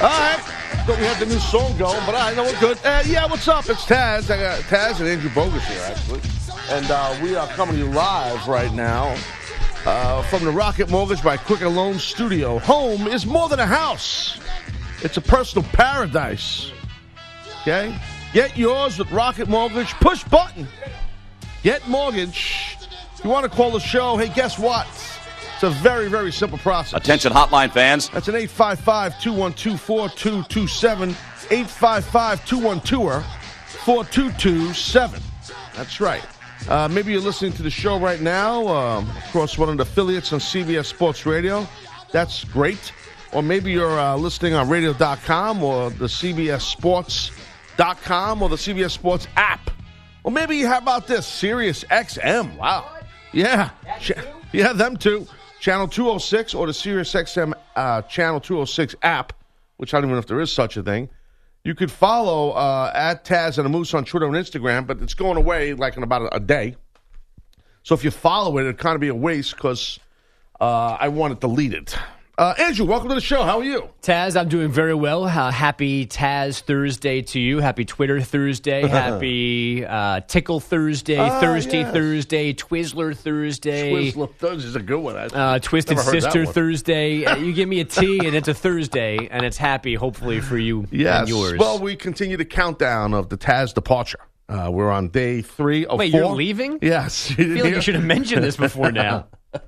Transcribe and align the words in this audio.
All 0.00 0.08
right. 0.08 0.38
Thought 0.86 0.98
we 0.98 1.04
had 1.04 1.18
the 1.18 1.26
new 1.26 1.40
song 1.40 1.76
going, 1.76 2.00
but 2.06 2.14
I 2.14 2.32
know 2.34 2.44
we're 2.44 2.60
good. 2.60 2.78
Uh, 2.84 3.02
yeah, 3.04 3.26
what's 3.26 3.48
up? 3.48 3.68
It's 3.68 3.84
Taz. 3.84 4.30
I 4.30 4.38
got 4.38 4.60
Taz 4.60 5.00
and 5.00 5.08
Andrew 5.08 5.28
Bogus 5.34 5.66
here, 5.66 5.82
actually. 5.84 6.20
And 6.70 6.88
uh, 6.90 7.18
we 7.22 7.34
are 7.34 7.48
coming 7.48 7.74
to 7.74 7.80
you 7.80 7.90
live 7.90 8.46
right 8.46 8.72
now 8.72 9.16
uh, 9.84 10.22
from 10.22 10.44
the 10.44 10.50
Rocket 10.50 10.88
Mortgage 10.88 11.22
by 11.22 11.36
Quicken 11.36 11.74
Loan 11.74 11.98
Studio. 11.98 12.58
Home 12.60 13.08
is 13.08 13.26
more 13.26 13.48
than 13.48 13.58
a 13.58 13.66
house, 13.66 14.38
it's 15.02 15.16
a 15.16 15.20
personal 15.20 15.68
paradise. 15.72 16.70
Okay? 17.62 17.94
Get 18.32 18.56
yours 18.56 18.98
with 18.98 19.10
Rocket 19.10 19.48
Mortgage. 19.48 19.92
Push 19.94 20.24
button. 20.24 20.68
Get 21.62 21.86
mortgage. 21.88 22.76
You 23.24 23.30
want 23.30 23.50
to 23.50 23.50
call 23.50 23.72
the 23.72 23.80
show, 23.80 24.16
hey, 24.16 24.28
guess 24.28 24.58
what? 24.58 24.86
It's 25.58 25.64
a 25.64 25.70
very, 25.70 26.06
very 26.06 26.30
simple 26.30 26.56
process. 26.58 26.92
Attention 27.00 27.32
hotline 27.32 27.72
fans. 27.72 28.10
That's 28.10 28.28
an 28.28 28.36
855 28.36 29.20
212 29.20 29.80
4227. 29.80 31.08
855 31.50 32.46
212 32.46 33.24
4227. 33.84 35.20
That's 35.74 36.00
right. 36.00 36.22
Uh, 36.68 36.86
maybe 36.86 37.10
you're 37.10 37.20
listening 37.20 37.50
to 37.54 37.64
the 37.64 37.70
show 37.70 37.98
right 37.98 38.20
now 38.20 38.68
um, 38.68 39.10
across 39.26 39.58
one 39.58 39.68
of 39.68 39.76
the 39.76 39.82
affiliates 39.82 40.32
on 40.32 40.38
CBS 40.38 40.84
Sports 40.84 41.26
Radio. 41.26 41.66
That's 42.12 42.44
great. 42.44 42.92
Or 43.32 43.42
maybe 43.42 43.72
you're 43.72 43.98
uh, 43.98 44.14
listening 44.14 44.54
on 44.54 44.68
radio.com 44.68 45.64
or 45.64 45.90
the 45.90 46.06
CBS 46.06 46.60
Sports.com 46.60 48.42
or 48.42 48.48
the 48.48 48.54
CBS 48.54 48.92
Sports 48.92 49.26
app. 49.34 49.72
Or 50.22 50.30
maybe, 50.30 50.60
how 50.62 50.78
about 50.78 51.08
this? 51.08 51.26
Sirius 51.26 51.82
XM. 51.82 52.56
Wow. 52.56 52.88
Yeah. 53.32 53.70
Ch- 53.98 54.12
yeah, 54.52 54.72
them 54.72 54.96
too. 54.96 55.26
Channel 55.60 55.88
206 55.88 56.54
or 56.54 56.66
the 56.66 56.74
Sirius 56.74 57.12
XM 57.12 57.52
uh, 57.74 58.02
Channel 58.02 58.40
206 58.40 58.94
app, 59.02 59.32
which 59.76 59.92
I 59.92 59.98
don't 59.98 60.04
even 60.04 60.14
know 60.14 60.20
if 60.20 60.26
there 60.26 60.40
is 60.40 60.52
such 60.52 60.76
a 60.76 60.82
thing. 60.82 61.08
You 61.64 61.74
could 61.74 61.90
follow 61.90 62.52
uh, 62.52 62.92
at 62.94 63.24
Taz 63.24 63.58
and 63.58 63.66
a 63.66 63.68
Moose 63.68 63.92
on 63.92 64.04
Twitter 64.04 64.26
and 64.26 64.34
Instagram, 64.34 64.86
but 64.86 65.02
it's 65.02 65.14
going 65.14 65.36
away 65.36 65.74
like 65.74 65.96
in 65.96 66.02
about 66.02 66.22
a, 66.22 66.36
a 66.36 66.40
day. 66.40 66.76
So 67.82 67.94
if 67.94 68.04
you 68.04 68.10
follow 68.10 68.58
it, 68.58 68.62
it'd 68.62 68.78
kind 68.78 68.94
of 68.94 69.00
be 69.00 69.08
a 69.08 69.14
waste 69.14 69.56
because 69.56 69.98
uh, 70.60 70.96
I 71.00 71.08
want 71.08 71.32
it 71.32 71.40
deleted. 71.40 71.92
Uh, 72.38 72.54
Andrew, 72.56 72.86
welcome 72.86 73.08
to 73.08 73.16
the 73.16 73.20
show. 73.20 73.42
How 73.42 73.58
are 73.58 73.64
you? 73.64 73.88
Taz, 74.00 74.38
I'm 74.40 74.48
doing 74.48 74.70
very 74.70 74.94
well. 74.94 75.24
Uh, 75.24 75.50
happy 75.50 76.06
Taz 76.06 76.60
Thursday 76.60 77.20
to 77.22 77.40
you. 77.40 77.58
Happy 77.58 77.84
Twitter 77.84 78.20
Thursday. 78.20 78.82
Happy 78.86 79.84
uh, 79.84 80.20
Tickle 80.20 80.60
Thursday. 80.60 81.16
Ah, 81.18 81.40
Thursday 81.40 81.80
yes. 81.80 81.92
Thursday. 81.92 82.54
Twizzler 82.54 83.16
Thursday. 83.16 83.90
Twizzler 84.12 84.32
Thursday's 84.36 84.76
a 84.76 84.80
good 84.82 85.00
one. 85.00 85.16
I- 85.16 85.26
Uh, 85.26 85.58
Twisted 85.58 85.98
Sister. 85.98 86.46
Thursday. 86.46 87.24
Uh, 87.24 87.34
you 87.38 87.52
give 87.52 87.68
me 87.68 87.80
a 87.80 87.84
T, 87.84 88.18
and 88.24 88.36
it's 88.36 88.46
a 88.46 88.54
Thursday, 88.54 89.26
and 89.32 89.44
it's 89.44 89.56
happy, 89.56 89.94
hopefully, 89.96 90.40
for 90.40 90.56
you 90.58 90.86
Yes. 90.92 91.22
and 91.22 91.28
yours. 91.28 91.58
Well, 91.58 91.80
we 91.80 91.96
continue 91.96 92.36
the 92.36 92.44
countdown 92.44 93.14
of 93.14 93.30
the 93.30 93.36
Taz 93.36 93.74
departure. 93.74 94.20
Uh, 94.48 94.70
we're 94.72 94.92
on 94.92 95.08
day 95.08 95.42
three 95.42 95.86
of 95.86 95.98
Wait, 95.98 96.12
four. 96.12 96.20
you're 96.20 96.30
leaving? 96.36 96.78
Yes. 96.82 97.32
I 97.32 97.34
feel 97.34 97.64
like 97.64 97.74
you 97.74 97.80
should 97.82 97.96
have 97.96 98.04
mentioned 98.04 98.44
this 98.44 98.56
before 98.56 98.92
now. 98.92 99.26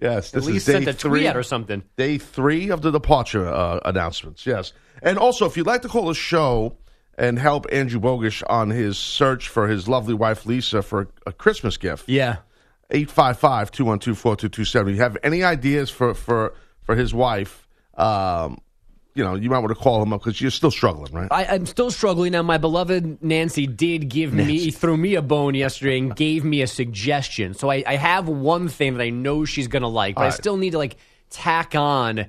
Yes, 0.00 0.30
this 0.32 0.44
At 0.46 0.52
least 0.52 0.68
is 0.68 0.84
day 0.84 0.90
a 0.90 0.92
three. 0.92 1.22
tweet 1.22 1.36
or 1.36 1.42
something. 1.42 1.82
Day 1.96 2.18
three 2.18 2.70
of 2.70 2.82
the 2.82 2.90
departure 2.90 3.46
uh, 3.48 3.78
announcements. 3.84 4.44
Yes, 4.46 4.72
and 5.02 5.16
also 5.18 5.46
if 5.46 5.56
you'd 5.56 5.66
like 5.66 5.82
to 5.82 5.88
call 5.88 6.06
the 6.08 6.14
show 6.14 6.76
and 7.16 7.38
help 7.38 7.66
Andrew 7.70 8.00
Bogish 8.00 8.42
on 8.48 8.70
his 8.70 8.98
search 8.98 9.48
for 9.48 9.68
his 9.68 9.86
lovely 9.88 10.14
wife 10.14 10.44
Lisa 10.46 10.82
for 10.82 11.08
a 11.26 11.32
Christmas 11.32 11.76
gift, 11.76 12.08
Yeah. 12.08 12.36
855-212-4227. 12.90 14.88
If 14.90 14.96
you 14.96 15.02
have 15.02 15.16
any 15.22 15.42
ideas 15.44 15.90
for 15.90 16.14
for 16.14 16.54
for 16.82 16.94
his 16.96 17.14
wife, 17.14 17.66
um, 17.96 18.58
you 19.14 19.22
know, 19.22 19.34
you 19.34 19.50
might 19.50 19.58
want 19.58 19.70
to 19.70 19.74
call 19.74 20.02
him 20.02 20.12
up 20.12 20.22
because 20.22 20.40
you're 20.40 20.50
still 20.50 20.70
struggling, 20.70 21.12
right? 21.12 21.28
I, 21.30 21.44
I'm 21.46 21.66
still 21.66 21.90
struggling. 21.90 22.32
Now, 22.32 22.42
my 22.42 22.58
beloved 22.58 23.22
Nancy 23.22 23.66
did 23.66 24.08
give 24.08 24.32
me, 24.32 24.70
threw 24.70 24.96
me 24.96 25.14
a 25.16 25.22
bone 25.22 25.54
yesterday 25.54 25.98
and 25.98 26.16
gave 26.16 26.44
me 26.44 26.62
a 26.62 26.66
suggestion. 26.66 27.54
So 27.54 27.70
I, 27.70 27.84
I 27.86 27.96
have 27.96 28.28
one 28.28 28.68
thing 28.68 28.94
that 28.94 29.02
I 29.02 29.10
know 29.10 29.44
she's 29.44 29.68
going 29.68 29.82
to 29.82 29.88
like, 29.88 30.14
but 30.14 30.22
I 30.22 30.30
still 30.30 30.56
need 30.56 30.70
to 30.70 30.78
like 30.78 30.96
tack 31.28 31.74
on 31.74 32.26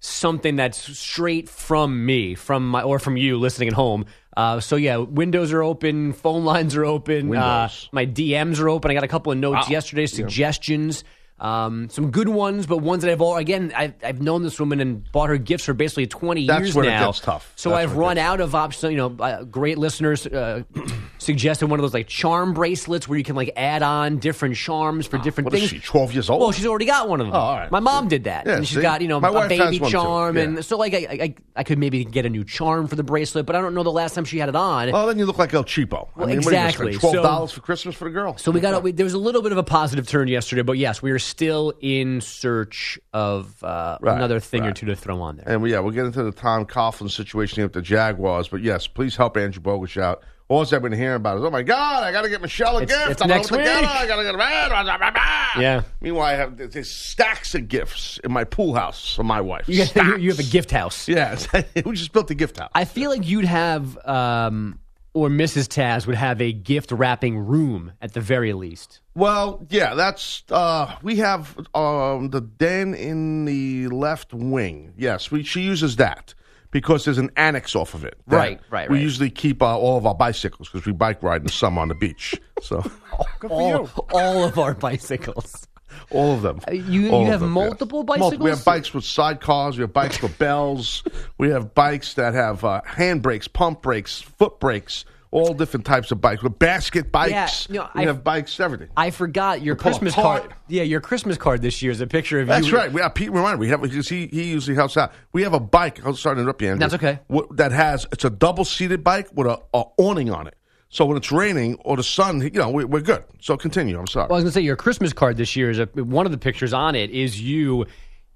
something 0.00 0.56
that's 0.56 0.96
straight 0.98 1.48
from 1.48 2.04
me, 2.06 2.34
from 2.34 2.68
my, 2.68 2.82
or 2.82 2.98
from 2.98 3.16
you 3.16 3.38
listening 3.38 3.68
at 3.68 3.74
home. 3.74 4.04
Uh, 4.36 4.60
so 4.60 4.76
yeah, 4.76 4.98
windows 4.98 5.52
are 5.52 5.62
open, 5.62 6.12
phone 6.12 6.44
lines 6.44 6.76
are 6.76 6.84
open, 6.84 7.28
uh, 7.42 7.68
my 7.90 8.06
DMs 8.06 8.60
are 8.60 8.68
open. 8.68 8.90
I 8.90 8.94
got 8.94 9.02
a 9.02 9.08
couple 9.08 9.32
of 9.32 9.38
notes 9.38 9.68
yesterday, 9.70 10.06
suggestions. 10.06 11.02
Um, 11.40 11.88
some 11.88 12.10
good 12.10 12.28
ones, 12.28 12.66
but 12.66 12.78
ones 12.78 13.02
that 13.04 13.12
I've 13.12 13.20
all 13.20 13.36
again 13.36 13.72
I've, 13.76 13.94
I've 14.02 14.20
known 14.20 14.42
this 14.42 14.58
woman 14.58 14.80
and 14.80 15.10
bought 15.12 15.28
her 15.28 15.36
gifts 15.38 15.64
for 15.66 15.72
basically 15.72 16.06
twenty 16.08 16.46
That's 16.46 16.60
years 16.60 16.74
where 16.74 16.84
it 16.84 16.88
now. 16.88 17.06
gets 17.06 17.20
tough. 17.20 17.52
So 17.54 17.70
That's 17.70 17.82
I've 17.84 17.90
where 17.94 18.04
it 18.04 18.06
run 18.06 18.16
gets 18.16 18.24
out 18.26 18.40
of 18.40 18.54
options. 18.56 18.90
You 18.90 18.96
know, 18.96 19.16
uh, 19.20 19.44
great 19.44 19.78
listeners 19.78 20.26
uh, 20.26 20.62
suggested 21.18 21.68
one 21.68 21.78
of 21.78 21.82
those 21.82 21.94
like 21.94 22.08
charm 22.08 22.54
bracelets 22.54 23.06
where 23.08 23.16
you 23.18 23.24
can 23.24 23.36
like 23.36 23.52
add 23.56 23.82
on 23.82 24.18
different 24.18 24.56
charms 24.56 25.06
for 25.06 25.18
different 25.18 25.46
What 25.46 25.54
is 25.54 25.70
things. 25.70 25.70
she? 25.70 25.78
Twelve 25.86 26.12
years 26.12 26.28
old? 26.28 26.40
Well, 26.40 26.52
she's 26.52 26.66
already 26.66 26.86
got 26.86 27.08
one 27.08 27.20
of 27.20 27.26
them. 27.28 27.34
Oh, 27.36 27.38
all 27.38 27.56
right. 27.56 27.70
My 27.70 27.80
mom 27.80 28.08
did 28.08 28.24
that, 28.24 28.46
Yeah, 28.46 28.56
and 28.56 28.66
she's 28.66 28.76
see? 28.76 28.82
got 28.82 29.00
you 29.00 29.08
know 29.08 29.20
My 29.20 29.28
a 29.28 29.32
wife 29.32 29.50
has 29.50 29.58
baby 29.70 29.78
one, 29.80 29.90
too. 29.90 29.96
charm, 29.96 30.36
Yeah. 30.36 30.42
and 30.42 30.64
so 30.64 30.76
like 30.76 30.94
I, 30.94 30.96
I 31.10 31.34
I 31.56 31.62
could 31.62 31.78
maybe 31.78 32.04
get 32.04 32.26
a 32.26 32.30
new 32.30 32.42
charm 32.44 32.88
for 32.88 32.96
the 32.96 33.04
bracelet, 33.04 33.46
but 33.46 33.54
I 33.54 33.60
don't 33.60 33.74
know 33.74 33.82
the 33.84 33.92
last 33.92 34.14
time 34.14 34.24
she 34.24 34.38
had 34.38 34.48
it 34.48 34.56
on. 34.56 34.90
Oh, 34.92 35.06
then 35.06 35.18
you 35.18 35.26
look 35.26 35.38
like 35.38 35.54
El 35.54 35.64
Cheapo. 35.64 35.90
Well, 35.90 36.10
I 36.16 36.26
mean, 36.26 36.38
what 36.38 36.46
are 36.48 36.50
you 36.50 36.56
gonna 36.56 36.66
exactly. 36.66 36.92
spend, 36.94 37.00
Twelve 37.00 37.14
So- 37.14 37.22
dollars 37.22 37.52
for 37.52 37.60
Christmas 37.60 37.94
for 37.94 38.04
the 38.06 38.10
girl. 38.10 38.36
So 38.38 38.50
we 38.50 38.60
got 38.60 38.82
we, 38.82 38.92
there 38.92 39.04
was 39.04 39.14
a 39.14 39.18
little 39.18 39.42
bit 39.42 39.52
of 39.52 39.58
a 39.58 39.62
positive 39.62 40.08
turn 40.08 40.26
yesterday, 40.28 40.62
but 40.62 40.78
yes, 40.78 41.00
we 41.02 41.10
are 41.12 41.18
still 41.28 41.72
in 41.80 42.20
search 42.20 42.98
of 43.12 43.62
uh, 43.62 43.98
Right, 44.00 44.16
another 44.16 44.40
thing 44.40 44.64
or 44.64 44.72
two 44.72 44.86
to 44.86 44.96
throw 44.96 45.20
on 45.20 45.36
there. 45.36 45.48
And 45.48 45.62
we, 45.62 45.72
yeah, 45.72 45.80
we'll 45.80 45.92
get 45.92 46.06
into 46.06 46.22
the 46.22 46.32
Tom 46.32 46.64
Coughlin 46.66 47.10
situation 47.10 47.62
with 47.62 47.72
the 47.72 47.82
Jaguars. 47.82 48.48
But 48.48 48.62
yes, 48.62 48.86
please 48.86 49.16
help 49.16 49.36
Andrew 49.36 49.62
Bogish 49.62 50.00
out. 50.00 50.22
All 50.50 50.62
I've 50.62 50.80
been 50.80 50.92
hearing 50.92 51.16
about 51.16 51.36
is, 51.36 51.44
oh 51.44 51.50
my 51.50 51.62
God, 51.62 52.04
I 52.04 52.10
got 52.10 52.22
to 52.22 52.30
get 52.30 52.40
Michelle 52.40 52.78
a 52.78 52.82
It's- 52.82 52.98
gift. 52.98 53.10
it's 53.10 53.20
I 53.22 53.26
don't 53.26 53.28
know 53.28 53.34
next 53.36 53.50
what 53.50 53.58
to 53.58 53.64
get 53.64 53.80
week. 53.82 53.90
her. 53.90 53.96
I 53.96 54.06
got 54.06 54.16
to 54.16 54.22
get 54.22 54.34
her. 54.34 55.60
Yeah. 55.60 55.82
Meanwhile, 56.00 56.24
I 56.24 56.34
have 56.36 56.56
there's 56.56 56.90
stacks 56.90 57.54
of 57.54 57.68
gifts 57.68 58.18
in 58.24 58.32
my 58.32 58.44
pool 58.44 58.74
house 58.74 59.14
for 59.14 59.24
my 59.24 59.42
wife. 59.42 59.68
You, 59.68 59.84
you 60.18 60.30
have 60.30 60.38
a 60.38 60.42
gift 60.42 60.70
house. 60.70 61.06
Yes, 61.06 61.46
we 61.84 61.94
just 61.96 62.12
built 62.12 62.30
a 62.30 62.34
gift 62.34 62.58
house. 62.58 62.70
I 62.74 62.86
feel 62.86 63.10
like 63.10 63.26
you'd 63.28 63.44
have, 63.44 63.98
um, 64.06 64.78
or 65.18 65.28
Mrs. 65.28 65.66
Taz 65.68 66.06
would 66.06 66.16
have 66.16 66.40
a 66.40 66.52
gift 66.52 66.92
wrapping 66.92 67.38
room 67.38 67.92
at 68.00 68.12
the 68.14 68.20
very 68.20 68.52
least. 68.52 69.00
Well, 69.14 69.66
yeah, 69.70 69.94
that's 69.94 70.44
uh 70.50 70.94
we 71.02 71.16
have 71.16 71.56
um 71.74 72.30
the 72.30 72.40
den 72.40 72.94
in 72.94 73.44
the 73.44 73.88
left 73.88 74.32
wing. 74.32 74.92
Yes, 74.96 75.30
we 75.30 75.42
she 75.42 75.60
uses 75.62 75.96
that 75.96 76.34
because 76.70 77.04
there's 77.04 77.18
an 77.18 77.30
annex 77.36 77.74
off 77.74 77.94
of 77.94 78.04
it. 78.04 78.18
that 78.28 78.36
Right, 78.36 78.60
right, 78.70 78.90
We 78.90 78.96
right. 78.96 79.02
usually 79.02 79.30
keep 79.30 79.62
uh, 79.62 79.76
all 79.78 79.96
of 79.96 80.04
our 80.06 80.14
bicycles 80.14 80.68
because 80.68 80.86
we 80.86 80.92
bike 80.92 81.22
ride 81.22 81.40
in 81.40 81.46
the 81.46 81.52
summer 81.52 81.80
on 81.80 81.88
the 81.88 81.94
beach. 81.94 82.34
So 82.60 82.82
good 83.40 83.48
for 83.48 83.50
All, 83.50 83.70
you. 83.70 83.90
all 84.12 84.44
of 84.44 84.58
our 84.58 84.74
bicycles. 84.74 85.66
All 86.10 86.32
of 86.34 86.42
them. 86.42 86.60
Uh, 86.66 86.72
you- 86.72 87.10
All 87.10 87.22
you 87.24 87.30
have 87.30 87.40
them, 87.40 87.50
multiple 87.50 88.04
yes. 88.08 88.18
Multi- 88.18 88.36
We 88.38 88.50
have 88.50 88.64
bikes 88.64 88.94
with 88.94 89.04
sidecars. 89.04 89.74
We 89.74 89.80
have 89.82 89.92
bikes 89.92 90.22
with 90.22 90.38
bells. 90.38 91.02
We 91.38 91.50
have 91.50 91.74
bikes 91.74 92.14
that 92.14 92.34
have 92.34 92.64
uh, 92.64 92.80
hand 92.84 93.20
brakes, 93.22 93.48
pump 93.48 93.82
brakes, 93.82 94.20
foot 94.20 94.58
brakes, 94.60 95.04
all 95.30 95.54
different 95.54 95.84
types 95.86 96.10
of 96.10 96.20
bikes. 96.20 96.42
With 96.42 96.58
basket 96.58 97.12
bikes. 97.12 97.68
you 97.68 97.76
know, 97.76 97.88
we 97.94 98.02
I- 98.02 98.06
have 98.06 98.24
bikes, 98.24 98.58
everything. 98.60 98.88
I 98.96 99.10
forgot 99.10 99.62
your 99.62 99.76
Christmas 99.76 100.14
card. 100.14 100.54
Yeah, 100.68 100.82
your 100.82 101.00
Christmas 101.00 101.36
card 101.36 101.62
this 101.62 101.82
year 101.82 101.92
is 101.92 102.00
a 102.00 102.06
picture 102.06 102.40
of 102.40 102.48
That's 102.48 102.66
you. 102.66 102.72
That's 102.72 102.84
right. 102.84 102.92
We 102.92 103.00
have 103.00 103.14
Pete. 103.14 103.30
Remind 103.30 103.58
me. 103.60 103.66
We 103.66 103.70
have 103.70 103.82
because 103.82 104.08
he 104.08 104.26
he 104.28 104.44
usually 104.50 104.74
helps 104.76 104.96
out. 104.96 105.12
We 105.32 105.42
have 105.42 105.54
a 105.54 105.60
bike. 105.60 106.04
I'm 106.04 106.14
sorry 106.14 106.36
to 106.36 106.42
interrupt 106.42 106.62
you, 106.62 106.68
Andrew. 106.68 106.88
That's 106.88 106.94
okay. 106.94 107.20
That 107.52 107.72
has 107.72 108.06
it's 108.12 108.24
a 108.24 108.30
double 108.30 108.64
seated 108.64 109.04
bike 109.04 109.28
with 109.34 109.46
a, 109.46 109.60
a 109.74 109.84
awning 109.98 110.30
on 110.30 110.46
it. 110.46 110.54
So 110.90 111.04
when 111.04 111.18
it's 111.18 111.30
raining 111.30 111.76
or 111.84 111.96
the 111.98 112.02
sun, 112.02 112.40
you 112.40 112.50
know, 112.50 112.70
we, 112.70 112.84
we're 112.84 113.00
good. 113.02 113.22
So 113.40 113.58
continue. 113.58 113.98
I'm 113.98 114.06
sorry. 114.06 114.26
Well, 114.28 114.36
I 114.36 114.42
was 114.42 114.44
going 114.44 114.52
to 114.52 114.54
say 114.54 114.60
your 114.62 114.76
Christmas 114.76 115.12
card 115.12 115.36
this 115.36 115.54
year 115.54 115.68
is 115.68 115.78
a, 115.78 115.84
one 115.96 116.24
of 116.24 116.32
the 116.32 116.38
pictures 116.38 116.72
on 116.72 116.94
it 116.94 117.10
is 117.10 117.38
you 117.40 117.84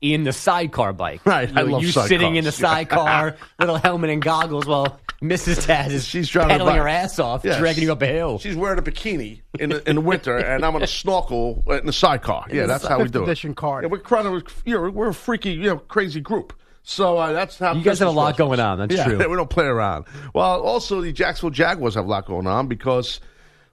in 0.02 0.24
the 0.24 0.32
sidecar 0.32 0.92
bike. 0.92 1.22
Right, 1.26 1.48
You, 1.48 1.56
I 1.56 1.62
know, 1.62 1.72
love 1.72 1.82
you 1.82 1.90
sitting 1.92 2.36
in 2.36 2.44
the 2.44 2.52
sidecar, 2.52 3.36
little 3.58 3.76
helmet 3.76 4.10
and 4.10 4.20
goggles, 4.20 4.66
while 4.66 5.00
Mrs. 5.22 5.66
Taz 5.66 5.90
is 5.92 6.04
She's 6.06 6.28
driving 6.28 6.50
pedaling 6.50 6.74
bike. 6.74 6.82
her 6.82 6.88
ass 6.88 7.18
off, 7.18 7.44
Yes. 7.44 7.58
dragging 7.58 7.84
you 7.84 7.92
up 7.92 8.02
a 8.02 8.06
hill. 8.06 8.38
She's 8.38 8.56
wearing 8.56 8.78
a 8.78 8.82
bikini 8.82 9.40
in 9.60 9.70
the, 9.70 9.88
in 9.88 9.94
the 9.96 10.02
winter, 10.02 10.36
and 10.36 10.64
I'm 10.64 10.74
on 10.74 10.82
a 10.82 10.86
snorkel 10.88 11.62
in 11.68 11.86
the 11.86 11.92
sidecar. 11.92 12.44
Yeah, 12.50 12.62
the 12.62 12.66
that's 12.66 12.86
how 12.86 12.98
we 12.98 13.04
fifth 13.04 13.12
do 13.12 13.20
it. 13.20 13.24
edition 13.24 13.54
card. 13.54 13.84
Yeah, 13.84 13.90
we're 13.90 14.00
kind 14.00 14.26
of, 14.26 14.42
you 14.66 14.74
know, 14.74 14.90
we're 14.90 15.08
a 15.08 15.14
freaky, 15.14 15.52
you 15.52 15.62
know, 15.62 15.78
crazy 15.78 16.20
group. 16.20 16.52
So 16.82 17.16
uh, 17.16 17.32
that's 17.32 17.60
how 17.60 17.74
You 17.74 17.82
guys 17.84 18.00
have 18.00 18.08
a 18.08 18.10
lot 18.10 18.36
going 18.36 18.58
on. 18.58 18.78
That's 18.80 18.96
yeah, 18.96 19.04
true. 19.04 19.16
we 19.30 19.36
don't 19.36 19.48
play 19.48 19.66
around. 19.66 20.04
Well, 20.34 20.60
also 20.62 21.00
the 21.00 21.12
Jacksonville 21.12 21.50
Jaguars 21.50 21.94
have 21.94 22.04
a 22.06 22.08
lot 22.08 22.26
going 22.26 22.48
on 22.48 22.66
because, 22.66 23.20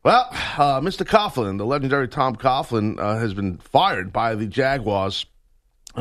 well, 0.04 0.28
uh, 0.32 0.80
Mr. 0.82 1.04
Coughlin, 1.08 1.58
the 1.58 1.66
legendary 1.66 2.08
Tom 2.08 2.36
Coughlin, 2.36 3.00
uh, 3.00 3.18
has 3.18 3.34
been 3.34 3.58
fired 3.58 4.14
by 4.14 4.36
the 4.36 4.46
Jaguars 4.46 5.26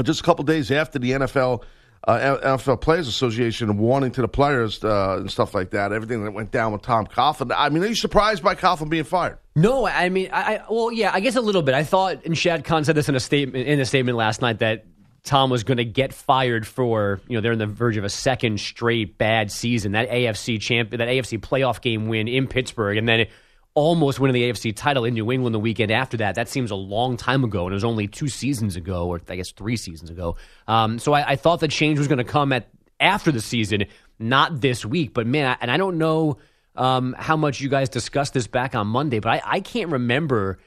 just 0.03 0.21
a 0.21 0.23
couple 0.23 0.45
days 0.45 0.71
after 0.71 0.99
the 0.99 1.13
NFL. 1.13 1.63
Uh, 2.07 2.57
NFL 2.57 2.81
Players 2.81 3.09
Association 3.09 3.77
warning 3.77 4.13
to 4.13 4.21
the 4.23 4.29
players 4.29 4.83
uh, 4.85 5.17
and 5.19 5.31
stuff 5.31 5.53
like 5.53 5.71
that. 5.71 5.93
Everything 5.93 6.25
that 6.25 6.31
went 6.31 6.53
down 6.53 6.73
with 6.73 6.81
Tom 6.81 7.07
Coughlin. 7.07 7.53
I 7.55 7.69
mean, 7.71 7.83
are 7.83 7.89
you 7.89 7.97
surprised 7.97 8.43
by 8.43 8.55
Coughlin 8.55 8.89
being 8.89 9.03
fired? 9.03 9.39
No, 9.57 9.85
I 9.85 10.09
mean, 10.09 10.31
I, 10.33 10.59
I 10.59 10.65
well, 10.71 10.93
yeah, 10.93 11.11
I 11.13 11.19
guess 11.19 11.35
a 11.35 11.41
little 11.41 11.61
bit. 11.61 11.75
I 11.75 11.83
thought, 11.83 12.25
and 12.25 12.39
Shad 12.39 12.65
Khan 12.65 12.85
said 12.85 12.95
this 12.95 13.09
in 13.09 13.17
a 13.17 13.21
statement 13.21 13.67
in 13.67 13.81
a 13.81 13.85
statement 13.85 14.17
last 14.17 14.41
night 14.41 14.61
that 14.61 14.87
Tom 15.25 15.51
was 15.51 15.65
going 15.65 15.79
to 15.79 15.85
get 15.85 16.15
fired 16.15 16.67
for 16.67 17.21
you 17.29 17.37
know 17.37 17.41
they're 17.41 17.53
on 17.53 17.59
the 17.59 17.67
verge 17.67 17.97
of 17.97 18.05
a 18.05 18.09
second 18.09 18.61
straight 18.61 19.19
bad 19.19 19.51
season. 19.51 19.93
That 19.93 20.09
AFC 20.09 20.61
champ, 20.61 20.91
that 20.91 21.01
AFC 21.01 21.41
playoff 21.41 21.81
game 21.81 22.09
win 22.09 22.29
in 22.29 22.47
Pittsburgh, 22.47 22.97
and 22.97 23.09
then 23.09 23.27
almost 23.79 24.19
winning 24.19 24.35
the 24.35 24.51
AFC 24.51 24.75
title 24.75 25.05
in 25.05 25.15
New 25.15 25.31
England 25.31 25.55
the 25.55 25.59
weekend 25.61 25.93
after 25.93 26.17
that. 26.19 26.35
That 26.35 26.49
seems 26.49 26.71
a 26.71 26.75
long 26.75 27.17
time 27.17 27.45
ago, 27.45 27.65
and 27.67 27.73
it 27.73 27.75
was 27.75 27.85
only 27.85 28.09
two 28.09 28.27
seasons 28.29 28.75
ago, 28.77 29.07
or 29.07 29.21
I 29.29 29.37
guess 29.37 29.53
three 29.53 29.77
seasons 29.77 30.11
ago. 30.11 30.37
Um, 30.67 30.99
so 30.99 31.13
I, 31.13 31.31
I 31.31 31.37
thought 31.37 31.61
the 31.61 31.69
change 31.69 31.99
was 31.99 32.09
going 32.09 32.19
to 32.19 32.25
come 32.25 32.53
at 32.53 32.69
after 32.99 33.31
the 33.31 33.41
season, 33.41 33.85
not 34.19 34.61
this 34.61 34.85
week. 34.85 35.15
But 35.15 35.27
man, 35.29 35.47
I, 35.51 35.57
and 35.61 35.71
I 35.71 35.77
don't 35.77 35.97
know 35.99 36.39
um, 36.75 37.15
how 37.19 37.37
much 37.37 37.61
you 37.61 37.69
guys 37.69 37.89
discussed 37.89 38.35
this 38.35 38.49
back 38.49 38.75
on 38.75 38.89
Monday, 38.89 39.21
but 39.21 39.31
I, 39.31 39.43
I 39.45 39.61
can't 39.61 39.91
remember 39.91 40.59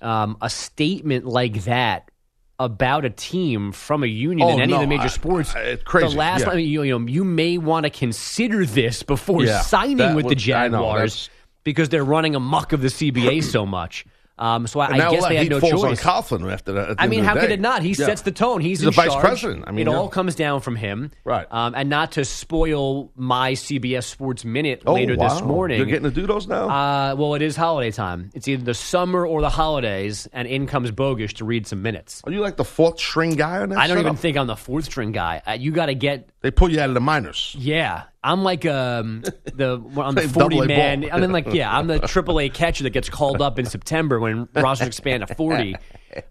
um, 0.00 0.36
a 0.40 0.48
statement 0.48 1.26
like 1.26 1.64
that 1.64 2.10
about 2.58 3.04
a 3.04 3.10
team 3.10 3.72
from 3.72 4.02
a 4.04 4.06
union 4.06 4.48
Oh, 4.48 4.52
in 4.54 4.60
any 4.60 4.70
no, 4.70 4.76
of 4.76 4.80
the 4.82 4.86
major 4.86 5.02
I- 5.04 5.08
sports. 5.08 5.54
I- 5.54 5.60
it's 5.60 5.82
crazy, 5.82 6.08
The 6.12 6.18
last 6.18 6.40
yeah. 6.40 6.46
time 6.46 6.58
you, 6.60 6.82
you 6.82 6.98
know, 6.98 7.06
you 7.06 7.24
may 7.24 7.58
want 7.58 7.84
to 7.84 7.90
consider 7.90 8.64
this 8.64 9.02
before 9.02 9.44
Yeah, 9.44 9.60
signing 9.60 10.14
with 10.14 10.24
the 10.28 10.54
I 10.54 10.68
know, 10.68 10.78
Jaguars 10.78 11.30
because 11.64 11.88
they're 11.88 12.04
running 12.04 12.34
amok 12.34 12.72
of 12.72 12.80
the 12.82 12.88
CBA 12.88 13.42
so 13.50 13.66
much. 13.66 14.04
Um, 14.36 14.66
so 14.66 14.80
I, 14.80 14.86
I 14.86 14.98
guess 15.12 15.28
they 15.28 15.36
had 15.36 15.48
no 15.48 15.60
falls 15.60 15.80
choice. 15.82 16.04
on 16.04 16.22
Coughlin 16.22 16.52
after 16.52 16.72
that. 16.72 16.96
I 16.98 17.06
mean, 17.06 17.22
how 17.22 17.34
could 17.38 17.52
it 17.52 17.60
not? 17.60 17.82
He 17.82 17.90
Yeah. 17.90 18.06
sets 18.06 18.22
the 18.22 18.32
tone. 18.32 18.60
He's, 18.60 18.80
He's 18.80 18.86
the 18.86 18.90
vice 18.90 19.12
charge. 19.12 19.20
president. 19.24 19.64
I 19.68 19.70
mean, 19.70 19.86
it 19.86 19.94
all 19.94 20.08
comes 20.08 20.34
down 20.34 20.60
from 20.60 20.74
him. 20.74 21.12
Right. 21.22 21.46
Um, 21.52 21.72
and 21.76 21.88
not 21.88 22.10
to 22.12 22.24
spoil 22.24 23.12
my 23.14 23.52
CBS 23.52 24.02
Sports 24.06 24.44
Minute 24.44 24.82
Oh, 24.86 24.94
later 24.94 25.16
this 25.16 25.40
morning. 25.40 25.76
You're 25.78 25.86
getting 25.86 26.02
to 26.02 26.10
do 26.10 26.26
those 26.26 26.48
now? 26.48 26.68
Uh, 26.68 27.14
well, 27.14 27.34
it 27.34 27.42
is 27.42 27.54
holiday 27.54 27.92
time. 27.92 28.30
It's 28.34 28.48
either 28.48 28.64
the 28.64 28.74
summer 28.74 29.24
or 29.24 29.40
the 29.40 29.50
holidays, 29.50 30.26
and 30.32 30.48
in 30.48 30.66
comes 30.66 30.90
Bogus 30.90 31.34
to 31.34 31.44
read 31.44 31.68
some 31.68 31.82
minutes. 31.82 32.20
Are 32.24 32.32
you 32.32 32.40
like 32.40 32.56
the 32.56 32.64
fourth 32.64 32.98
string 32.98 33.36
guy 33.36 33.60
on 33.60 33.68
that 33.68 33.78
I 33.78 33.86
don't 33.86 33.98
even 34.00 34.16
think 34.16 34.36
I'm 34.36 34.48
the 34.48 34.56
fourth 34.56 34.86
string 34.86 35.12
guy. 35.12 35.42
Uh, 35.46 35.52
you 35.52 35.70
got 35.70 35.86
to 35.86 35.94
get 35.94 36.28
They 36.44 36.50
pull 36.50 36.70
you 36.70 36.78
out 36.78 36.90
of 36.90 36.94
the 36.94 37.00
minors. 37.00 37.56
yeah. 37.58 38.02
I'm 38.22 38.42
like 38.42 38.66
um 38.66 39.22
the 39.54 39.82
I'm 39.96 40.14
the 40.14 40.28
40 40.28 40.56
double 40.56 40.66
man. 40.66 41.00
ball. 41.00 41.10
I'm 41.12 41.22
in 41.22 41.32
like 41.32 41.52
yeah. 41.54 41.74
I'm 41.74 41.86
the 41.86 41.98
AAA 42.00 42.52
catcher 42.52 42.84
that 42.84 42.90
gets 42.90 43.08
called 43.08 43.40
up 43.40 43.58
in 43.58 43.64
September 43.64 44.20
when 44.20 44.46
rosters 44.54 44.88
expand 44.88 45.26
to 45.26 45.34
40. 45.34 45.74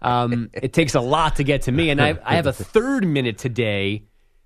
Um, 0.04 0.52
it 0.54 0.72
takes 0.72 0.94
a 0.94 1.02
lot 1.02 1.38
to 1.38 1.44
get 1.44 1.64
to 1.64 1.72
me, 1.72 1.90
and 1.90 2.00
I 2.00 2.18
I 2.24 2.36
have 2.36 2.46
a 2.46 2.54
third 2.54 3.06
minute 3.08 3.40
today. 3.40 4.04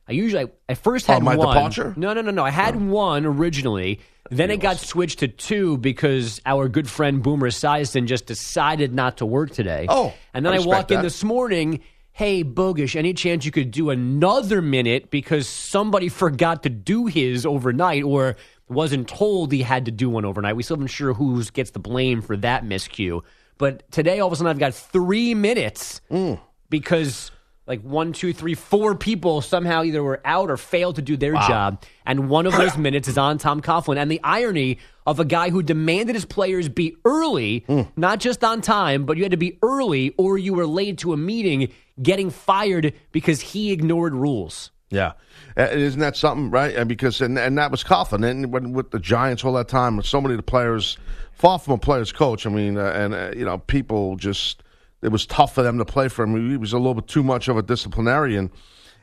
I 0.08 0.14
usually 0.14 0.50
I 0.70 0.74
first 0.76 1.06
had 1.06 1.18
Oh, 1.18 1.20
my 1.20 1.36
one. 1.36 1.50
departure? 1.54 1.94
No, 1.98 2.14
no, 2.14 2.22
no, 2.22 2.32
no. 2.32 2.46
I 2.46 2.50
had 2.50 2.78
one 2.78 3.26
originally. 3.26 4.00
Then 4.32 4.52
it 4.52 4.58
got 4.62 4.78
switched 4.78 5.20
to 5.20 5.28
two 5.28 5.78
because 5.78 6.42
our 6.46 6.70
good 6.70 6.90
friend 6.90 7.22
Boomer 7.22 7.50
Esiason 7.50 8.06
just 8.08 8.26
decided 8.26 8.94
not 8.94 9.18
to 9.18 9.26
work 9.26 9.52
today. 9.52 9.86
Oh, 9.90 10.14
and 10.34 10.46
then 10.46 10.54
I 10.54 10.58
I, 10.58 10.66
walk 10.66 10.92
in 10.92 11.02
this 11.02 11.24
morning. 11.26 11.82
Hey, 12.18 12.44
Bogish, 12.44 12.96
any 12.96 13.14
chance 13.14 13.46
you 13.46 13.52
could 13.52 13.70
do 13.70 13.92
another 13.92 14.60
minute 14.60 15.12
because 15.12 15.48
somebody 15.48 16.10
forgot 16.10 16.64
to 16.64 16.70
do 16.70 17.06
his 17.06 17.46
overnight 17.46 18.02
or 18.02 18.38
wasn't 18.68 19.08
told 19.08 19.52
he 19.52 19.62
had 19.62 19.86
to 19.86 19.92
do 19.92 20.10
one 20.10 20.26
overnight? 20.26 20.56
We 20.56 20.64
still 20.64 20.78
haven't 20.78 20.88
sure 20.88 21.14
who 21.14 21.44
gets 21.44 21.70
the 21.70 21.80
blame 21.80 22.24
for 22.24 22.36
that 22.38 22.66
miscue. 22.66 23.22
But 23.60 23.84
today, 23.92 24.20
all 24.20 24.26
of 24.26 24.34
a 24.34 24.36
sudden, 24.36 24.50
I've 24.50 24.58
got 24.58 24.74
three 24.74 25.36
minutes 25.36 26.02
Mm. 26.10 26.40
because 26.72 27.30
like 27.68 27.82
one, 27.82 28.14
two, 28.14 28.34
three, 28.34 28.56
four 28.56 28.96
people 28.96 29.42
somehow 29.42 29.84
either 29.84 30.02
were 30.02 30.20
out 30.26 30.50
or 30.50 30.58
failed 30.58 30.96
to 30.96 31.04
do 31.04 31.18
their 31.18 31.34
job. 31.34 31.84
And 32.04 32.30
one 32.30 32.48
of 32.48 32.54
those 32.54 32.78
minutes 32.80 33.08
is 33.08 33.20
on 33.20 33.38
Tom 33.38 33.62
Coughlin. 33.62 33.98
And 33.98 34.10
the 34.10 34.22
irony 34.24 34.80
of 35.06 35.20
a 35.20 35.26
guy 35.26 35.52
who 35.52 35.62
demanded 35.62 36.16
his 36.16 36.26
players 36.26 36.68
be 36.68 36.96
early, 37.06 37.64
not 37.96 38.20
just 38.20 38.44
on 38.44 38.62
time, 38.62 39.06
but 39.06 39.18
you 39.18 39.24
had 39.24 39.32
to 39.32 39.38
be 39.38 39.60
early 39.62 40.16
or 40.18 40.40
you 40.40 40.56
were 40.56 40.66
late 40.66 40.98
to 41.00 41.14
a 41.14 41.18
meeting, 41.18 41.72
getting 42.02 42.30
fired 42.30 42.94
because 43.12 43.42
he 43.42 43.72
ignored 43.72 44.14
rules. 44.14 44.72
Yeah, 44.90 45.14
Uh, 45.58 45.64
isn't 45.64 46.00
that 46.00 46.16
something, 46.16 46.50
right? 46.50 46.74
And 46.74 46.88
because 46.88 47.20
and, 47.20 47.38
and 47.38 47.58
that 47.58 47.72
was 47.72 47.84
Coughlin, 47.84 48.24
and 48.26 48.54
when 48.54 48.72
with 48.72 48.92
the 48.92 49.00
Giants 49.00 49.44
all 49.44 49.52
that 49.54 49.68
time, 49.68 49.98
with 49.98 50.06
so 50.06 50.22
many 50.22 50.34
of 50.34 50.38
the 50.38 50.44
players, 50.44 50.98
far 51.34 51.60
from 51.60 51.74
a 51.74 51.78
player's 51.78 52.14
coach. 52.14 52.46
I 52.46 52.50
mean, 52.50 52.78
uh, 52.78 52.94
and 52.96 53.14
uh, 53.14 53.32
you 53.36 53.44
know, 53.44 53.58
people 53.58 54.16
just 54.16 54.64
it 55.02 55.10
was 55.10 55.26
tough 55.26 55.54
for 55.54 55.62
them 55.62 55.78
to 55.78 55.86
play 55.86 56.08
for 56.08 56.24
him. 56.24 56.50
He 56.50 56.56
was 56.56 56.72
a 56.72 56.78
little 56.78 56.94
bit 56.94 57.08
too 57.08 57.24
much 57.24 57.50
of 57.50 57.58
a 57.58 57.62
disciplinarian. 57.62 58.50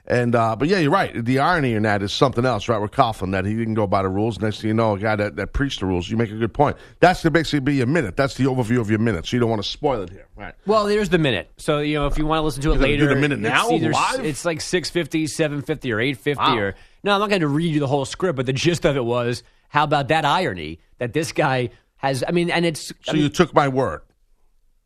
And 0.06 0.35
uh, 0.35 0.55
but 0.56 0.69
yeah, 0.69 0.81
you're 0.81 0.91
right. 0.91 1.25
The 1.25 1.39
irony 1.39 1.73
in 1.73 1.85
that 1.85 2.03
is 2.03 2.12
something 2.12 2.45
else, 2.45 2.69
right? 2.69 2.77
With 2.79 2.91
Coughlin, 2.91 3.33
that 3.33 3.47
he 3.47 3.55
didn't 3.56 3.73
go 3.73 3.87
by 3.87 4.03
the 4.03 4.11
rules. 4.11 4.39
Next 4.39 4.61
thing 4.61 4.69
you 4.69 4.75
know, 4.75 4.95
a 4.95 4.99
guy 4.99 5.17
that, 5.17 5.37
that 5.37 5.55
preached 5.55 5.81
the 5.81 5.87
rules. 5.87 6.11
You 6.11 6.19
make 6.19 6.31
a 6.31 6.37
good 6.37 6.53
point. 6.53 6.77
That's 7.01 7.23
to 7.23 7.31
basically 7.31 7.61
be 7.61 7.77
your 7.77 7.87
minute. 7.87 8.15
That's 8.15 8.35
the 8.35 8.45
overview 8.45 8.81
of 8.81 8.91
your 8.91 8.99
minute. 8.99 9.25
So 9.27 9.37
you 9.37 9.41
don't 9.41 9.49
want 9.49 9.62
to 9.62 9.69
spoil 9.69 10.03
it 10.03 10.11
here, 10.11 10.27
right? 10.37 10.55
Well, 10.67 10.85
there's 10.85 11.09
the 11.09 11.17
minute. 11.19 11.51
So, 11.56 11.79
you 11.79 11.95
know, 11.95 12.06
if 12.06 12.19
you 12.19 12.27
want 12.27 12.41
to 12.41 12.43
listen 12.43 12.62
to 12.65 12.73
it 12.73 12.81
later, 12.81 13.09
do 13.09 13.15
the 13.15 13.21
minute 13.21 13.39
it's 13.39 13.49
now, 13.49 13.71
either- 13.71 13.93
It's 14.25 14.45
like 14.45 14.61
650, 14.61 15.27
750, 15.27 15.93
or 15.93 16.01
850. 16.01 16.39
Wow. 16.43 16.59
Or, 16.59 16.75
no, 17.03 17.15
I'm 17.15 17.21
not 17.21 17.31
going 17.31 17.41
to 17.41 17.49
read 17.49 17.73
you 17.73 17.81
the 17.81 17.87
whole 17.87 18.05
script, 18.05 18.37
but 18.37 18.45
the 18.45 18.53
gist 18.53 18.85
of 18.85 18.97
it 18.97 19.05
was 19.05 19.43
how 19.71 19.85
about 19.85 20.09
that 20.09 20.27
irony 20.27 20.81
that 20.99 21.15
this 21.15 21.33
guy 21.33 21.71
has, 21.97 22.23
I 22.29 22.33
mean, 22.33 22.50
and 22.50 22.67
it's, 22.67 22.89
So 22.89 22.95
I 23.09 23.12
mean, 23.15 23.23
you 23.23 23.29
took 23.31 23.55
my 23.55 23.69
word. 23.69 24.03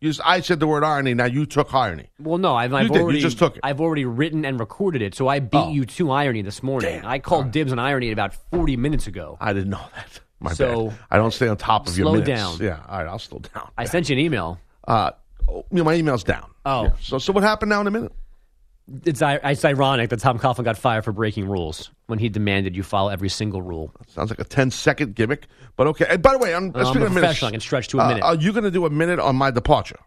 You, 0.00 0.10
s- 0.10 0.20
I 0.24 0.40
said 0.40 0.60
the 0.60 0.66
word 0.66 0.84
irony. 0.84 1.14
Now 1.14 1.24
you 1.24 1.44
took 1.44 1.74
irony. 1.74 2.10
well, 2.20 2.38
no, 2.38 2.54
I've, 2.54 2.72
I've 2.72 2.86
did. 2.88 2.96
You 2.96 3.02
already, 3.02 3.20
just 3.20 3.38
took 3.38 3.56
it. 3.56 3.60
I've 3.64 3.80
already 3.80 4.04
written 4.04 4.44
and 4.44 4.60
recorded 4.60 5.02
it. 5.02 5.14
So 5.14 5.26
I 5.28 5.40
beat 5.40 5.58
Oh. 5.58 5.70
you 5.72 5.84
to 5.86 6.10
irony 6.12 6.42
this 6.42 6.62
morning. 6.62 7.04
I 7.04 7.18
called 7.18 7.50
dibs 7.50 7.72
on 7.72 7.78
irony 7.80 8.12
about 8.12 8.34
40 8.52 8.76
minutes 8.76 9.06
ago. 9.08 9.36
I 9.40 9.52
didn't 9.52 9.70
know 9.70 9.80
that. 9.96 10.20
My 10.40 10.52
So, 10.52 10.88
bad. 10.90 10.98
I 11.10 11.16
don't 11.16 11.32
stay 11.32 11.48
on 11.48 11.56
top 11.56 11.88
of 11.88 11.98
your 11.98 12.04
slow 12.04 12.12
minutes. 12.20 12.28
down. 12.28 12.58
Yeah, 12.60 12.80
all 12.88 12.98
right, 12.98 13.08
I'll 13.08 13.18
slow 13.18 13.40
down. 13.40 13.70
I 13.76 13.86
sent 13.86 14.08
you 14.08 14.14
an 14.14 14.20
email. 14.20 14.60
Uh, 14.86 15.10
oh, 15.48 15.64
you 15.72 15.78
know, 15.78 15.84
my 15.84 15.94
email's 15.94 16.22
down. 16.22 16.48
Oh. 16.64 16.84
Yeah. 16.84 16.90
So, 17.00 17.18
so 17.18 17.32
what 17.32 17.42
happened 17.42 17.70
now 17.70 17.80
in 17.80 17.88
a 17.88 17.90
minute? 17.90 18.12
It's, 19.04 19.20
it's 19.22 19.64
ironic 19.64 20.10
that 20.10 20.20
Tom 20.20 20.38
Coughlin 20.38 20.64
got 20.64 20.78
fired 20.78 21.04
for 21.04 21.12
breaking 21.12 21.46
rules 21.46 21.90
when 22.06 22.18
he 22.18 22.28
demanded 22.28 22.74
you 22.74 22.82
follow 22.82 23.10
every 23.10 23.28
single 23.28 23.60
rule. 23.60 23.92
Sounds 24.06 24.30
like 24.30 24.38
a 24.38 24.44
10 24.44 24.70
second 24.70 25.14
gimmick, 25.14 25.46
but 25.76 25.86
okay. 25.88 26.06
And 26.08 26.22
by 26.22 26.32
the 26.32 26.38
way, 26.38 26.54
I'm, 26.54 26.72
I'm 26.74 26.86
speaking 26.86 27.02
a 27.02 27.04
minutes, 27.04 27.14
professional. 27.14 27.48
I 27.48 27.52
can 27.52 27.60
stretch 27.60 27.88
to 27.88 27.98
a 27.98 28.02
uh, 28.02 28.08
minute. 28.08 28.22
Are 28.22 28.34
you 28.34 28.52
going 28.52 28.64
to 28.64 28.70
do 28.70 28.86
a 28.86 28.90
minute 28.90 29.18
on 29.18 29.36
my 29.36 29.50
departure? 29.50 29.98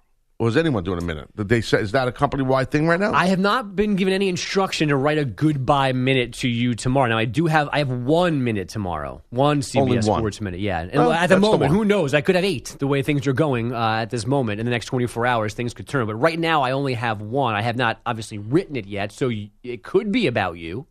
Or 0.42 0.48
is 0.48 0.58
anyone 0.58 0.84
doing 0.84 0.98
a 0.98 1.04
minute? 1.04 1.30
Did 1.36 1.50
they 1.50 1.62
say, 1.62 1.82
is 1.82 1.92
that 1.92 2.08
a 2.08 2.12
company 2.12 2.42
wide 2.42 2.72
thing 2.72 2.88
right 2.88 3.00
now? 3.00 3.14
I 3.14 3.28
have 3.28 3.38
not 3.38 3.76
been 3.76 3.96
given 3.96 4.12
any 4.12 4.28
instruction 4.28 4.90
to 4.90 4.96
write 4.96 5.20
a 5.20 5.24
goodbye 5.24 5.92
minute 5.92 6.34
to 6.40 6.48
you 6.48 6.74
tomorrow. 6.74 7.10
Now 7.10 7.20
I 7.20 7.26
do 7.26 7.46
have 7.46 7.70
I 7.72 7.78
have 7.78 7.92
one 7.92 8.44
minute 8.44 8.68
tomorrow, 8.68 9.22
one 9.30 9.62
CBS 9.62 10.08
one. 10.08 10.18
Sports 10.18 10.42
minute. 10.42 10.60
Yeah, 10.60 10.80
and 10.82 10.94
Well, 10.94 11.12
at 11.12 11.30
the 11.30 11.36
that's 11.36 11.42
the 11.46 11.52
moment, 11.52 11.72
who 11.72 11.86
knows? 11.86 12.16
I 12.16 12.22
could 12.22 12.34
have 12.34 12.44
eight. 12.44 12.76
The 12.80 12.88
way 12.88 13.04
things 13.04 13.28
are 13.28 13.34
going 13.34 13.72
uh, 13.72 13.98
at 14.02 14.10
this 14.10 14.26
moment, 14.26 14.60
in 14.60 14.66
the 14.66 14.72
next 14.72 14.88
twenty 14.88 15.06
four 15.06 15.28
hours, 15.28 15.54
things 15.54 15.76
could 15.76 15.88
turn. 15.88 16.08
But 16.08 16.16
right 16.16 16.40
now, 16.40 16.64
I 16.64 16.72
only 16.72 16.96
have 16.96 17.22
one. 17.22 17.54
I 17.54 17.62
have 17.62 17.76
not 17.76 18.02
obviously 18.08 18.40
written 18.40 18.76
it 18.76 18.88
yet, 18.88 19.12
so 19.12 19.30
it 19.64 19.84
could 19.84 20.12
be 20.12 20.26
about 20.26 20.58
you. 20.58 20.88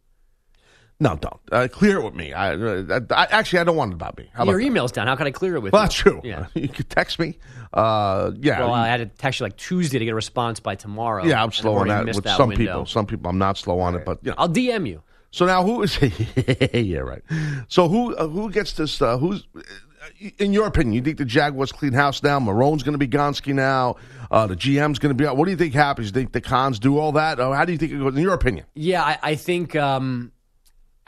No, 1.02 1.16
don't. 1.16 1.40
Uh, 1.50 1.66
clear 1.72 1.98
it 1.98 2.04
with 2.04 2.14
me. 2.14 2.34
I, 2.34 2.54
uh, 2.54 3.00
I, 3.10 3.26
actually, 3.30 3.60
I 3.60 3.64
don't 3.64 3.76
want 3.76 3.92
it 3.92 3.94
about 3.94 4.18
me. 4.18 4.28
How 4.34 4.42
about 4.42 4.52
Your 4.52 4.60
email's 4.60 4.92
down. 4.92 5.06
How 5.06 5.16
can 5.16 5.26
I 5.26 5.30
clear 5.30 5.56
it 5.56 5.60
with 5.60 5.72
Well, 5.72 5.82
you? 5.82 5.86
that's 5.86 5.94
true. 5.94 6.20
Yeah. 6.22 6.46
You 6.54 6.68
could 6.68 6.90
text 6.90 7.18
me. 7.18 7.38
Uh, 7.72 8.32
yeah. 8.38 8.60
Well, 8.60 8.74
I 8.74 8.86
had 8.88 8.98
to 8.98 9.06
text 9.06 9.40
you 9.40 9.44
like 9.44 9.56
Tuesday 9.56 9.98
to 9.98 10.04
get 10.04 10.10
a 10.10 10.14
response 10.14 10.60
by 10.60 10.74
tomorrow. 10.74 11.24
yeah, 11.24 11.42
I'm 11.42 11.52
slow 11.52 11.76
on 11.76 11.88
that 11.88 12.04
with 12.06 12.22
that 12.24 12.36
some 12.36 12.50
window. 12.50 12.64
people. 12.64 12.86
Some 12.86 13.06
people, 13.06 13.30
I'm 13.30 13.38
not 13.38 13.56
slow 13.56 13.80
on 13.80 13.94
it, 13.94 14.04
but 14.04 14.18
you 14.22 14.30
know. 14.30 14.34
I'll 14.38 14.48
DM 14.48 14.86
you. 14.86 15.02
So 15.30 15.46
now 15.46 15.62
who 15.64 15.82
is 15.82 15.96
yeah 16.74 16.98
right? 16.98 17.22
So 17.68 17.88
who 17.88 18.14
uh, 18.16 18.26
who 18.26 18.50
gets 18.50 18.72
this? 18.72 19.00
Uh, 19.00 19.16
who's 19.16 19.46
in 20.38 20.52
your 20.52 20.66
opinion? 20.66 20.92
You 20.94 21.02
think 21.02 21.18
the 21.18 21.24
Jaguars 21.24 21.70
clean 21.72 21.92
house 21.92 22.22
now? 22.22 22.40
Marrone's 22.40 22.82
going 22.82 22.94
to 22.94 22.98
be 22.98 23.06
Gonski 23.08 23.54
now. 23.54 23.94
Uh, 24.30 24.46
the 24.48 24.56
GM's 24.56 24.98
going 24.98 25.10
to 25.10 25.14
be 25.14 25.24
out. 25.26 25.36
What 25.36 25.44
do 25.44 25.52
you 25.52 25.56
think 25.56 25.72
happens? 25.72 26.08
You 26.08 26.12
think 26.12 26.32
the 26.32 26.40
Khans 26.40 26.78
do 26.80 26.98
all 26.98 27.12
that? 27.12 27.38
Or 27.40 27.54
how 27.54 27.64
do 27.64 27.72
you 27.72 27.78
think 27.78 27.92
it 27.92 27.98
goes? 27.98 28.14
In 28.16 28.20
your 28.22 28.34
opinion? 28.34 28.66
Yeah, 28.74 29.02
I, 29.04 29.18
I 29.22 29.34
think 29.36 29.76
um, 29.76 30.32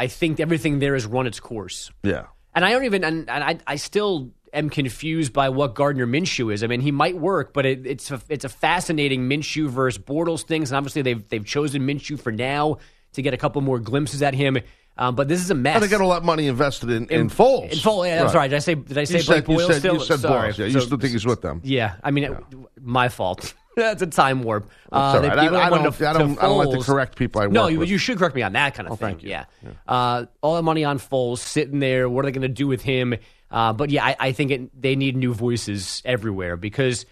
I 0.02 0.08
think 0.08 0.40
everything 0.40 0.78
there 0.80 0.94
has 0.94 1.06
run 1.06 1.26
its 1.26 1.38
course. 1.40 1.90
Yeah. 2.02 2.24
And 2.54 2.64
I 2.64 2.70
don't 2.72 2.84
even, 2.84 3.04
and, 3.04 3.30
and 3.30 3.44
I, 3.44 3.58
I 3.66 3.76
still 3.76 4.30
am 4.52 4.68
confused 4.68 5.32
by 5.32 5.48
what 5.48 5.74
Gardner 5.74 6.06
Minshew 6.06 6.52
is. 6.52 6.62
I 6.62 6.66
mean, 6.66 6.80
he 6.80 6.90
might 6.90 7.16
work, 7.16 7.52
but 7.54 7.64
it, 7.66 7.86
it's 7.86 8.10
a, 8.10 8.20
it's 8.28 8.44
a 8.44 8.48
fascinating 8.48 9.28
Minshew 9.28 9.68
versus 9.68 10.02
Bortles 10.02 10.42
things, 10.42 10.70
and 10.70 10.76
obviously 10.76 11.02
they've 11.02 11.26
they've 11.28 11.44
chosen 11.46 11.82
Minshew 11.86 12.20
for 12.20 12.32
now 12.32 12.78
to 13.12 13.22
get 13.22 13.32
a 13.32 13.36
couple 13.36 13.60
more 13.62 13.78
glimpses 13.78 14.22
at 14.22 14.34
him. 14.34 14.58
Um, 14.98 15.14
but 15.14 15.26
this 15.28 15.40
is 15.40 15.50
a 15.50 15.54
mess. 15.54 15.76
And 15.76 15.84
they 15.84 15.88
got 15.88 16.02
all 16.02 16.10
that 16.10 16.22
money 16.24 16.46
invested 16.48 16.90
in, 16.90 17.06
in, 17.08 17.20
in 17.22 17.30
Foles. 17.30 17.70
In 17.72 17.78
Foles, 17.78 18.08
yeah, 18.08 18.18
I'm 18.18 18.24
Right. 18.24 18.32
sorry. 18.32 18.48
Did 18.48 18.56
I 18.56 18.58
say 18.58 18.74
did 18.74 18.98
I 18.98 19.04
say 19.04 19.18
You 19.20 19.24
Blake 19.24 19.46
said, 19.46 19.52
you 19.52 19.60
said, 19.66 19.78
still? 19.78 19.94
you 19.94 20.00
said 20.04 20.20
sorry. 20.20 20.40
Boyles. 20.48 20.58
Yeah, 20.58 20.66
you 20.66 20.72
So- 20.72 20.80
still 20.80 20.98
think 20.98 21.12
he's 21.12 21.24
with 21.26 21.40
them. 21.40 21.60
Yeah, 21.64 21.94
I 22.04 22.10
mean, 22.10 22.24
it, 22.24 22.36
my 22.80 23.08
fault. 23.08 23.54
That's 23.76 24.02
a 24.02 24.06
time 24.06 24.42
warp. 24.42 24.68
They- 24.90 24.98
right. 24.98 25.24
I- 25.24 25.42
people 25.42 25.56
I 25.56 25.70
wanted 25.70 25.82
don't- 25.84 25.92
to- 25.98 26.08
I 26.08 26.12
don't- 26.12 26.38
I 26.38 26.42
don't 26.42 26.58
like 26.58 26.78
to 26.78 26.84
correct 26.84 27.16
people 27.16 27.40
I 27.40 27.46
no, 27.46 27.68
you, 27.68 27.82
you 27.84 27.96
should 27.98 28.18
correct 28.18 28.34
me 28.34 28.42
on 28.42 28.52
that 28.52 28.74
kind 28.74 28.88
of 28.88 28.98
thing. 28.98 29.08
thank 29.08 29.22
you. 29.22 29.30
Yeah, 29.30 29.44
Uh, 29.88 30.26
all 30.42 30.56
the 30.56 30.62
money 30.62 30.84
on 30.84 30.98
Foles 30.98 31.38
sitting 31.38 31.78
there. 31.78 32.08
What 32.08 32.24
are 32.24 32.28
they 32.28 32.32
going 32.32 32.42
to 32.42 32.48
do 32.48 32.66
with 32.66 32.82
him? 32.82 33.14
Uh, 33.50 33.72
but 33.72 33.90
yeah, 33.90 34.04
I, 34.04 34.16
I 34.18 34.32
think 34.32 34.50
it, 34.50 34.80
they 34.82 34.96
need 34.96 35.16
new 35.16 35.32
voices 35.34 36.02
everywhere 36.04 36.56
because 36.56 37.06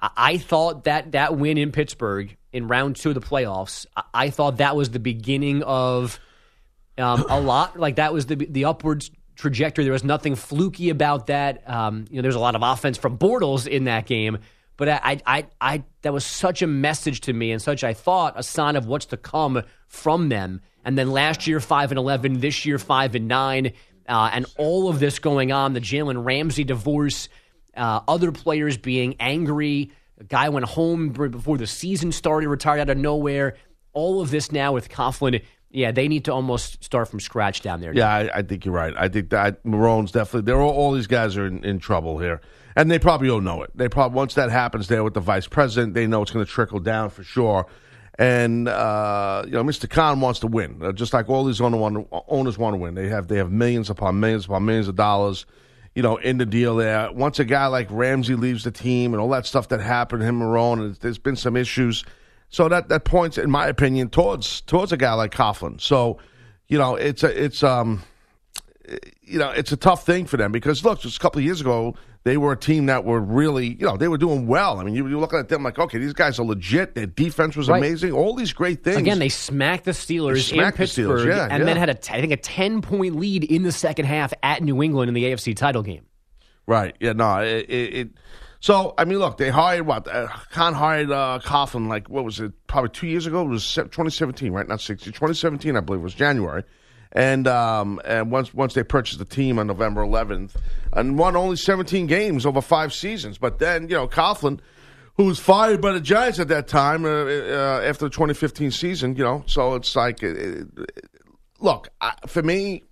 I, 0.00 0.10
I 0.16 0.38
thought 0.38 0.84
that 0.84 1.12
that 1.12 1.36
win 1.36 1.56
in 1.58 1.72
Pittsburgh 1.72 2.36
in 2.52 2.68
round 2.68 2.96
two 2.96 3.08
of 3.10 3.14
the 3.14 3.20
playoffs, 3.20 3.86
I, 3.96 4.02
I 4.14 4.30
thought 4.30 4.58
that 4.58 4.76
was 4.76 4.90
the 4.90 4.98
beginning 4.98 5.62
of 5.62 6.18
um, 6.98 7.24
a 7.28 7.40
lot. 7.40 7.78
Like 7.78 7.96
that 7.96 8.12
was 8.12 8.26
the 8.26 8.36
the 8.36 8.66
upwards 8.66 9.10
trajectory. 9.36 9.84
There 9.84 9.92
was 9.92 10.04
nothing 10.04 10.36
fluky 10.36 10.90
about 10.90 11.26
that. 11.26 11.68
Um, 11.68 12.04
you 12.10 12.16
know, 12.16 12.22
there's 12.22 12.34
a 12.36 12.40
lot 12.40 12.54
of 12.54 12.62
offense 12.62 12.96
from 12.98 13.18
Bortles 13.18 13.66
in 13.66 13.84
that 13.84 14.06
game, 14.06 14.38
but 14.76 14.88
I, 14.88 15.20
I, 15.26 15.46
I, 15.60 15.84
that 16.02 16.12
was 16.12 16.24
such 16.24 16.62
a 16.62 16.66
message 16.66 17.20
to 17.22 17.32
me 17.32 17.52
and 17.52 17.62
such 17.62 17.84
I 17.84 17.94
thought 17.94 18.34
a 18.36 18.42
sign 18.42 18.76
of 18.76 18.86
what's 18.86 19.06
to 19.06 19.16
come 19.16 19.62
from 19.86 20.28
them. 20.28 20.60
And 20.84 20.98
then 20.98 21.10
last 21.10 21.46
year 21.46 21.60
five 21.60 21.90
and 21.90 21.98
eleven, 21.98 22.40
this 22.40 22.66
year 22.66 22.78
five 22.78 23.14
and 23.14 23.28
nine, 23.28 23.72
uh, 24.08 24.30
and 24.32 24.46
all 24.58 24.88
of 24.88 25.00
this 25.00 25.18
going 25.18 25.52
on. 25.52 25.72
The 25.72 25.80
Jalen 25.80 26.24
Ramsey 26.24 26.64
divorce, 26.64 27.28
uh, 27.76 28.00
other 28.06 28.32
players 28.32 28.76
being 28.76 29.16
angry. 29.18 29.92
A 30.20 30.24
guy 30.24 30.48
went 30.50 30.66
home 30.66 31.08
before 31.08 31.56
the 31.56 31.66
season 31.66 32.12
started, 32.12 32.48
retired 32.48 32.80
out 32.80 32.90
of 32.90 32.98
nowhere. 32.98 33.56
All 33.92 34.20
of 34.20 34.30
this 34.30 34.52
now 34.52 34.72
with 34.72 34.88
Coughlin. 34.88 35.42
Yeah, 35.70 35.90
they 35.90 36.06
need 36.06 36.26
to 36.26 36.32
almost 36.32 36.84
start 36.84 37.08
from 37.08 37.18
scratch 37.18 37.60
down 37.62 37.80
there. 37.80 37.92
Yeah, 37.92 38.08
I, 38.08 38.38
I 38.38 38.42
think 38.42 38.64
you're 38.64 38.74
right. 38.74 38.94
I 38.96 39.08
think 39.08 39.30
that 39.30 39.64
Marrone's 39.64 40.12
definitely. 40.12 40.42
There 40.42 40.60
all, 40.60 40.72
all 40.72 40.92
these 40.92 41.08
guys 41.08 41.36
are 41.36 41.46
in, 41.46 41.64
in 41.64 41.80
trouble 41.80 42.18
here, 42.18 42.40
and 42.76 42.90
they 42.90 42.98
probably 42.98 43.30
all 43.30 43.40
know 43.40 43.62
it. 43.62 43.70
They 43.74 43.88
probably 43.88 44.16
once 44.16 44.34
that 44.34 44.50
happens 44.50 44.88
there 44.88 45.04
with 45.04 45.14
the 45.14 45.20
vice 45.20 45.46
president, 45.46 45.94
they 45.94 46.06
know 46.06 46.22
it's 46.22 46.30
going 46.30 46.44
to 46.44 46.50
trickle 46.50 46.80
down 46.80 47.10
for 47.10 47.22
sure. 47.22 47.66
And 48.18 48.68
uh, 48.68 49.42
you 49.46 49.52
know, 49.52 49.64
Mr. 49.64 49.90
Khan 49.90 50.20
wants 50.20 50.40
to 50.40 50.46
win, 50.46 50.80
uh, 50.82 50.92
just 50.92 51.12
like 51.12 51.28
all 51.28 51.44
these 51.44 51.60
owner 51.60 52.04
owners 52.28 52.56
want 52.56 52.74
to 52.74 52.78
win. 52.78 52.94
They 52.94 53.08
have 53.08 53.28
they 53.28 53.36
have 53.36 53.50
millions 53.50 53.90
upon 53.90 54.20
millions 54.20 54.44
upon 54.44 54.64
millions 54.64 54.86
of 54.86 54.94
dollars, 54.94 55.46
you 55.94 56.02
know, 56.02 56.16
in 56.16 56.38
the 56.38 56.46
deal 56.46 56.76
there. 56.76 57.10
Once 57.12 57.40
a 57.40 57.44
guy 57.44 57.66
like 57.66 57.88
Ramsey 57.90 58.36
leaves 58.36 58.62
the 58.62 58.70
team 58.70 59.14
and 59.14 59.20
all 59.20 59.30
that 59.30 59.46
stuff 59.46 59.68
that 59.68 59.80
happened, 59.80 60.22
him 60.22 60.40
and 60.40 60.50
Marrone, 60.50 60.80
and 60.80 60.94
there's 60.96 61.18
been 61.18 61.36
some 61.36 61.56
issues. 61.56 62.04
So 62.50 62.68
that 62.68 62.88
that 62.88 63.04
points, 63.04 63.36
in 63.36 63.50
my 63.50 63.66
opinion, 63.66 64.10
towards 64.10 64.60
towards 64.60 64.92
a 64.92 64.96
guy 64.96 65.14
like 65.14 65.32
Coughlin. 65.32 65.80
So, 65.80 66.18
you 66.68 66.78
know, 66.78 66.94
it's 66.94 67.24
a 67.24 67.44
it's 67.44 67.64
um 67.64 68.04
you 69.22 69.38
know, 69.38 69.50
it's 69.50 69.72
a 69.72 69.76
tough 69.76 70.06
thing 70.06 70.26
for 70.26 70.36
them 70.36 70.52
because 70.52 70.84
look, 70.84 71.00
just 71.00 71.16
a 71.16 71.20
couple 71.20 71.40
of 71.40 71.44
years 71.44 71.60
ago, 71.60 71.96
they 72.24 72.38
were 72.38 72.52
a 72.52 72.56
team 72.56 72.86
that 72.86 73.04
were 73.04 73.20
really, 73.20 73.74
you 73.74 73.86
know, 73.86 73.96
they 73.98 74.08
were 74.08 74.16
doing 74.18 74.46
well. 74.46 74.78
I 74.78 74.84
mean, 74.84 74.94
you, 74.94 75.06
you're 75.06 75.20
looking 75.20 75.38
at 75.38 75.50
them 75.50 75.62
like, 75.62 75.78
okay, 75.78 75.98
these 75.98 76.14
guys 76.14 76.38
are 76.38 76.44
legit. 76.44 76.94
Their 76.94 77.06
defense 77.06 77.54
was 77.54 77.68
Right. 77.68 77.78
amazing. 77.78 78.12
All 78.12 78.34
these 78.34 78.52
great 78.52 78.82
things. 78.82 78.96
Again, 78.96 79.18
they 79.18 79.28
smacked 79.28 79.84
the 79.84 79.90
Steelers 79.90 80.48
smacked 80.48 80.78
in 80.78 80.82
the 80.82 80.86
Steelers, 80.86 80.96
Pittsburgh, 80.96 81.28
yeah, 81.28 81.48
and 81.50 81.60
yeah. 81.60 81.64
then 81.64 81.76
had 81.76 81.90
a 81.90 81.94
t- 81.94 82.14
I 82.14 82.20
think 82.20 82.32
a 82.32 82.36
ten 82.38 82.80
point 82.80 83.16
lead 83.16 83.44
in 83.44 83.62
the 83.62 83.72
second 83.72 84.06
half 84.06 84.32
at 84.42 84.62
New 84.62 84.82
England 84.82 85.08
in 85.08 85.14
the 85.14 85.24
AFC 85.24 85.54
title 85.54 85.82
game. 85.82 86.06
Right. 86.66 86.96
Yeah. 86.98 87.12
No. 87.12 87.38
It. 87.38 87.66
it, 87.68 87.94
it 87.94 88.08
so 88.60 88.94
I 88.96 89.04
mean, 89.04 89.18
look, 89.18 89.36
they 89.36 89.50
hired 89.50 89.86
what? 89.86 90.08
Uh, 90.08 90.26
Khan 90.50 90.72
hired 90.72 91.10
uh, 91.10 91.38
Coughlin 91.44 91.86
like 91.88 92.08
what 92.08 92.24
was 92.24 92.40
it? 92.40 92.52
Probably 92.66 92.88
two 92.88 93.06
years 93.06 93.26
ago. 93.26 93.42
It 93.42 93.48
was 93.48 93.74
2017, 93.74 94.50
right? 94.52 94.66
Not 94.66 94.80
60. 94.80 95.10
2017, 95.10 95.76
I 95.76 95.80
believe, 95.80 96.00
it 96.00 96.04
was 96.04 96.14
January. 96.14 96.64
And 97.14 97.46
um, 97.46 98.00
and 98.04 98.30
once 98.30 98.52
once 98.52 98.74
they 98.74 98.82
purchased 98.82 99.20
the 99.20 99.24
team 99.24 99.58
on 99.58 99.68
November 99.68 100.04
11th, 100.04 100.50
and 100.92 101.16
won 101.16 101.36
only 101.36 101.56
17 101.56 102.06
games 102.06 102.44
over 102.44 102.60
five 102.60 102.92
seasons. 102.92 103.38
But 103.38 103.60
then 103.60 103.88
you 103.88 103.94
know 103.94 104.08
Coughlin, 104.08 104.58
who 105.16 105.26
was 105.26 105.38
fired 105.38 105.80
by 105.80 105.92
the 105.92 106.00
Giants 106.00 106.38
at 106.40 106.48
that 106.48 106.66
time 106.66 107.04
uh, 107.04 107.08
uh, 107.08 107.82
after 107.84 108.06
the 108.06 108.10
2015 108.10 108.70
season, 108.70 109.16
you 109.16 109.22
know, 109.22 109.44
so 109.46 109.74
it's 109.74 109.94
like, 109.94 110.24
uh, 110.24 110.28
uh, 110.28 110.84
look, 111.60 111.88
I, 112.00 112.14
for 112.26 112.42
me, 112.42 112.82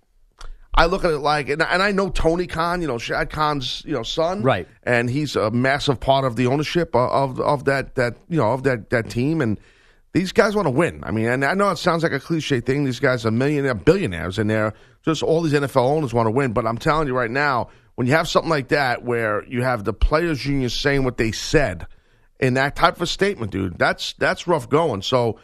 I 0.73 0.85
look 0.85 1.03
at 1.03 1.11
it 1.11 1.19
like, 1.19 1.49
and, 1.49 1.61
and 1.61 1.83
I 1.83 1.91
know 1.91 2.09
Tony 2.09 2.47
Khan, 2.47 2.81
you 2.81 2.87
know, 2.87 2.97
Shad 2.97 3.29
Khan's, 3.29 3.83
you 3.85 3.93
know, 3.93 4.03
son, 4.03 4.41
Right. 4.41 4.67
And 4.83 5.09
he's 5.09 5.35
a 5.35 5.51
massive 5.51 5.99
part 5.99 6.25
of 6.25 6.35
the 6.35 6.47
ownership 6.47 6.95
of 6.95 7.11
of, 7.11 7.39
of 7.39 7.65
that 7.65 7.95
that 7.95 8.15
you 8.27 8.37
know 8.37 8.53
of 8.53 8.63
that 8.63 8.89
that 8.89 9.09
team, 9.09 9.39
and 9.39 9.59
these 10.13 10.31
guys 10.31 10.55
want 10.55 10.67
to 10.67 10.71
win. 10.71 11.03
I 11.03 11.11
mean, 11.11 11.25
and 11.25 11.43
I 11.43 11.55
know 11.55 11.69
it 11.71 11.77
sounds 11.77 12.03
like 12.03 12.11
a 12.11 12.19
cliche 12.19 12.59
thing. 12.61 12.83
These 12.85 12.99
guys 12.99 13.25
are 13.25 13.31
millionaire, 13.31 13.73
billionaires, 13.73 14.37
and 14.37 14.49
they're 14.49 14.73
just 15.03 15.23
all 15.23 15.41
these 15.41 15.53
NFL 15.53 15.83
owners 15.83 16.13
want 16.13 16.27
to 16.27 16.31
win. 16.31 16.53
But 16.53 16.67
I'm 16.67 16.77
telling 16.77 17.07
you 17.07 17.15
right 17.15 17.31
now, 17.31 17.69
when 17.95 18.07
you 18.07 18.13
have 18.13 18.27
something 18.27 18.49
like 18.49 18.69
that, 18.69 19.03
where 19.03 19.43
you 19.45 19.63
have 19.63 19.83
the 19.83 19.93
players' 19.93 20.45
union 20.45 20.69
saying 20.69 21.03
what 21.03 21.17
they 21.17 21.31
said 21.31 21.87
in 22.39 22.53
that 22.53 22.75
type 22.75 23.01
of 23.01 23.09
statement, 23.09 23.51
dude, 23.51 23.77
that's 23.77 24.13
that's 24.13 24.47
rough 24.47 24.69
going. 24.69 25.01
So 25.01 25.39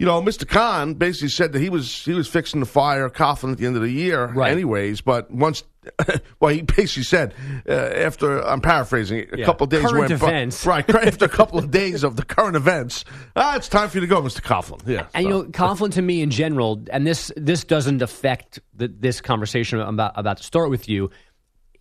you 0.00 0.06
know, 0.06 0.22
Mr. 0.22 0.48
Khan 0.48 0.94
basically 0.94 1.28
said 1.28 1.52
that 1.52 1.60
he 1.60 1.68
was 1.68 2.04
he 2.06 2.14
was 2.14 2.26
fixing 2.26 2.60
the 2.60 2.66
fire 2.66 3.10
Coughlin 3.10 3.52
at 3.52 3.58
the 3.58 3.66
end 3.66 3.76
of 3.76 3.82
the 3.82 3.90
year, 3.90 4.28
Right. 4.28 4.50
anyways. 4.50 5.02
But 5.02 5.30
once, 5.30 5.62
well, 6.40 6.54
he 6.54 6.62
basically 6.62 7.02
said 7.02 7.34
uh, 7.68 7.72
after 7.72 8.40
I'm 8.40 8.62
paraphrasing, 8.62 9.26
a 9.30 9.36
Yeah. 9.36 9.44
couple 9.44 9.64
of 9.64 9.70
days 9.70 9.82
Current 9.82 10.08
went 10.08 10.20
by- 10.20 10.64
right? 10.70 10.88
After 11.06 11.26
a 11.26 11.28
couple 11.28 11.58
of 11.58 11.70
days 11.70 12.02
of 12.02 12.16
the 12.16 12.24
current 12.24 12.56
events, 12.56 13.04
ah, 13.36 13.56
it's 13.56 13.68
time 13.68 13.90
for 13.90 13.98
you 13.98 14.00
to 14.00 14.06
go, 14.06 14.22
Mr. 14.22 14.40
Coughlin. 14.40 14.80
Yeah, 14.88 15.06
And 15.12 15.24
you 15.24 15.30
know, 15.30 15.42
Coughlin 15.44 15.92
to 15.92 16.00
me 16.02 16.22
in 16.22 16.30
general, 16.30 16.80
and 16.90 17.06
this 17.06 17.30
this 17.36 17.62
doesn't 17.64 18.00
affect 18.00 18.58
the, 18.74 18.88
this 18.88 19.20
conversation 19.20 19.80
I'm 19.80 19.94
about 20.00 20.12
about 20.16 20.38
to 20.38 20.44
start 20.44 20.70
with 20.70 20.88
you. 20.88 21.10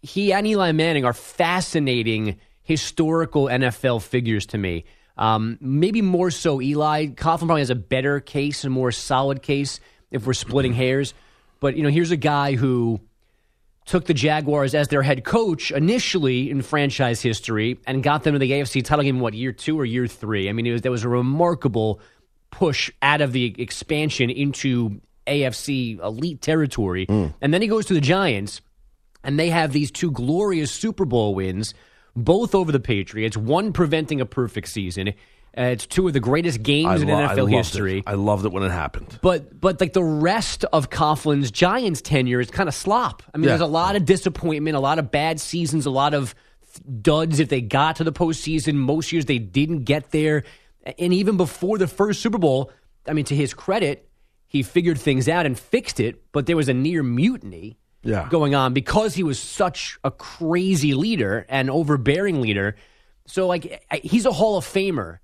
He 0.02 0.34
and 0.34 0.46
Eli 0.46 0.74
Manning 0.74 1.06
are 1.06 1.14
fascinating 1.14 2.38
historical 2.64 3.46
NFL 3.46 4.02
figures 4.02 4.46
to 4.48 4.58
me. 4.58 4.84
Um, 5.20 5.58
maybe 5.60 6.02
more 6.02 6.32
so 6.32 6.62
Eli. 6.62 7.08
Coughlin 7.08 7.46
probably 7.46 7.62
has 7.62 7.70
a 7.70 7.76
better 7.76 8.22
case, 8.22 8.64
a 8.64 8.70
more 8.70 8.92
solid 8.92 9.44
case 9.44 9.82
if 10.10 10.26
we're 10.26 10.34
splitting 10.34 10.74
hairs. 10.74 11.14
But 11.60 11.76
you 11.76 11.84
know, 11.84 11.90
here's 11.90 12.12
a 12.12 12.18
guy 12.18 12.56
who 12.56 13.02
took 13.86 14.06
the 14.06 14.14
Jaguars 14.14 14.74
as 14.74 14.88
their 14.88 15.02
head 15.02 15.26
coach 15.26 15.72
initially 15.72 16.50
in 16.50 16.62
franchise 16.62 17.22
history 17.22 17.80
and 17.86 18.02
got 18.02 18.24
them 18.24 18.34
to 18.34 18.40
the 18.40 18.50
AFC 18.50 18.84
title 18.84 19.04
game 19.04 19.20
what 19.20 19.34
year 19.34 19.52
two 19.52 19.78
or 19.78 19.84
year 19.84 20.08
three. 20.08 20.48
I 20.48 20.54
mean, 20.54 20.66
it 20.66 20.72
was 20.72 20.82
there 20.84 20.92
was 20.92 21.04
a 21.04 21.10
remarkable 21.10 22.00
push 22.50 22.90
out 23.02 23.20
of 23.20 23.34
the 23.34 23.54
expansion 23.62 24.30
into 24.30 25.02
AFC 25.28 26.00
elite 26.00 26.42
territory, 26.42 27.06
and 27.42 27.54
then 27.54 27.62
he 27.62 27.68
goes 27.68 27.86
to 27.88 27.94
the 27.94 28.02
Giants, 28.02 28.62
and 29.24 29.38
they 29.38 29.50
have 29.50 29.74
these 29.74 29.92
two 29.92 30.12
glorious 30.12 30.72
Super 30.72 31.04
Bowl 31.04 31.36
wins, 31.36 31.74
both 32.24 32.54
over 32.56 32.72
the 32.72 32.80
Patriots. 32.80 33.36
One 33.38 33.74
preventing 33.74 34.22
a 34.22 34.26
perfect 34.26 34.68
season. 34.70 35.10
Uh, 35.58 35.64
it's 35.64 35.88
two 35.88 36.08
of 36.08 36.14
the 36.14 36.20
greatest 36.20 36.62
games 36.62 37.02
in 37.02 37.08
lo- 37.08 37.16
NFL 37.16 37.38
loved 37.38 37.52
history. 37.52 37.98
It. 38.00 38.04
I 38.06 38.14
loved 38.14 38.46
it 38.46 38.52
when 38.52 38.62
it 38.64 38.70
happened. 38.72 39.18
But 39.22 39.60
but 39.60 39.82
like 39.82 39.94
the 39.94 40.04
rest 40.04 40.64
of 40.66 40.90
Coughlin's 40.92 41.50
Giants 41.52 42.02
tenure 42.02 42.40
is 42.40 42.52
kind 42.52 42.70
of 42.70 42.76
slop. 42.76 43.24
I 43.34 43.38
mean, 43.38 43.46
Yeah. 43.46 43.50
there's 43.52 43.62
a 43.62 43.66
lot 43.66 43.96
of 43.96 44.06
disappointment, 44.06 44.76
a 44.78 44.80
lot 44.80 45.00
of 45.00 45.10
bad 45.12 45.40
seasons, 45.40 45.86
a 45.88 45.90
lot 45.92 46.14
of 46.14 46.36
duds 47.02 47.40
if 47.40 47.50
they 47.50 47.62
got 47.62 47.96
to 47.98 48.04
the 48.04 48.12
postseason. 48.14 48.76
Most 48.76 49.12
years 49.12 49.26
they 49.26 49.40
didn't 49.40 49.86
get 49.86 50.12
there, 50.12 50.44
and 51.00 51.14
even 51.14 51.36
before 51.36 51.80
the 51.80 51.88
first 51.88 52.22
Super 52.22 52.38
Bowl, 52.38 52.72
I 53.08 53.14
mean, 53.14 53.26
to 53.26 53.36
his 53.36 53.54
credit, 53.56 54.08
he 54.46 54.62
figured 54.62 55.00
things 55.00 55.28
out 55.28 55.48
and 55.48 55.58
fixed 55.58 56.00
it. 56.00 56.32
But 56.32 56.46
there 56.46 56.56
was 56.56 56.70
a 56.70 56.74
near 56.76 57.02
mutiny 57.02 57.80
Yeah. 58.02 58.28
going 58.30 58.56
on 58.56 58.74
because 58.74 59.14
he 59.16 59.24
was 59.24 59.40
such 59.40 59.98
a 60.04 60.12
crazy 60.12 60.94
leader 60.94 61.46
and 61.50 61.70
overbearing 61.70 62.42
leader. 62.42 62.76
So 63.26 63.46
like 63.48 63.84
he's 64.02 64.26
a 64.26 64.32
Hall 64.32 64.58
of 64.58 64.66
Famer, 64.66 65.20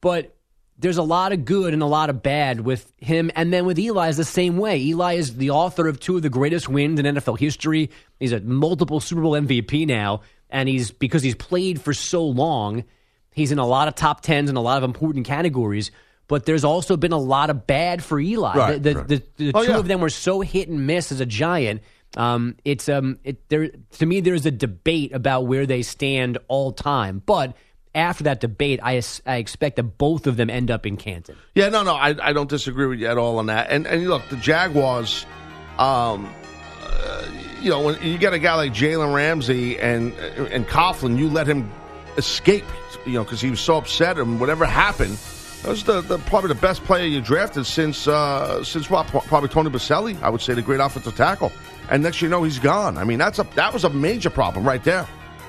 but 0.00 0.34
there's 0.78 0.96
a 0.98 1.02
lot 1.02 1.32
of 1.32 1.44
good 1.44 1.74
and 1.74 1.82
a 1.82 1.86
lot 1.86 2.10
of 2.10 2.22
bad 2.22 2.60
with 2.60 2.90
him. 2.96 3.30
And 3.36 3.52
then 3.52 3.66
with 3.66 3.78
Eli 3.78 4.08
is 4.08 4.16
the 4.16 4.24
same 4.24 4.56
way. 4.56 4.80
Eli 4.80 5.14
is 5.14 5.36
the 5.36 5.50
author 5.50 5.86
of 5.86 6.00
two 6.00 6.16
of 6.16 6.22
the 6.22 6.30
greatest 6.30 6.68
wins 6.68 6.98
in 6.98 7.06
NFL 7.06 7.38
history. 7.38 7.90
He's 8.18 8.32
a 8.32 8.40
multiple 8.40 8.98
Super 9.00 9.20
Bowl 9.22 9.32
MVP 9.32 9.86
now, 9.86 10.22
and 10.50 10.68
he's 10.68 10.90
because 10.90 11.22
he's 11.22 11.34
played 11.34 11.80
for 11.80 11.92
so 11.94 12.24
long, 12.24 12.84
he's 13.32 13.52
in 13.52 13.58
a 13.58 13.66
lot 13.66 13.86
of 13.88 13.94
top 13.94 14.22
tens 14.22 14.48
and 14.48 14.56
a 14.58 14.62
lot 14.62 14.78
of 14.78 14.84
important 14.84 15.26
categories. 15.26 15.90
But 16.28 16.46
there's 16.46 16.64
also 16.64 16.96
been 16.96 17.12
a 17.12 17.18
lot 17.18 17.50
of 17.50 17.66
bad 17.66 18.02
for 18.02 18.18
Eli. 18.18 18.56
Right, 18.56 18.82
the 18.82 18.94
the, 18.94 18.94
right. 18.98 19.08
the, 19.08 19.22
the 19.36 19.52
Oh, 19.54 19.64
two 19.64 19.72
yeah. 19.72 19.78
of 19.78 19.86
them 19.88 20.00
were 20.00 20.08
so 20.10 20.40
hit 20.40 20.68
and 20.68 20.86
miss 20.86 21.12
as 21.12 21.20
a 21.20 21.26
giant. 21.26 21.82
Um, 22.16 22.56
it's 22.64 22.88
um, 22.88 23.18
it 23.24 23.48
there 23.48 23.68
to 23.68 24.06
me. 24.06 24.20
There's 24.20 24.46
a 24.46 24.50
debate 24.50 25.12
about 25.12 25.46
where 25.46 25.66
they 25.66 25.82
stand 25.82 26.38
all 26.48 26.72
time, 26.72 27.22
but 27.24 27.56
after 27.94 28.24
that 28.24 28.40
debate, 28.40 28.80
I, 28.82 29.02
I 29.26 29.36
expect 29.36 29.76
that 29.76 29.82
both 29.82 30.26
of 30.26 30.36
them 30.36 30.50
end 30.50 30.70
up 30.70 30.86
in 30.86 30.96
Canton. 30.96 31.36
Yeah, 31.54 31.68
no, 31.68 31.82
no, 31.82 31.94
I, 31.94 32.14
I 32.22 32.32
don't 32.32 32.48
disagree 32.48 32.86
with 32.86 33.00
you 33.00 33.06
at 33.06 33.18
all 33.18 33.38
on 33.38 33.46
that. 33.46 33.70
And 33.70 33.86
and 33.86 34.08
look, 34.08 34.22
the 34.28 34.36
Jaguars, 34.36 35.26
um, 35.78 36.32
uh, 36.82 37.26
you 37.60 37.70
know, 37.70 37.82
when 37.82 38.02
you 38.02 38.18
get 38.18 38.32
a 38.32 38.38
guy 38.38 38.54
like 38.54 38.72
Jalen 38.72 39.14
Ramsey 39.14 39.78
and 39.78 40.12
and 40.14 40.66
Coughlin, 40.66 41.18
you 41.18 41.28
let 41.28 41.46
him 41.46 41.70
escape, 42.16 42.64
you 43.06 43.12
know, 43.12 43.24
because 43.24 43.40
he 43.40 43.50
was 43.50 43.60
so 43.60 43.76
upset 43.76 44.18
and 44.18 44.40
whatever 44.40 44.64
happened. 44.64 45.18
That 45.62 45.68
was 45.68 45.84
the, 45.84 46.00
the 46.00 46.18
probably 46.18 46.48
the 46.48 46.60
best 46.60 46.82
player 46.84 47.06
you 47.06 47.20
drafted 47.20 47.66
since 47.66 48.08
uh, 48.08 48.64
since 48.64 48.90
what, 48.90 49.06
probably 49.06 49.48
Tony 49.48 49.70
Boselli. 49.70 50.20
I 50.22 50.28
would 50.28 50.40
say 50.40 50.54
the 50.54 50.62
great 50.62 50.80
offensive 50.80 51.14
tackle. 51.14 51.52
And 51.92 52.02
next 52.02 52.22
you 52.22 52.28
know 52.30 52.42
he's 52.42 52.58
gone. 52.58 52.96
I 52.96 53.04
mean 53.04 53.18
that's 53.18 53.38
a 53.38 53.42
that 53.54 53.72
was 53.72 53.84
a 53.84 53.90
major 53.90 54.30
problem 54.30 54.64
right 54.64 54.82
there. 54.82 55.06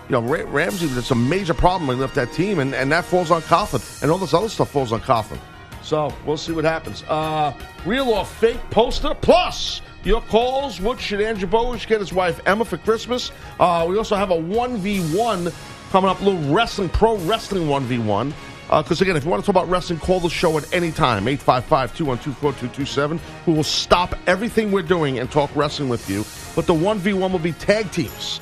You 0.10 0.12
know 0.12 0.22
Ra- 0.22 0.44
Ramsey, 0.46 0.88
that's 0.88 1.10
a 1.10 1.16
major 1.16 1.54
problem 1.54 1.90
he 1.90 1.96
left 1.96 2.16
that 2.16 2.34
team, 2.34 2.60
and, 2.60 2.76
and 2.76 2.92
that 2.92 3.06
falls 3.06 3.32
on 3.32 3.42
Coughlin, 3.44 4.04
and 4.04 4.12
all 4.12 4.18
this 4.18 4.34
other 4.34 4.50
stuff 4.50 4.70
falls 4.70 4.92
on 4.92 5.00
Coughlin. 5.00 5.40
So 5.84 6.14
we'll 6.26 6.36
see 6.36 6.52
what 6.52 6.66
happens. 6.66 7.04
Uh, 7.08 7.54
real 7.86 8.10
or 8.10 8.26
fake 8.26 8.60
poster 8.72 9.16
plus. 9.22 9.82
Your 10.04 10.20
calls. 10.20 10.82
What 10.82 11.00
should 11.00 11.22
Andrew 11.22 11.48
Bowish 11.48 11.88
get 11.88 12.02
his 12.02 12.12
wife 12.12 12.42
Emma 12.46 12.66
for 12.66 12.78
Christmas? 12.78 13.32
Uh, 13.58 13.86
we 13.88 13.98
also 13.98 14.18
have 14.18 14.32
a 14.32 14.36
1v1 14.36 15.54
coming 15.92 16.10
up, 16.10 16.20
a 16.20 16.24
little 16.26 16.54
wrestling, 16.54 16.90
pro 16.90 17.16
wrestling 17.20 17.68
1v1. 17.68 18.34
Uh, 18.74 18.82
because 18.82 19.02
again, 19.02 19.16
if 19.16 19.24
you 19.24 19.30
want 19.30 19.40
to 19.40 19.46
talk 19.46 19.56
about 19.56 19.70
wrestling, 19.70 20.00
call 20.00 20.20
the 20.20 20.28
show 20.28 20.58
at 20.58 20.74
any 20.74 20.92
time, 20.92 21.28
855 21.28 21.96
212 21.96 22.36
4227. 22.40 23.22
We 23.46 23.54
will 23.54 23.64
stop 23.64 24.16
everything 24.26 24.72
we're 24.72 24.82
doing 24.82 25.20
and 25.20 25.30
talk 25.30 25.56
wrestling 25.56 25.90
with 25.90 26.10
you. 26.10 26.26
But 26.56 26.66
the 26.66 26.74
1v1 26.74 27.32
will 27.32 27.38
be 27.38 27.52
tag 27.52 27.92
teams. 27.92 28.42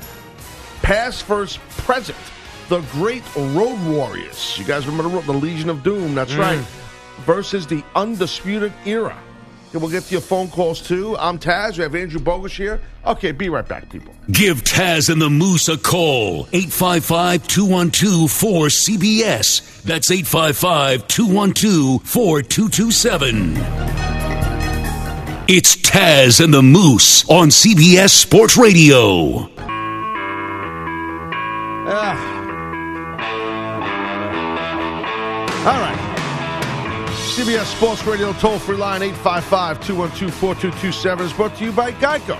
Past, 0.83 1.23
first, 1.23 1.59
present. 1.79 2.17
The 2.69 2.79
Great 2.93 3.23
Road 3.35 3.77
Warriors. 3.85 4.57
You 4.57 4.63
guys 4.63 4.87
remember 4.87 5.19
the, 5.19 5.33
the 5.33 5.37
Legion 5.37 5.69
of 5.69 5.83
Doom? 5.83 6.15
That's 6.15 6.31
mm. 6.31 6.39
right. 6.39 6.65
Versus 7.25 7.67
the 7.67 7.83
Undisputed 7.93 8.71
Era. 8.85 9.21
We'll 9.73 9.89
get 9.89 10.03
to 10.03 10.11
your 10.11 10.21
phone 10.21 10.49
calls 10.49 10.81
too. 10.81 11.15
I'm 11.17 11.39
Taz. 11.39 11.77
We 11.77 11.83
have 11.83 11.95
Andrew 11.95 12.19
Bogus 12.19 12.53
here. 12.53 12.81
Okay, 13.05 13.31
be 13.31 13.47
right 13.47 13.65
back, 13.67 13.89
people. 13.89 14.13
Give 14.29 14.61
Taz 14.63 15.09
and 15.09 15.21
the 15.21 15.29
Moose 15.29 15.69
a 15.69 15.77
call. 15.77 16.47
855 16.51 17.47
212 17.47 18.29
4CBS. 18.29 19.81
That's 19.83 20.11
855 20.11 21.07
212 21.07 22.03
4227. 22.03 23.53
It's 25.47 25.75
Taz 25.77 26.43
and 26.43 26.53
the 26.53 26.61
Moose 26.61 27.27
on 27.29 27.47
CBS 27.47 28.09
Sports 28.09 28.57
Radio. 28.57 29.49
Ah. 31.93 32.39
All 35.63 35.79
right. 35.79 36.10
CBS 37.31 37.73
Sports 37.77 38.05
Radio 38.05 38.33
toll 38.33 38.59
free 38.59 38.75
line 38.75 39.01
855 39.01 39.79
212 39.79 40.33
4227 40.33 41.25
is 41.25 41.31
brought 41.31 41.55
to 41.55 41.63
you 41.63 41.71
by 41.71 41.93
Geico. 41.93 42.35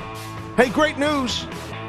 Hey, 0.58 0.68
great 0.68 0.98
news. 0.98 1.48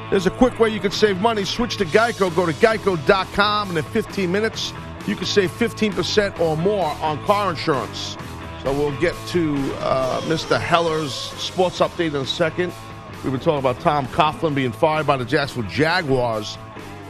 There's 0.09 0.27
a 0.27 0.31
quick 0.31 0.61
way 0.61 0.69
you 0.69 0.79
can 0.79 0.93
save 0.93 1.21
money. 1.21 1.45
Switch 1.45 1.77
to 1.79 1.85
Geico. 1.85 2.33
Go 2.33 2.47
to 2.47 2.53
geico.com, 2.53 3.71
and 3.71 3.79
in 3.79 3.83
15 3.83 4.31
minutes, 4.31 4.73
you 5.09 5.17
can 5.17 5.27
save 5.27 5.51
15% 5.51 6.39
or 6.39 6.57
more 6.57 6.87
on 7.03 7.21
car 7.25 7.51
insurance. 7.51 8.17
So 8.63 8.73
we'll 8.73 8.99
get 9.01 9.17
to 9.31 9.57
uh, 9.81 10.21
Mr. 10.23 10.61
Heller's 10.61 11.13
sports 11.13 11.81
update 11.81 12.11
in 12.11 12.17
a 12.17 12.25
second. 12.25 12.73
We've 13.25 13.33
been 13.33 13.41
talking 13.41 13.59
about 13.59 13.81
Tom 13.81 14.07
Coughlin 14.07 14.55
being 14.55 14.71
fired 14.71 15.09
by 15.09 15.17
the 15.17 15.25
Jacksonville 15.25 15.69
Jaguars 15.69 16.57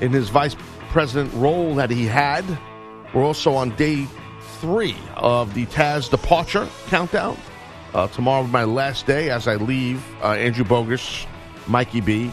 in 0.00 0.10
his 0.10 0.30
vice 0.30 0.56
president 0.88 1.34
role 1.34 1.74
that 1.74 1.90
he 1.90 2.06
had. 2.06 2.46
We're 3.12 3.24
also 3.24 3.52
on 3.52 3.76
day 3.76 4.06
three 4.62 4.94
of 5.16 5.52
the 5.54 5.66
Taz 5.66 6.08
departure 6.08 6.68
countdown. 6.86 7.36
Uh, 7.92 8.06
tomorrow, 8.06 8.44
my 8.44 8.62
last 8.64 9.06
day 9.06 9.28
as 9.28 9.48
I 9.48 9.56
leave. 9.56 10.02
Uh, 10.22 10.28
Andrew 10.28 10.64
Bogus, 10.64 11.26
Mikey 11.66 12.00
B, 12.00 12.32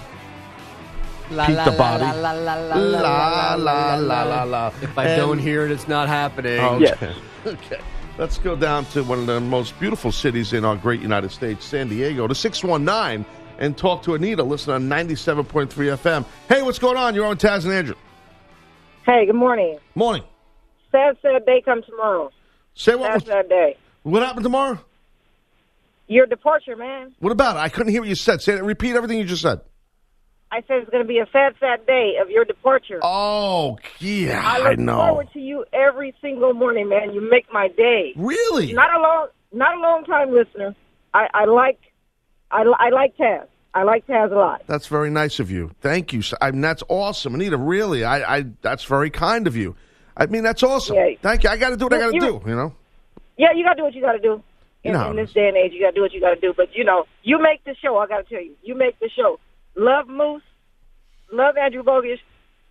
Pete 1.27 1.37
the 1.37 1.75
Body. 1.77 2.03
La 2.03 2.11
la 2.11 2.31
la 2.31 3.95
la 3.95 4.43
la. 4.43 4.67
If 4.81 4.95
I 4.97 5.05
And- 5.07 5.17
don't 5.21 5.39
hear 5.39 5.65
it, 5.65 5.71
it's 5.71 5.87
not 5.87 6.07
happening. 6.07 6.59
Okay. 6.59 7.13
Okay. 7.45 7.79
Let's 8.17 8.37
go 8.37 8.53
down 8.57 8.83
to 8.87 9.01
one 9.01 9.17
of 9.19 9.25
the 9.25 9.39
most 9.39 9.79
beautiful 9.79 10.11
cities 10.11 10.51
in 10.51 10.65
our 10.65 10.75
great 10.75 10.99
United 11.01 11.31
States, 11.31 11.63
San 11.65 11.87
Diego, 11.87 12.27
to 12.27 12.35
619 12.35 13.25
and 13.59 13.77
talk 13.77 14.03
to 14.03 14.13
Anita, 14.15 14.43
listen 14.43 14.73
on 14.73 14.89
97.3 14.89 15.67
FM. 15.69 16.25
Hey, 16.49 16.61
what's 16.61 16.79
going 16.79 16.97
on? 16.97 17.15
You're 17.15 17.25
on 17.27 17.37
Taz 17.37 17.63
and 17.63 17.73
Andrew. 17.73 17.95
Hey, 19.05 19.25
good 19.25 19.35
morning. 19.35 19.79
Morning. 19.95 20.23
Sad, 20.91 21.17
sad 21.21 21.45
day 21.45 21.61
come 21.63 21.83
tomorrow. 21.83 22.31
Say 22.73 22.95
what 22.95 23.11
Sad, 23.13 23.25
sad 23.25 23.49
day. 23.49 23.77
what 24.03 24.21
happened 24.23 24.43
tomorrow? 24.43 24.79
Your 26.07 26.25
departure, 26.25 26.75
man. 26.75 27.13
What 27.19 27.31
about 27.31 27.55
it? 27.55 27.59
I 27.59 27.69
couldn't 27.69 27.91
hear 27.91 28.01
what 28.01 28.09
you 28.09 28.15
said. 28.15 28.41
Say 28.41 28.53
it. 28.55 28.63
Repeat 28.63 28.95
everything 28.95 29.19
you 29.19 29.25
just 29.25 29.43
said. 29.43 29.61
I 30.51 30.61
said 30.61 30.77
it's 30.81 30.89
going 30.89 31.03
to 31.03 31.07
be 31.07 31.19
a 31.19 31.27
sad, 31.31 31.53
sad 31.59 31.85
day 31.85 32.13
of 32.19 32.31
your 32.31 32.43
departure. 32.43 32.99
Oh, 33.03 33.77
yeah, 33.99 34.41
I 34.43 34.57
I, 34.57 34.69
look 34.71 34.79
know. 34.79 34.97
forward 34.97 35.29
to 35.33 35.39
you 35.39 35.63
every 35.71 36.15
single 36.21 36.53
morning, 36.53 36.89
man. 36.89 37.13
You 37.13 37.21
make 37.29 37.45
my 37.53 37.67
day. 37.67 38.13
Really? 38.15 38.73
Not 38.73 38.91
a 38.95 38.99
long, 38.99 39.27
not 39.53 39.77
a 39.77 39.79
long 39.79 40.05
time 40.05 40.33
listener. 40.33 40.73
I, 41.13 41.27
I 41.35 41.45
like, 41.45 41.79
I, 42.49 42.61
I 42.63 42.89
like 42.89 43.15
Taz. 43.17 43.45
I 43.75 43.83
like 43.83 44.07
Taz 44.07 44.31
a 44.31 44.35
lot. 44.35 44.63
That's 44.65 44.87
very 44.87 45.11
nice 45.11 45.39
of 45.39 45.51
you. 45.51 45.69
Thank 45.81 46.13
you. 46.13 46.23
I 46.41 46.49
mean, 46.49 46.61
that's 46.61 46.81
awesome, 46.89 47.35
Anita. 47.35 47.55
Really, 47.55 48.03
I, 48.03 48.37
I 48.37 48.45
that's 48.63 48.83
very 48.85 49.11
kind 49.11 49.45
of 49.45 49.55
you. 49.55 49.75
I 50.19 50.25
mean, 50.25 50.43
that's 50.43 50.61
awesome. 50.63 50.95
Yeah. 50.95 51.09
Thank 51.21 51.43
you. 51.43 51.49
I 51.49 51.57
got 51.57 51.69
to 51.69 51.77
do 51.77 51.85
what 51.85 51.93
I 51.93 51.99
got 51.99 52.11
to 52.11 52.19
do. 52.19 52.41
You 52.45 52.55
know. 52.55 52.75
Yeah, 53.37 53.53
you 53.53 53.63
got 53.63 53.73
to 53.73 53.77
do 53.77 53.83
what 53.83 53.93
you 53.93 54.01
got 54.01 54.13
to 54.13 54.19
do. 54.19 54.43
In, 54.83 54.91
You 54.91 54.97
know 54.97 55.09
in 55.11 55.15
this 55.15 55.33
day 55.33 55.47
and 55.47 55.57
age, 55.57 55.73
you 55.73 55.81
got 55.81 55.91
to 55.91 55.95
do 55.95 56.01
what 56.01 56.13
you 56.13 56.21
got 56.21 56.35
to 56.35 56.39
do. 56.39 56.53
But 56.55 56.75
you 56.75 56.83
know, 56.83 57.05
you 57.23 57.41
make 57.41 57.63
the 57.63 57.75
show. 57.75 57.97
I 57.97 58.07
got 58.07 58.17
to 58.17 58.23
tell 58.23 58.43
you, 58.43 58.55
you 58.63 58.75
make 58.75 58.99
the 58.99 59.09
show. 59.09 59.39
Love 59.75 60.07
Moose, 60.07 60.43
love 61.31 61.57
Andrew 61.57 61.83
Bogish. 61.83 62.19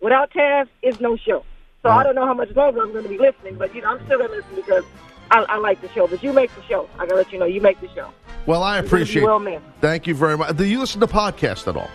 Without 0.01 0.31
Taz, 0.31 0.67
it's 0.81 0.99
no 0.99 1.17
show. 1.17 1.43
So 1.83 1.89
I 1.89 2.03
don't 2.03 2.15
know 2.15 2.25
how 2.25 2.33
much 2.33 2.49
longer 2.55 2.81
I'm 2.81 2.91
going 2.91 3.03
to 3.03 3.09
be 3.09 3.17
listening, 3.17 3.55
but 3.55 3.73
you 3.73 3.81
know, 3.81 3.89
I'm 3.89 4.05
still 4.05 4.17
going 4.17 4.29
to 4.29 4.35
listen 4.37 4.55
because 4.55 4.83
I, 5.31 5.39
I 5.43 5.57
like 5.57 5.81
the 5.81 5.89
show. 5.89 6.07
But 6.07 6.21
you 6.23 6.33
make 6.33 6.53
the 6.55 6.63
show. 6.63 6.89
I 6.95 6.99
got 6.99 7.09
to 7.09 7.15
let 7.15 7.31
you 7.31 7.39
know, 7.39 7.45
you 7.45 7.61
make 7.61 7.79
the 7.79 7.89
show. 7.89 8.11
Well, 8.45 8.63
I 8.63 8.77
appreciate. 8.79 9.23
well 9.23 9.39
man. 9.39 9.61
Thank 9.81 10.07
you 10.07 10.15
very 10.15 10.37
much. 10.37 10.55
Do 10.57 10.65
you 10.65 10.79
listen 10.79 10.99
to 11.01 11.07
podcasts 11.07 11.67
at 11.67 11.75
all? 11.77 11.89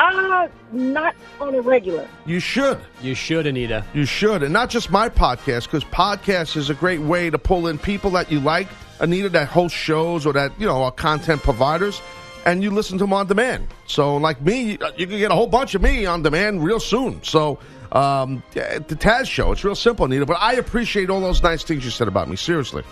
Uh, 0.00 0.48
not 0.72 1.14
on 1.40 1.54
a 1.54 1.60
regular. 1.60 2.08
You 2.24 2.40
should. 2.40 2.78
You 3.02 3.14
should, 3.14 3.46
Anita. 3.46 3.84
You 3.92 4.06
should, 4.06 4.42
and 4.42 4.52
not 4.52 4.70
just 4.70 4.90
my 4.90 5.10
podcast, 5.10 5.64
because 5.64 5.84
podcast 5.84 6.56
is 6.56 6.70
a 6.70 6.74
great 6.74 7.00
way 7.00 7.28
to 7.28 7.38
pull 7.38 7.66
in 7.66 7.78
people 7.78 8.10
that 8.12 8.32
you 8.32 8.40
like, 8.40 8.66
Anita, 9.00 9.28
that 9.28 9.48
host 9.48 9.74
shows 9.74 10.24
or 10.24 10.32
that 10.32 10.58
you 10.58 10.66
know 10.66 10.82
are 10.82 10.90
content 10.92 11.42
providers, 11.42 12.00
and 12.46 12.62
you 12.62 12.70
listen 12.70 12.96
to 12.98 13.04
them 13.04 13.12
on 13.12 13.26
demand. 13.26 13.66
So, 13.86 14.16
like 14.16 14.40
me, 14.40 14.72
you, 14.72 14.78
you 14.96 15.06
can 15.06 15.18
get 15.18 15.30
a 15.30 15.34
whole 15.34 15.46
bunch 15.46 15.74
of 15.74 15.82
me 15.82 16.06
on 16.06 16.22
demand 16.22 16.64
real 16.64 16.80
soon. 16.80 17.22
So, 17.22 17.58
um, 17.92 18.42
the 18.54 18.96
Taz 18.98 19.26
show, 19.28 19.52
it's 19.52 19.64
real 19.64 19.74
simple, 19.74 20.06
Anita. 20.06 20.24
But 20.24 20.38
I 20.40 20.54
appreciate 20.54 21.10
all 21.10 21.20
those 21.20 21.42
nice 21.42 21.62
things 21.62 21.84
you 21.84 21.90
said 21.90 22.08
about 22.08 22.28
me. 22.28 22.36
Seriously. 22.36 22.84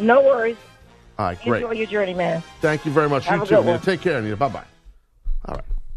No 0.00 0.22
worries. 0.22 0.56
All 1.18 1.26
right, 1.26 1.42
great. 1.42 1.62
Enjoy 1.62 1.74
your 1.74 1.86
journey, 1.86 2.14
man. 2.14 2.42
Thank 2.60 2.86
you 2.86 2.92
very 2.92 3.10
much. 3.10 3.26
Have 3.26 3.40
you 3.40 3.46
too, 3.46 3.58
Anita. 3.58 3.84
Take 3.84 4.00
care, 4.00 4.18
Anita. 4.18 4.36
Bye 4.36 4.48
bye. 4.48 4.64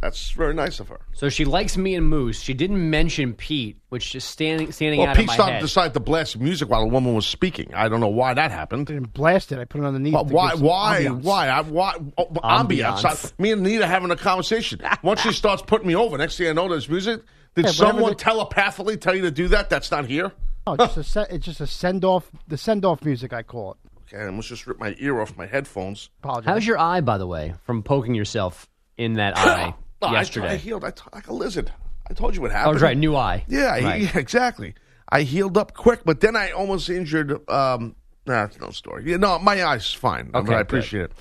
All 0.07 0.11
right, 0.11 0.13
that's 0.13 0.31
very 0.31 0.53
nice 0.53 0.79
of 0.79 0.87
her. 0.89 0.99
So 1.13 1.29
she 1.29 1.43
likes 1.45 1.75
me 1.77 1.95
and 1.95 2.07
Moose. 2.07 2.39
She 2.39 2.53
didn't 2.53 2.89
mention 2.89 3.33
Pete, 3.33 3.77
which 3.89 4.15
is 4.15 4.23
standing 4.23 4.71
standing 4.71 4.99
Well, 4.99 5.09
out 5.09 5.15
Pete 5.15 5.23
of 5.25 5.27
my 5.27 5.33
started 5.33 5.53
head. 5.53 5.61
decided 5.61 5.93
to 5.95 5.99
blast 5.99 6.39
music 6.39 6.69
while 6.69 6.81
a 6.83 6.87
woman 6.87 7.13
was 7.13 7.25
speaking. 7.25 7.73
I 7.73 7.89
don't 7.89 7.99
know 7.99 8.07
why 8.07 8.33
that 8.33 8.51
happened. 8.51 8.87
didn't 8.87 9.13
blast 9.13 9.51
it. 9.51 9.59
I 9.59 9.65
put 9.65 9.81
it 9.81 9.85
underneath. 9.85 10.13
But 10.13 10.27
to 10.29 10.33
why? 10.33 10.53
Why? 10.55 11.01
ambiance. 11.05 11.21
Why? 11.23 11.47
I, 11.49 11.61
why? 11.61 11.93
Oh, 12.17 12.25
ambiance. 12.25 13.01
Ambiance. 13.01 13.33
I- 13.37 13.41
me 13.41 13.51
and 13.51 13.63
Nita 13.63 13.87
having 13.87 14.11
a 14.11 14.15
conversation. 14.15 14.81
Once 15.03 15.21
she 15.21 15.31
starts 15.33 15.61
putting 15.61 15.87
me 15.87 15.95
over, 15.95 16.17
next 16.17 16.37
thing 16.37 16.47
I 16.49 16.53
know, 16.53 16.67
there's 16.69 16.87
music. 16.89 17.21
Did 17.55 17.65
Yeah, 17.65 17.71
someone 17.71 18.11
the- 18.11 18.15
telepathically 18.15 18.97
tell 18.97 19.15
you 19.15 19.23
to 19.23 19.31
do 19.31 19.47
that? 19.49 19.69
That's 19.69 19.89
not 19.91 20.05
here. 20.05 20.31
No, 20.67 20.73
it's 20.73 20.83
just 20.95 20.97
a 20.97 21.03
se- 21.03 21.27
it's 21.31 21.45
just 21.45 21.61
a 21.61 21.67
send 21.67 22.03
off. 22.05 22.29
The 22.47 22.57
send 22.57 22.85
off 22.85 23.03
music, 23.03 23.33
I 23.33 23.41
call 23.43 23.71
it. 23.71 23.77
Okay, 24.13 24.23
I 24.23 24.29
must 24.29 24.47
just 24.47 24.67
rip 24.67 24.79
my 24.79 24.95
ear 24.99 25.19
off 25.19 25.35
my 25.35 25.45
headphones. 25.47 26.09
Apologize. 26.23 26.45
How's 26.53 26.65
your 26.67 26.77
eye, 26.77 27.01
by 27.01 27.17
the 27.17 27.27
way, 27.27 27.55
from 27.65 27.83
poking 27.83 28.15
yourself 28.15 28.69
in 28.97 29.13
that 29.13 29.37
eye 29.37 29.73
No, 30.01 30.09
I- 30.09 30.13
yesterday? 30.13 30.49
I, 30.53 30.55
healed. 30.57 30.83
I 30.83 30.91
t- 30.91 31.01
like 31.13 31.27
a 31.27 31.33
lizard. 31.33 31.71
I 32.09 32.13
told 32.13 32.35
you 32.35 32.41
what 32.41 32.51
oh, 32.51 32.53
happened. 32.53 32.75
that's 32.75 32.83
right, 32.83 32.97
new 32.97 33.15
eye. 33.15 33.43
Yeah, 33.47 33.71
Right. 33.83 34.01
yeah, 34.01 34.17
exactly. 34.17 34.75
I 35.09 35.21
healed 35.23 35.57
up 35.57 35.73
quick, 35.73 36.01
but 36.05 36.21
then 36.21 36.35
I 36.35 36.51
almost 36.51 36.89
injured. 36.89 37.31
Um, 37.49 37.95
nah, 38.25 38.45
that's 38.45 38.59
no 38.59 38.69
story. 38.71 39.03
Yeah, 39.05 39.17
no, 39.17 39.39
my 39.39 39.63
eye's 39.63 39.91
fine. 39.93 40.31
Okay, 40.33 40.53
I 40.53 40.57
good. 40.57 40.61
appreciate 40.61 41.03
it. 41.05 41.11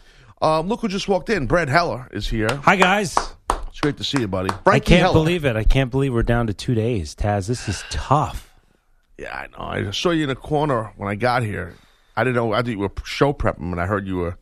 Um, 0.43 0.69
look 0.69 0.81
who 0.81 0.89
just 0.89 1.09
walked 1.09 1.31
in. 1.31 1.47
Brad 1.47 1.69
Heller 1.69 2.09
is 2.13 2.29
here. 2.29 2.49
Hi 2.65 2.77
guys. 2.77 3.17
It's 3.69 3.81
great 3.81 3.97
to 3.99 4.05
see 4.05 4.21
you, 4.21 4.29
buddy. 4.29 4.51
I 4.67 4.81
can't 4.81 5.03
Heller. 5.03 5.15
believe 5.15 5.45
it. 5.45 5.57
I 5.57 5.65
can't 5.65 5.91
believe 5.91 6.13
we're 6.13 6.23
down 6.23 6.47
to 6.49 6.55
two 6.55 6.75
days. 6.75 7.15
Taz, 7.15 7.47
this 7.47 7.69
is 7.69 7.85
tough. 7.91 8.53
Yeah, 9.19 9.35
I 9.35 9.47
know. 9.49 9.89
I 9.89 9.91
saw 9.93 10.11
you 10.11 10.25
in 10.25 10.29
the 10.29 10.35
corner 10.37 10.93
when 10.97 11.09
I 11.09 11.15
got 11.15 11.43
here. 11.43 11.75
I 12.17 12.25
didn't 12.25 12.37
know. 12.37 12.53
I 12.53 12.59
thought 12.59 12.69
you 12.69 12.79
were 12.79 12.93
show 13.05 13.33
prepping, 13.33 13.73
and 13.73 13.81
I 13.81 13.87
heard 13.87 14.07
you 14.07 14.17
were 14.17 14.39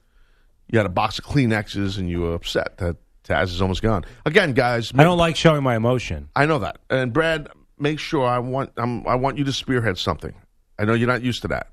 you 0.68 0.79
had 0.79 0.87
a 0.87 0.90
box 0.90 1.18
of 1.18 1.25
Kleenexes, 1.25 1.97
and 1.99 2.09
you 2.11 2.20
were 2.23 2.35
upset 2.35 2.79
that 2.79 2.97
Taz 3.25 3.45
is 3.45 3.63
almost 3.63 3.83
gone. 3.83 4.05
Again, 4.27 4.53
guys, 4.53 4.93
I 4.97 5.03
don't 5.03 5.19
like 5.19 5.37
showing 5.37 5.63
my 5.63 5.77
emotion. 5.77 6.29
I 6.37 6.47
know 6.47 6.59
that. 6.61 6.79
And 6.91 7.13
Brad, 7.13 7.49
make 7.79 7.99
sure 7.99 8.27
I 8.27 8.39
want 8.39 8.73
I'm, 8.77 9.07
I 9.07 9.15
want 9.15 9.39
you 9.39 9.45
to 9.45 9.53
spearhead 9.53 9.99
something. 9.99 10.35
I 10.79 10.85
know 10.85 10.95
you're 10.95 11.09
not 11.09 11.23
used 11.23 11.43
to 11.43 11.49
that, 11.49 11.69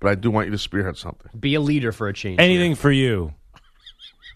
but 0.00 0.10
I 0.10 0.14
do 0.14 0.30
want 0.30 0.46
you 0.46 0.52
to 0.52 0.58
spearhead 0.58 0.96
something. 0.96 1.30
Be 1.38 1.54
a 1.54 1.60
leader 1.60 1.92
for 1.92 2.08
a 2.08 2.12
change. 2.12 2.40
Anything 2.40 2.74
for 2.74 2.90
you. 2.90 3.34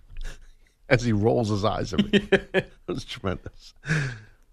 as 0.89 1.03
he 1.03 1.13
rolls 1.13 1.49
his 1.49 1.65
eyes 1.65 1.93
at 1.93 2.05
me. 2.05 2.29
it 2.33 2.71
was 2.87 3.05
tremendous. 3.05 3.75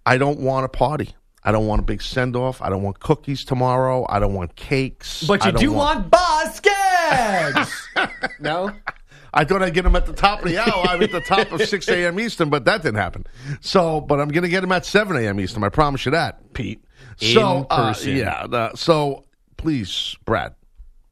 I 0.05 0.17
don't 0.17 0.39
want 0.39 0.65
a 0.65 0.69
party. 0.69 1.15
I 1.43 1.51
don't 1.51 1.67
want 1.67 1.79
a 1.79 1.83
big 1.83 2.01
send 2.01 2.35
off. 2.35 2.61
I 2.61 2.69
don't 2.69 2.83
want 2.83 2.99
cookies 2.99 3.45
tomorrow. 3.45 4.05
I 4.09 4.19
don't 4.19 4.33
want 4.33 4.55
cakes. 4.55 5.23
But 5.25 5.43
I 5.43 5.47
you 5.47 5.51
don't 5.53 5.61
do 5.61 5.71
want 5.71 6.11
baskets. 6.11 7.87
no. 8.39 8.71
I 9.37 9.45
thought 9.45 9.61
I'd 9.61 9.73
get 9.73 9.85
him 9.85 9.95
at 9.95 10.05
the 10.05 10.13
top 10.13 10.41
of 10.43 10.49
the 10.49 10.57
hour. 10.57 10.85
I'm 10.87 11.01
at 11.03 11.11
the 11.11 11.21
top 11.21 11.51
of 11.51 11.61
6 11.67 11.87
a.m. 11.89 12.19
Eastern, 12.19 12.49
but 12.49 12.65
that 12.65 12.81
didn't 12.81 12.97
happen. 12.99 13.25
So, 13.61 14.01
but 14.01 14.19
I'm 14.19 14.29
going 14.29 14.43
to 14.43 14.49
get 14.49 14.63
him 14.63 14.71
at 14.71 14.85
7 14.85 15.15
a.m. 15.15 15.39
Eastern. 15.39 15.63
I 15.63 15.69
promise 15.69 16.05
you 16.05 16.11
that, 16.11 16.53
Pete. 16.53 16.83
so, 17.17 17.59
In 17.59 17.65
uh, 17.69 17.93
yeah. 18.03 18.47
the- 18.47 18.75
so, 18.75 19.25
please, 19.57 20.15
Brad, 20.25 20.55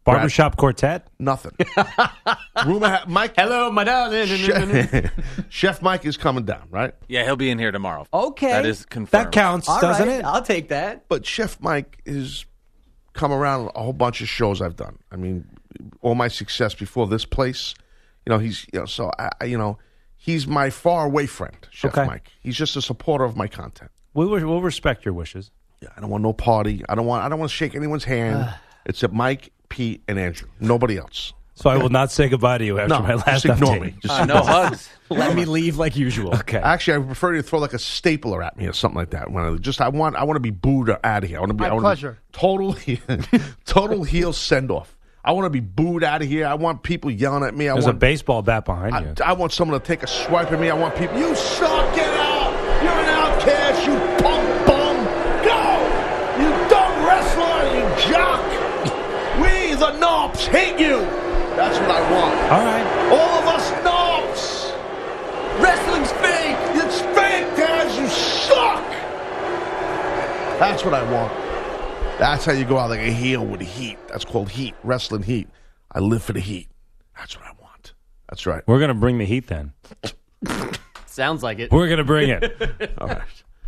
Barbershop 0.06 0.58
Quartet. 0.58 1.08
nothing. 1.20 1.52
Rumor, 2.66 2.90
ha- 2.90 3.06
Mike. 3.08 3.34
Hello, 3.38 3.72
my 3.72 3.84
darling. 3.84 4.26
Chef, 4.28 5.12
Chef 5.50 5.82
Mike 5.82 6.06
is 6.06 6.18
coming 6.18 6.46
down, 6.46 6.68
right? 6.72 6.94
Yeah, 7.08 7.24
he'll 7.26 7.36
be 7.36 7.50
in 7.50 7.60
here 7.60 7.72
tomorrow. 7.72 8.06
Okay. 8.14 8.48
That 8.52 8.66
is 8.66 8.86
confirmed. 8.86 9.26
That 9.26 9.32
counts, 9.32 9.68
All 9.70 9.82
doesn't 9.82 10.08
right, 10.08 10.20
it? 10.20 10.26
I'll 10.26 10.42
take 10.44 10.70
that. 10.70 11.08
But 11.10 11.26
Chef 11.26 11.60
Mike 11.62 12.02
is 12.06 12.46
come 13.14 13.32
around 13.32 13.72
a 13.76 13.82
whole 13.84 13.94
bunch 13.94 14.22
of 14.22 14.28
shows 14.28 14.62
I've 14.62 14.76
done. 14.76 14.98
I 15.12 15.16
mean, 15.16 15.48
all 16.02 16.16
my 16.16 16.28
success 16.28 16.74
before 16.76 17.08
this 17.08 17.26
place, 17.26 17.74
you 18.26 18.32
know, 18.32 18.40
he's 18.40 18.66
you 18.74 18.80
know, 18.80 18.86
so 18.86 19.12
I, 19.20 19.30
I- 19.42 19.46
you 19.46 19.58
know, 19.58 19.78
he's 20.18 20.48
my 20.48 20.70
far 20.70 21.06
away 21.06 21.26
friend, 21.28 21.56
Chef 21.72 21.98
Okay. 21.98 22.06
Mike. 22.08 22.30
He's 22.42 22.56
just 22.58 22.76
a 22.76 22.82
supporter 22.82 23.24
of 23.26 23.36
my 23.36 23.48
content. 23.48 23.92
We 24.14 24.26
will 24.26 24.46
we'll 24.48 24.62
respect 24.62 25.06
your 25.06 25.14
wishes. 25.14 25.52
Yeah, 25.82 25.90
I 25.98 26.02
don't 26.02 26.10
want 26.10 26.24
no 26.24 26.34
party. 26.34 26.84
I 26.88 26.96
don't 26.96 27.06
want. 27.06 27.24
I 27.24 27.30
don't 27.30 27.38
want 27.40 27.52
to 27.52 27.56
shake 27.56 27.76
anyone's 27.76 28.06
hand. 28.06 28.54
except 28.86 29.14
Mike, 29.14 29.52
Pete, 29.70 30.04
and 30.08 30.18
Andrew. 30.20 30.48
Nobody 30.60 30.98
else. 30.98 31.34
So 31.58 31.70
I 31.70 31.78
will 31.78 31.90
not 31.90 32.12
say 32.12 32.28
goodbye 32.28 32.58
to 32.58 32.66
you 32.66 32.78
after 32.80 32.90
No, 32.96 33.02
my 33.02 33.14
last 33.16 33.44
just 33.44 33.46
ignore 33.46 33.76
update. 33.76 33.82
me. 33.82 33.96
Just 34.02 34.20
Uh, 34.20 34.26
no 34.26 34.42
hugs. 34.44 34.90
Let 35.10 35.36
me 35.36 35.46
leave 35.46 35.78
like 35.78 35.96
usual. 35.96 36.36
Okay. 36.36 36.58
Actually, 36.58 37.02
I 37.04 37.06
prefer 37.06 37.34
you 37.36 37.42
to 37.42 37.48
throw 37.48 37.60
like 37.60 37.72
a 37.74 37.80
stapler 37.80 38.44
at 38.44 38.58
me 38.58 38.68
or 38.68 38.74
something 38.74 38.98
like 38.98 39.12
that. 39.12 39.32
When 39.32 39.44
I 39.46 39.56
just, 39.56 39.80
I 39.80 39.88
want, 39.88 40.18
I 40.18 40.24
want 40.26 40.36
to 40.36 40.42
be 40.42 40.50
booed 40.52 40.90
out 41.04 41.24
of 41.24 41.30
here. 41.30 41.38
I 41.38 41.40
want 41.40 41.52
to 41.52 41.54
be, 41.54 41.62
My 41.62 41.70
I 41.70 41.74
wanna 41.74 41.82
pleasure. 41.84 42.12
Be 42.32 42.38
total, 42.38 42.76
total 43.66 44.04
heel 44.04 44.34
send 44.34 44.72
off. 44.72 44.95
I 45.26 45.32
want 45.32 45.46
to 45.46 45.50
be 45.50 45.60
booed 45.60 46.04
out 46.04 46.22
of 46.22 46.28
here. 46.28 46.46
I 46.46 46.54
want 46.54 46.84
people 46.84 47.10
yelling 47.10 47.44
at 47.44 47.58
me. 47.58 47.68
I 47.68 47.74
There's 47.74 47.86
a 47.86 47.90
want, 47.90 48.00
baseball 48.00 48.44
bat 48.44 48.64
behind 48.64 49.18
you. 49.18 49.26
I, 49.26 49.32
I 49.32 49.34
want 49.34 49.54
someone 49.54 49.80
to 49.80 49.84
take 49.84 50.04
a 50.04 50.08
swipe 50.08 50.52
at 50.52 50.60
me. 50.60 50.70
I 50.70 50.76
want 50.76 50.96
people. 50.96 51.18
You 51.18 51.36
suck. 51.36 51.96
Get 51.96 52.08
out. 52.20 52.54
You're 52.84 52.94
an 52.94 53.10
outcast. 53.10 53.88
You 53.88 53.98
punk 54.22 54.46
bum. 54.68 54.96
Go. 55.42 55.62
You 56.38 56.50
dumb 56.70 56.94
wrestler. 57.10 57.58
You 57.74 58.14
jock. 58.14 58.46
We 59.42 59.74
the 59.74 59.98
knobs 59.98 60.46
hate 60.46 60.80
you. 60.80 61.00
That's 61.58 61.80
what 61.80 61.90
I 61.90 62.02
want. 62.12 62.36
All 62.54 62.64
right. 62.64 62.86
All 63.10 63.40
of 63.42 63.48
us 63.48 63.84
knobs. 63.84 64.74
Wrestling's 65.60 66.12
fake. 66.22 66.58
It's 66.86 67.02
fake, 67.18 67.50
Daz. 67.58 67.98
You 67.98 68.08
suck. 68.10 68.86
That's 70.60 70.86
what 70.86 70.94
I 70.94 71.02
want. 71.12 71.45
That's 72.20 72.46
how 72.46 72.54
you 72.54 72.64
go 72.66 72.78
out 72.78 72.90
like 72.90 73.02
a 73.02 73.12
heel 73.12 73.46
with 73.46 73.62
heat. 73.62 73.98
That's 74.08 74.24
called 74.24 74.50
heat. 74.50 74.74
Wrestling 74.84 75.24
heat. 75.24 75.50
I 75.92 76.00
live 76.00 76.24
for 76.24 76.34
the 76.34 76.40
heat. 76.40 76.70
That's 77.18 77.38
what 77.38 77.46
I 77.46 77.52
want. 77.62 77.94
That's 78.30 78.46
right. 78.46 78.64
We're 78.68 78.80
gonna 78.80 78.94
bring 78.94 79.18
the 79.18 79.26
heat 79.26 79.48
then. 79.48 79.74
Sounds 81.06 81.44
like 81.44 81.60
it. 81.60 81.72
We're 81.72 81.90
gonna 81.90 82.04
bring 82.06 82.30
it. 82.30 82.44
All 82.98 83.08
right. 83.08 83.22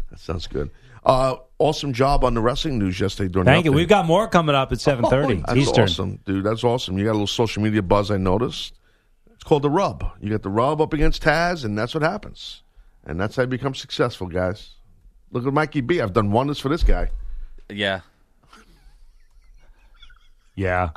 That 0.09 0.19
sounds 0.19 0.47
good. 0.47 0.71
Uh, 1.05 1.35
awesome 1.59 1.91
job 1.93 2.23
on 2.23 2.33
the 2.33 2.41
wrestling 2.41 2.79
news 2.79 2.99
yesterday. 2.99 3.29
During 3.31 3.45
the 3.45 3.51
Thank 3.51 3.65
you. 3.65 3.71
update. 3.71 3.75
We've 3.75 3.87
got 3.89 4.05
more 4.05 4.27
coming 4.27 4.55
up 4.55 4.71
at 4.71 4.79
seven 4.79 5.05
thirty 5.09 5.35
That's 5.45 5.57
Eastern. 5.57 5.83
awesome, 5.83 6.19
dude. 6.25 6.43
That's 6.45 6.63
awesome. 6.63 6.97
You 6.97 7.03
got 7.03 7.11
a 7.11 7.13
little 7.13 7.27
social 7.27 7.61
media 7.61 7.81
buzz. 7.81 8.11
I 8.11 8.17
noticed. 8.17 8.73
It's 9.33 9.43
called 9.43 9.61
the 9.61 9.69
rub. 9.69 10.05
You 10.21 10.29
got 10.31 10.41
the 10.43 10.49
rub 10.49 10.81
up 10.81 10.93
against 10.93 11.21
Taz, 11.21 11.65
and 11.65 11.77
that's 11.77 11.93
what 11.93 12.01
happens. 12.03 12.63
And 13.05 13.19
that's 13.19 13.35
how 13.35 13.43
you 13.43 13.47
become 13.47 13.75
successful, 13.75 14.27
guys. 14.27 14.71
Look 15.31 15.45
at 15.45 15.53
Mikey 15.53 15.81
B. 15.81 16.01
I've 16.01 16.13
done 16.13 16.31
wonders 16.31 16.59
for 16.59 16.69
this 16.69 16.83
guy. 16.83 17.11
Yeah. 17.69 18.01
Yeah. 20.57 20.89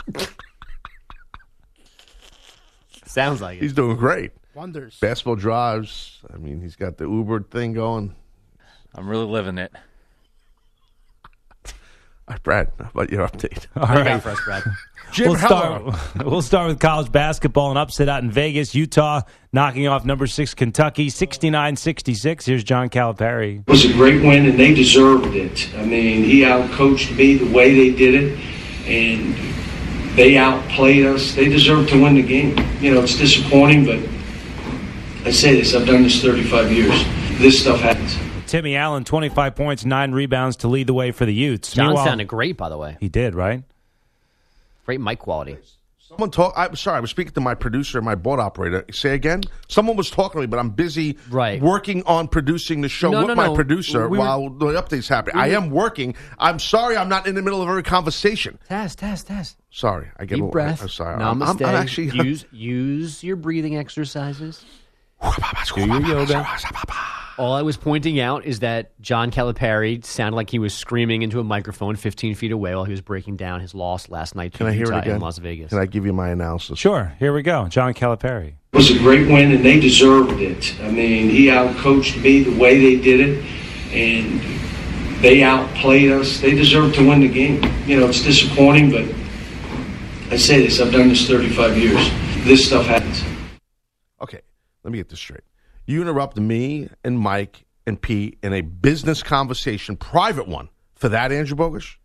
Sounds 3.06 3.40
like 3.40 3.58
it. 3.58 3.62
He's 3.62 3.72
doing 3.72 3.96
great. 3.96 4.32
Wonders. 4.54 4.98
Basketball 5.00 5.36
drives. 5.36 6.18
I 6.32 6.38
mean, 6.38 6.60
he's 6.60 6.76
got 6.76 6.96
the 6.96 7.04
Uber 7.04 7.42
thing 7.42 7.72
going. 7.74 8.14
I'm 8.94 9.08
really 9.08 9.26
living 9.26 9.58
it. 9.58 9.70
All 11.66 12.34
right, 12.34 12.42
Brad, 12.42 12.70
how 12.78 12.88
about 12.92 13.10
your 13.10 13.26
update? 13.28 13.66
All 13.76 13.82
What 13.86 13.94
do 13.94 13.98
you 13.98 14.04
got 14.04 14.12
right. 14.12 14.22
for 14.22 14.30
us, 14.30 14.40
Brad? 14.44 14.62
Jim 15.12 15.26
We'll 15.30 15.36
Heller. 15.36 15.92
start, 15.92 16.16
we'll 16.26 16.42
start 16.42 16.68
with 16.68 16.78
college 16.78 17.10
basketball. 17.10 17.72
An 17.72 17.76
upset 17.76 18.08
out 18.08 18.22
in 18.22 18.30
Vegas, 18.30 18.74
Utah, 18.74 19.22
knocking 19.52 19.88
off 19.88 20.04
number 20.04 20.26
six 20.28 20.54
Kentucky, 20.54 21.08
69-66. 21.08 22.44
Here's 22.44 22.62
John 22.64 22.88
Calipari. 22.88 23.60
It 23.60 23.68
was 23.70 23.84
a 23.84 23.92
great 23.92 24.22
win, 24.22 24.46
and 24.46 24.58
they 24.58 24.72
deserved 24.72 25.34
it. 25.34 25.68
I 25.76 25.84
mean, 25.84 26.22
he 26.22 26.42
outcoached 26.42 27.16
me 27.16 27.34
the 27.36 27.52
way 27.52 27.74
they 27.74 27.96
did 27.96 28.14
it, 28.14 28.38
and 28.86 29.34
they 30.16 30.36
outplayed 30.36 31.06
us. 31.06 31.34
They 31.34 31.48
deserved 31.48 31.88
to 31.90 32.02
win 32.02 32.14
the 32.14 32.22
game. 32.22 32.56
You 32.80 32.94
know, 32.94 33.02
it's 33.02 33.16
disappointing, 33.16 33.84
but 33.84 33.98
I 35.26 35.30
say 35.30 35.54
this: 35.54 35.74
I've 35.74 35.86
done 35.86 36.02
this 36.02 36.20
35 36.22 36.72
years. 36.72 37.04
This 37.38 37.60
stuff 37.60 37.80
happens. 37.80 38.16
Timmy 38.46 38.74
Allen, 38.74 39.04
25 39.04 39.54
points, 39.54 39.84
nine 39.84 40.10
rebounds 40.12 40.56
to 40.56 40.68
lead 40.68 40.88
the 40.88 40.92
way 40.94 41.12
for 41.12 41.24
the 41.24 41.32
Utes. 41.32 41.72
John 41.72 41.86
Meanwhile- 41.88 42.04
sounded 42.04 42.26
great, 42.26 42.56
by 42.56 42.68
the 42.68 42.76
way. 42.76 42.96
He 42.98 43.08
did, 43.08 43.34
right? 43.34 43.62
Great 44.84 45.00
mic 45.00 45.20
quality. 45.20 45.56
Someone 46.10 46.32
talk. 46.32 46.52
I'm 46.56 46.74
sorry. 46.74 46.96
I 46.96 47.00
was 47.00 47.10
speaking 47.10 47.32
to 47.34 47.40
my 47.40 47.54
producer 47.54 47.96
and 47.96 48.04
my 48.04 48.16
board 48.16 48.40
operator. 48.40 48.84
Say 48.90 49.14
again. 49.14 49.42
Someone 49.68 49.96
was 49.96 50.10
talking 50.10 50.40
to 50.40 50.40
me, 50.40 50.46
but 50.48 50.58
I'm 50.58 50.70
busy 50.70 51.16
Right. 51.30 51.62
working 51.62 52.02
on 52.04 52.26
producing 52.26 52.80
the 52.80 52.88
show 52.88 53.12
No, 53.12 53.18
with 53.20 53.28
no, 53.28 53.34
my 53.36 53.46
no. 53.46 53.54
producer 53.54 54.08
We 54.08 54.18
were- 54.18 54.24
while 54.24 54.50
the 54.50 54.66
updates 54.72 55.08
happen. 55.08 55.34
I 55.36 55.50
am 55.50 55.70
working. 55.70 56.16
I'm 56.36 56.58
sorry. 56.58 56.96
I'm 56.96 57.08
not 57.08 57.28
in 57.28 57.36
the 57.36 57.42
middle 57.42 57.62
of 57.62 57.68
every 57.68 57.84
conversation. 57.84 58.58
Test, 58.68 58.98
test, 58.98 59.28
test. 59.28 59.56
Sorry. 59.70 60.08
I 60.18 60.24
get 60.24 60.34
a 60.34 60.36
Deep 60.36 60.36
little, 60.38 60.50
breath. 60.50 60.82
I'm 60.82 60.88
sorry. 60.88 61.14
I'm, 61.22 61.38
Namaste. 61.38 61.60
I'm, 61.62 61.66
I'm 61.66 61.74
actually. 61.76 62.08
use 62.24 62.44
use 62.50 63.22
your 63.22 63.36
breathing 63.36 63.76
exercises. 63.76 64.64
Do 65.22 65.86
your 65.86 66.00
yoga. 66.02 66.44
All 67.40 67.54
I 67.54 67.62
was 67.62 67.78
pointing 67.78 68.20
out 68.20 68.44
is 68.44 68.60
that 68.60 69.00
John 69.00 69.30
Calipari 69.30 70.04
sounded 70.04 70.36
like 70.36 70.50
he 70.50 70.58
was 70.58 70.74
screaming 70.74 71.22
into 71.22 71.40
a 71.40 71.42
microphone 71.42 71.96
15 71.96 72.34
feet 72.34 72.52
away 72.52 72.74
while 72.74 72.84
he 72.84 72.90
was 72.90 73.00
breaking 73.00 73.36
down 73.36 73.60
his 73.60 73.74
loss 73.74 74.10
last 74.10 74.36
night 74.36 74.52
to 74.52 74.58
Can 74.58 74.66
I 74.66 74.72
hear 74.72 74.84
Utah 74.84 74.98
it 74.98 75.00
again? 75.04 75.14
in 75.14 75.20
Las 75.22 75.38
Vegas. 75.38 75.70
Can 75.70 75.78
I 75.78 75.86
give 75.86 76.04
you 76.04 76.12
my 76.12 76.28
analysis? 76.28 76.78
Sure. 76.78 77.14
Here 77.18 77.32
we 77.32 77.40
go. 77.40 77.66
John 77.68 77.94
Calipari. 77.94 78.48
It 78.74 78.76
was 78.76 78.90
a 78.90 78.98
great 78.98 79.26
win, 79.26 79.52
and 79.52 79.64
they 79.64 79.80
deserved 79.80 80.38
it. 80.38 80.78
I 80.82 80.90
mean, 80.90 81.30
he 81.30 81.46
outcoached 81.46 82.22
me 82.22 82.42
the 82.42 82.60
way 82.60 82.78
they 82.78 83.02
did 83.02 83.20
it, 83.20 83.44
and 83.94 85.22
they 85.22 85.42
outplayed 85.42 86.12
us. 86.12 86.40
They 86.42 86.50
deserved 86.50 86.94
to 86.96 87.08
win 87.08 87.20
the 87.20 87.28
game. 87.28 87.62
You 87.86 88.00
know, 88.00 88.08
it's 88.10 88.22
disappointing, 88.22 88.90
but 88.90 89.06
I 90.30 90.36
say 90.36 90.60
this: 90.60 90.78
I've 90.78 90.92
done 90.92 91.08
this 91.08 91.26
35 91.26 91.78
years. 91.78 92.10
This 92.44 92.66
stuff 92.66 92.84
happens. 92.84 93.24
Okay, 94.20 94.42
let 94.84 94.92
me 94.92 94.98
get 94.98 95.08
this 95.08 95.20
straight. 95.20 95.40
You 95.90 96.02
interrupt 96.02 96.36
me 96.36 96.88
and 97.04 97.18
Mike 97.18 97.64
and 97.86 98.00
Pete 98.00 98.38
in 98.42 98.52
a 98.52 98.60
business 98.60 99.22
conversation, 99.22 99.96
private 99.96 100.46
one, 100.46 100.68
for 100.94 101.08
that, 101.08 101.32
Andrew 101.32 101.56
Bogish? 101.56 101.96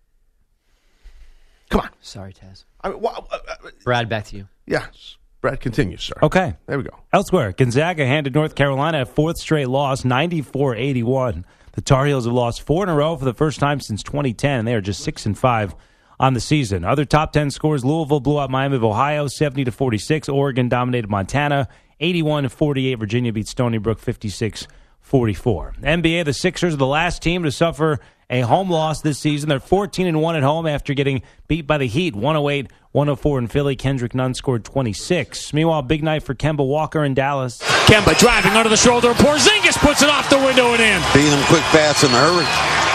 Come 1.70 1.82
on. 1.82 1.90
Sorry, 2.02 2.34
Taz. 2.34 2.66
I 2.82 2.90
mean, 2.90 3.00
wha- 3.02 3.12
uh, 3.32 3.38
uh, 3.48 3.70
Brad, 3.84 4.10
back 4.10 4.26
to 4.26 4.38
you. 4.38 4.48
yes. 4.66 5.18
Brad, 5.42 5.60
continue, 5.60 5.98
sir. 5.98 6.16
Okay. 6.24 6.56
There 6.66 6.78
we 6.80 6.84
go. 6.86 6.98
Elsewhere, 7.14 7.52
Gonzaga 7.52 8.04
handed 8.08 8.34
North 8.34 8.56
Carolina 8.56 9.02
a 9.04 9.06
fourth 9.06 9.38
straight 9.38 9.70
loss, 9.70 10.04
94 10.04 10.76
81. 10.76 11.46
The 11.74 11.82
Tar 11.82 12.08
Heels 12.08 12.26
have 12.26 12.34
lost 12.34 12.64
four 12.64 12.82
in 12.84 12.90
a 12.90 12.96
row 12.96 13.16
for 13.16 13.26
the 13.26 13.34
first 13.34 13.60
time 13.60 13.80
since 13.80 14.02
2010, 14.02 14.60
and 14.60 14.68
they 14.68 14.74
are 14.74 14.82
just 14.82 15.04
6 15.04 15.28
and 15.28 15.38
5 15.38 15.76
on 16.20 16.34
the 16.34 16.40
season. 16.40 16.84
Other 16.84 17.06
top 17.06 17.32
10 17.32 17.52
scores 17.52 17.86
Louisville 17.86 18.22
blew 18.22 18.40
out 18.40 18.50
Miami 18.50 18.78
of 18.78 18.84
Ohio 18.84 19.28
70 19.28 19.66
to 19.66 19.72
46. 19.72 20.30
Oregon 20.30 20.68
dominated 20.68 21.10
Montana 21.12 21.68
81 22.00 22.44
to 22.44 22.50
48. 22.50 22.96
Virginia 22.96 23.34
beat 23.34 23.48
Stony 23.48 23.78
Brook 23.78 24.00
56 24.00 24.68
44. 25.02 25.76
NBA, 25.82 26.26
the 26.26 26.34
Sixers 26.34 26.74
are 26.74 26.78
the 26.78 26.86
last 26.88 27.22
team 27.22 27.44
to 27.44 27.52
suffer 27.52 28.00
a 28.30 28.42
home 28.42 28.72
loss 28.72 29.02
this 29.02 29.20
season. 29.20 29.50
They're 29.50 29.60
14 29.60 30.08
and 30.08 30.20
1 30.20 30.36
at 30.36 30.44
home 30.44 30.66
after 30.66 30.94
getting 30.96 31.22
beat 31.48 31.68
by 31.68 31.78
the 31.78 31.86
Heat 31.86 32.16
108 32.16 32.72
104 32.92 33.40
in 33.40 33.48
Philly. 33.48 33.76
Kendrick 33.76 34.16
Nunn 34.16 34.34
scored 34.34 34.64
26. 34.64 35.54
Meanwhile, 35.54 35.84
big 35.84 36.04
night 36.04 36.24
for 36.24 36.34
Kemba 36.34 36.66
Walker 36.66 37.04
in 37.04 37.14
Dallas. 37.14 37.62
Kemba 37.86 38.18
driving 38.18 38.54
under 38.54 38.70
the 38.70 38.78
shoulder. 38.78 39.14
Porzingis 39.14 39.78
puts 39.78 40.02
it 40.02 40.10
off 40.10 40.30
the 40.30 40.38
window 40.38 40.74
and 40.74 40.82
in. 40.82 41.02
Beating 41.14 41.30
them 41.32 41.46
quick, 41.48 41.64
fast, 41.64 42.04
in 42.04 42.10
a 42.10 42.14
hurry. 42.14 42.95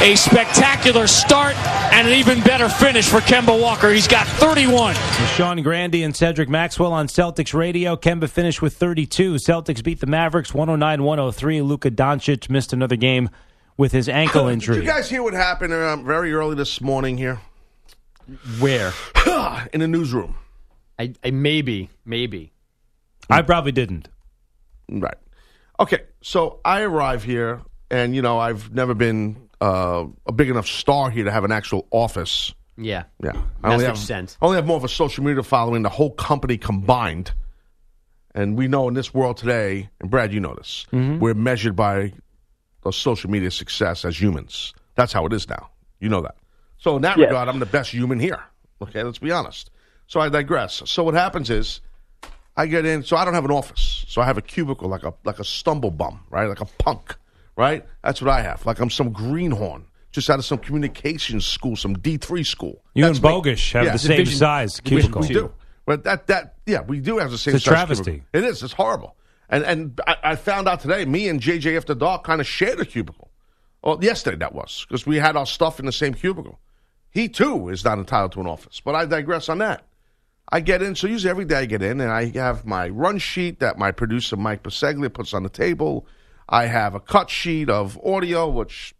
A 0.00 0.14
spectacular 0.14 1.08
start 1.08 1.56
and 1.92 2.06
an 2.06 2.14
even 2.14 2.40
better 2.42 2.68
finish 2.68 3.08
for 3.08 3.18
Kemba 3.18 3.60
Walker. 3.60 3.90
He's 3.90 4.06
got 4.06 4.28
31. 4.28 4.94
Sean 5.34 5.60
Grande 5.60 5.96
and 5.96 6.14
Cedric 6.14 6.48
Maxwell 6.48 6.92
on 6.92 7.08
Celtics 7.08 7.52
radio. 7.52 7.96
Kemba 7.96 8.30
finished 8.30 8.62
with 8.62 8.76
32. 8.76 9.34
Celtics 9.34 9.82
beat 9.82 9.98
the 9.98 10.06
Mavericks 10.06 10.54
109 10.54 11.02
103. 11.02 11.62
Luka 11.62 11.90
Doncic 11.90 12.48
missed 12.48 12.72
another 12.72 12.94
game 12.94 13.28
with 13.76 13.90
his 13.90 14.08
ankle 14.08 14.46
injury. 14.46 14.76
Did 14.76 14.84
you 14.84 14.90
guys 14.90 15.10
hear 15.10 15.24
what 15.24 15.34
happened 15.34 15.72
um, 15.72 16.04
very 16.04 16.32
early 16.32 16.54
this 16.54 16.80
morning 16.80 17.18
here 17.18 17.40
Where? 18.60 18.92
in 19.72 19.80
the 19.80 19.88
newsroom? 19.88 20.36
I, 20.96 21.12
I 21.24 21.32
maybe, 21.32 21.90
maybe. 22.04 22.52
I 23.28 23.42
probably 23.42 23.72
didn't. 23.72 24.06
Right. 24.88 25.18
Okay, 25.80 26.02
so 26.22 26.60
I 26.64 26.82
arrive 26.82 27.24
here, 27.24 27.62
and 27.90 28.14
you 28.14 28.22
know 28.22 28.38
I've 28.38 28.72
never 28.72 28.94
been 28.94 29.47
uh, 29.60 30.04
a 30.26 30.32
big 30.32 30.48
enough 30.50 30.66
star 30.66 31.10
here 31.10 31.24
to 31.24 31.30
have 31.30 31.44
an 31.44 31.52
actual 31.52 31.86
office. 31.90 32.54
Yeah. 32.76 33.04
Yeah, 33.22 33.32
I 33.64 33.72
only 33.72 33.84
have 33.84 33.98
sent. 33.98 34.36
I 34.40 34.44
only 34.46 34.56
have 34.56 34.66
more 34.66 34.76
of 34.76 34.84
a 34.84 34.88
social 34.88 35.24
media 35.24 35.42
following 35.42 35.82
the 35.82 35.88
whole 35.88 36.12
company 36.12 36.56
combined. 36.58 37.32
And 38.34 38.56
we 38.56 38.68
know 38.68 38.86
in 38.86 38.94
this 38.94 39.12
world 39.12 39.36
today, 39.36 39.88
and 40.00 40.10
Brad, 40.10 40.32
you 40.32 40.38
know 40.38 40.54
this, 40.54 40.86
we're 40.92 41.34
measured 41.34 41.74
by 41.74 42.12
the 42.84 42.92
social 42.92 43.30
media 43.30 43.50
success 43.50 44.04
as 44.04 44.20
humans. 44.20 44.74
That's 44.94 45.12
how 45.12 45.26
it 45.26 45.32
is 45.32 45.48
now. 45.48 45.70
You 45.98 46.08
know 46.08 46.20
that. 46.20 46.36
So 46.78 46.94
in 46.94 47.02
that 47.02 47.18
Yes. 47.18 47.26
regard, 47.26 47.48
I'm 47.48 47.58
the 47.58 47.66
best 47.66 47.90
human 47.90 48.20
here. 48.20 48.40
Okay, 48.80 49.02
let's 49.02 49.18
be 49.18 49.32
honest. 49.32 49.70
So 50.06 50.20
I 50.20 50.28
digress. 50.28 50.82
So 50.86 51.02
what 51.02 51.14
happens 51.14 51.50
is, 51.50 51.80
I 52.56 52.66
get 52.66 52.84
in. 52.86 53.02
So 53.02 53.16
I 53.16 53.24
don't 53.24 53.34
have 53.34 53.44
an 53.44 53.50
office. 53.50 54.04
So 54.08 54.20
I 54.22 54.24
have 54.24 54.38
a 54.38 54.42
cubicle, 54.42 54.88
like 54.88 55.02
a 55.02 55.14
like 55.24 55.40
a 55.40 55.44
stumble 55.44 55.90
bum, 55.90 56.20
right? 56.30 56.46
Like 56.48 56.60
a 56.60 56.64
punk, 56.64 57.16
right? 57.58 57.84
That's 58.02 58.22
what 58.22 58.30
I 58.30 58.40
have. 58.40 58.64
Like 58.64 58.80
I'm 58.80 58.88
some 58.88 59.10
greenhorn, 59.12 59.84
just 60.12 60.30
out 60.30 60.38
of 60.38 60.44
some 60.46 60.56
communications 60.58 61.44
school, 61.44 61.76
some 61.76 61.98
D 61.98 62.16
three 62.16 62.44
school. 62.44 62.82
You 62.94 63.04
That's 63.04 63.18
and 63.18 63.24
me. 63.24 63.30
Bogish 63.30 63.72
have 63.74 63.84
Yeah. 63.84 63.92
the 63.92 63.98
same 63.98 64.16
Division- 64.16 64.38
size 64.38 64.80
cubicle. 64.80 65.20
We 65.22 65.28
do. 65.28 65.52
But 65.84 66.04
that 66.04 66.26
that 66.28 66.54
yeah, 66.66 66.80
we 66.82 67.00
do 67.00 67.18
have 67.18 67.30
the 67.30 67.38
same 67.38 67.54
It's 67.56 67.66
a 67.66 67.68
size 67.68 67.74
travesty. 67.74 68.04
cubicle. 68.04 68.26
It 68.32 68.44
is. 68.44 68.62
It's 68.62 68.72
horrible. 68.72 69.16
And 69.50 69.64
and 69.64 70.00
I, 70.06 70.16
I 70.22 70.36
found 70.36 70.68
out 70.68 70.80
today, 70.80 71.04
me 71.04 71.28
and 71.28 71.40
JJ 71.40 71.76
after 71.76 71.94
dark 71.94 72.24
kind 72.24 72.40
of 72.40 72.46
shared 72.46 72.80
a 72.80 72.84
cubicle. 72.84 73.30
Well, 73.82 73.98
yesterday 74.02 74.36
that 74.38 74.54
was 74.54 74.84
because 74.88 75.06
we 75.06 75.16
had 75.16 75.36
our 75.36 75.46
stuff 75.46 75.78
in 75.80 75.86
the 75.86 75.92
same 75.92 76.14
cubicle. 76.14 76.58
He 77.10 77.28
too 77.28 77.68
is 77.70 77.84
not 77.84 77.98
entitled 77.98 78.32
to 78.32 78.40
an 78.40 78.46
office. 78.46 78.80
But 78.84 78.94
I 78.94 79.04
digress 79.06 79.48
on 79.48 79.58
that. 79.58 79.84
I 80.50 80.60
get 80.60 80.80
in, 80.82 80.94
so 80.94 81.06
usually 81.06 81.30
every 81.30 81.44
day 81.44 81.58
I 81.58 81.64
get 81.66 81.82
in 81.82 82.00
and 82.00 82.10
I 82.10 82.26
have 82.38 82.64
my 82.64 82.88
run 82.88 83.18
sheet 83.18 83.60
that 83.60 83.78
my 83.78 83.90
producer 83.92 84.34
Mike 84.36 84.62
Paseglia 84.62 85.12
puts 85.12 85.34
on 85.34 85.42
the 85.42 85.48
table. 85.50 86.06
I 86.48 86.66
have 86.66 86.94
a 86.94 87.00
cut 87.00 87.30
sheet 87.30 87.68
of 87.68 87.98
audio, 88.04 88.48
which 88.48 88.94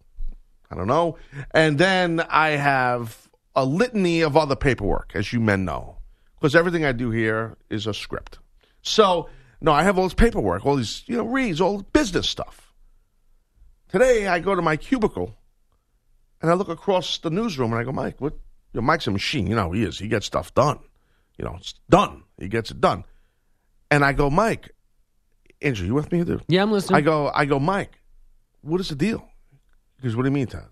I 0.70 0.76
don't 0.76 0.86
know. 0.86 1.16
And 1.52 1.78
then 1.78 2.20
I 2.28 2.50
have 2.50 3.28
a 3.54 3.64
litany 3.64 4.20
of 4.20 4.36
other 4.36 4.56
paperwork, 4.56 5.12
as 5.14 5.32
you 5.32 5.40
men 5.40 5.64
know, 5.64 5.96
because 6.36 6.54
everything 6.54 6.84
I 6.84 6.92
do 6.92 7.10
here 7.10 7.56
is 7.70 7.86
a 7.86 7.94
script. 7.94 8.38
So, 8.82 9.28
no, 9.60 9.72
I 9.72 9.82
have 9.82 9.98
all 9.98 10.04
this 10.04 10.14
paperwork, 10.14 10.64
all 10.64 10.76
these, 10.76 11.02
you 11.06 11.16
know, 11.16 11.26
reads, 11.26 11.60
all 11.60 11.82
business 11.82 12.28
stuff. 12.28 12.72
Today, 13.88 14.26
I 14.26 14.38
go 14.38 14.54
to 14.54 14.62
my 14.62 14.76
cubicle 14.76 15.34
and 16.42 16.50
I 16.50 16.54
look 16.54 16.68
across 16.68 17.18
the 17.18 17.30
newsroom 17.30 17.72
and 17.72 17.80
I 17.80 17.84
go, 17.84 17.92
Mike, 17.92 18.20
what? 18.20 18.34
You 18.72 18.80
know, 18.80 18.86
Mike's 18.86 19.06
a 19.06 19.10
machine. 19.10 19.46
You 19.46 19.56
know 19.56 19.72
he 19.72 19.82
is. 19.82 19.98
He 19.98 20.08
gets 20.08 20.26
stuff 20.26 20.54
done. 20.54 20.78
You 21.38 21.46
know, 21.46 21.56
it's 21.58 21.74
done. 21.88 22.24
He 22.38 22.48
gets 22.48 22.70
it 22.70 22.80
done. 22.80 23.04
And 23.90 24.04
I 24.04 24.12
go, 24.12 24.28
Mike, 24.28 24.74
Andrew, 25.60 25.86
you 25.86 25.94
with 25.94 26.12
me, 26.12 26.22
dude? 26.24 26.44
Yeah, 26.48 26.62
I'm 26.62 26.72
listening. 26.72 26.96
I 26.96 27.00
go, 27.00 27.30
I 27.34 27.44
go, 27.44 27.58
Mike, 27.58 28.00
what 28.60 28.80
is 28.80 28.88
the 28.88 28.94
deal? 28.94 29.28
He 30.00 30.04
goes, 30.04 30.16
what 30.16 30.22
do 30.22 30.28
you 30.28 30.32
mean, 30.32 30.46
Taz? 30.46 30.68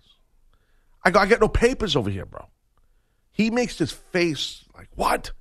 I 1.03 1.11
go, 1.11 1.19
I 1.19 1.25
got 1.25 1.41
no 1.41 1.47
papers 1.47 1.95
over 1.95 2.09
here, 2.09 2.25
bro. 2.25 2.45
He 3.31 3.51
makes 3.51 3.77
this 3.77 3.91
face 3.91 4.63
like, 4.75 4.89
what? 4.95 5.31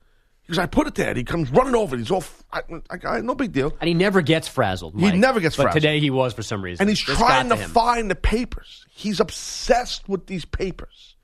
He 0.42 0.52
goes, 0.52 0.58
I 0.58 0.66
put 0.66 0.86
it 0.86 0.94
there. 0.94 1.08
And 1.08 1.16
he 1.16 1.24
comes 1.24 1.50
running 1.50 1.74
over. 1.74 1.96
He's 1.96 2.10
all, 2.10 2.24
I, 2.52 2.62
I, 2.90 2.98
I, 3.04 3.20
no 3.20 3.34
big 3.34 3.52
deal. 3.52 3.74
And 3.80 3.88
he 3.88 3.94
never 3.94 4.20
gets 4.20 4.46
frazzled. 4.48 4.94
He 4.98 5.10
never 5.12 5.40
gets 5.40 5.56
but 5.56 5.64
frazzled. 5.64 5.82
today 5.82 6.00
he 6.00 6.10
was 6.10 6.34
for 6.34 6.42
some 6.42 6.62
reason. 6.62 6.82
And 6.82 6.88
he's 6.88 7.04
This 7.04 7.16
trying 7.16 7.48
got 7.48 7.58
to 7.58 7.64
find 7.68 8.10
the 8.10 8.14
papers. 8.14 8.84
He's 8.90 9.18
obsessed 9.18 10.08
with 10.08 10.26
these 10.26 10.44
papers. 10.44 11.16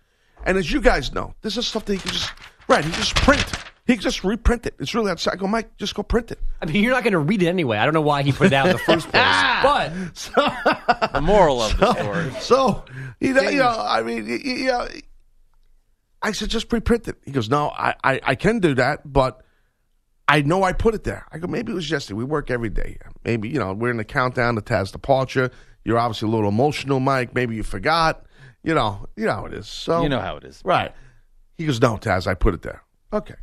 And 0.44 0.58
as 0.58 0.72
you 0.72 0.80
guys 0.80 1.12
know, 1.12 1.34
this 1.42 1.56
is 1.56 1.66
stuff 1.66 1.84
that 1.84 1.94
he 1.94 1.98
can 2.00 2.10
just, 2.10 2.32
right, 2.68 2.84
he 2.84 2.90
just 2.92 3.14
print. 3.16 3.44
He 3.84 3.94
can 3.94 4.02
just 4.02 4.22
reprint 4.22 4.64
it. 4.66 4.74
It's 4.78 4.94
really 4.94 5.10
outside. 5.10 5.32
I 5.32 5.36
go, 5.36 5.48
Mike, 5.48 5.76
just 5.76 5.94
go 5.96 6.02
print 6.04 6.30
it. 6.30 6.38
I 6.60 6.66
mean, 6.66 6.84
you're 6.84 6.92
not 6.92 7.02
going 7.02 7.12
to 7.14 7.18
read 7.18 7.42
it 7.42 7.48
anyway. 7.48 7.78
I 7.78 7.84
don't 7.84 7.94
know 7.94 8.00
why 8.00 8.22
he 8.22 8.30
put 8.30 8.46
it 8.46 8.52
out 8.52 8.66
in 8.66 8.72
the 8.72 8.78
first 8.86 9.08
place. 9.08 9.22
Ah! 9.24 9.60
But 9.62 11.12
The 11.12 11.20
moral 11.20 11.60
of 11.62 11.76
the 11.78 11.92
story. 12.00 12.30
So, 12.40 12.84
you 13.20 13.32
know, 13.34 13.42
you 13.42 13.58
know 13.58 13.68
I 13.76 14.02
mean, 14.02 14.24
y- 14.28 14.40
y- 14.44 14.50
you 14.52 14.66
know, 14.66 14.86
I 16.22 16.30
said, 16.32 16.48
just 16.50 16.72
reprint 16.72 17.08
it. 17.08 17.16
He 17.24 17.32
goes, 17.32 17.50
no, 17.50 17.70
I, 17.70 17.94
I, 18.04 18.20
I 18.22 18.34
can 18.36 18.60
do 18.60 18.74
that, 18.76 19.00
but 19.10 19.42
I 20.28 20.42
know 20.42 20.62
I 20.62 20.72
put 20.72 20.94
it 20.94 21.02
there. 21.02 21.26
I 21.32 21.38
go, 21.38 21.48
maybe 21.48 21.72
it 21.72 21.74
was 21.74 21.90
yesterday. 21.90 22.16
We 22.18 22.24
work 22.24 22.50
every 22.50 22.68
day. 22.70 22.98
Maybe, 23.24 23.48
you 23.48 23.58
know, 23.58 23.72
we're 23.72 23.90
in 23.90 23.96
the 23.96 24.04
countdown 24.04 24.54
to 24.54 24.60
Taz's 24.60 24.92
departure. 24.92 25.50
You're 25.84 25.98
obviously 25.98 26.28
a 26.28 26.30
little 26.30 26.48
emotional, 26.48 27.00
Mike. 27.00 27.34
Maybe 27.34 27.56
you 27.56 27.64
forgot. 27.64 28.24
You 28.62 28.74
know, 28.74 29.08
you 29.16 29.26
know 29.26 29.32
how 29.32 29.46
it 29.46 29.54
is. 29.54 29.66
So 29.66 30.04
You 30.04 30.08
know 30.08 30.20
how 30.20 30.36
it 30.36 30.44
is. 30.44 30.62
Right. 30.64 30.92
He 31.58 31.66
goes, 31.66 31.80
no, 31.80 31.96
Taz, 31.96 32.28
I 32.28 32.34
put 32.34 32.54
it 32.54 32.62
there. 32.62 32.84
Okay. 33.12 33.34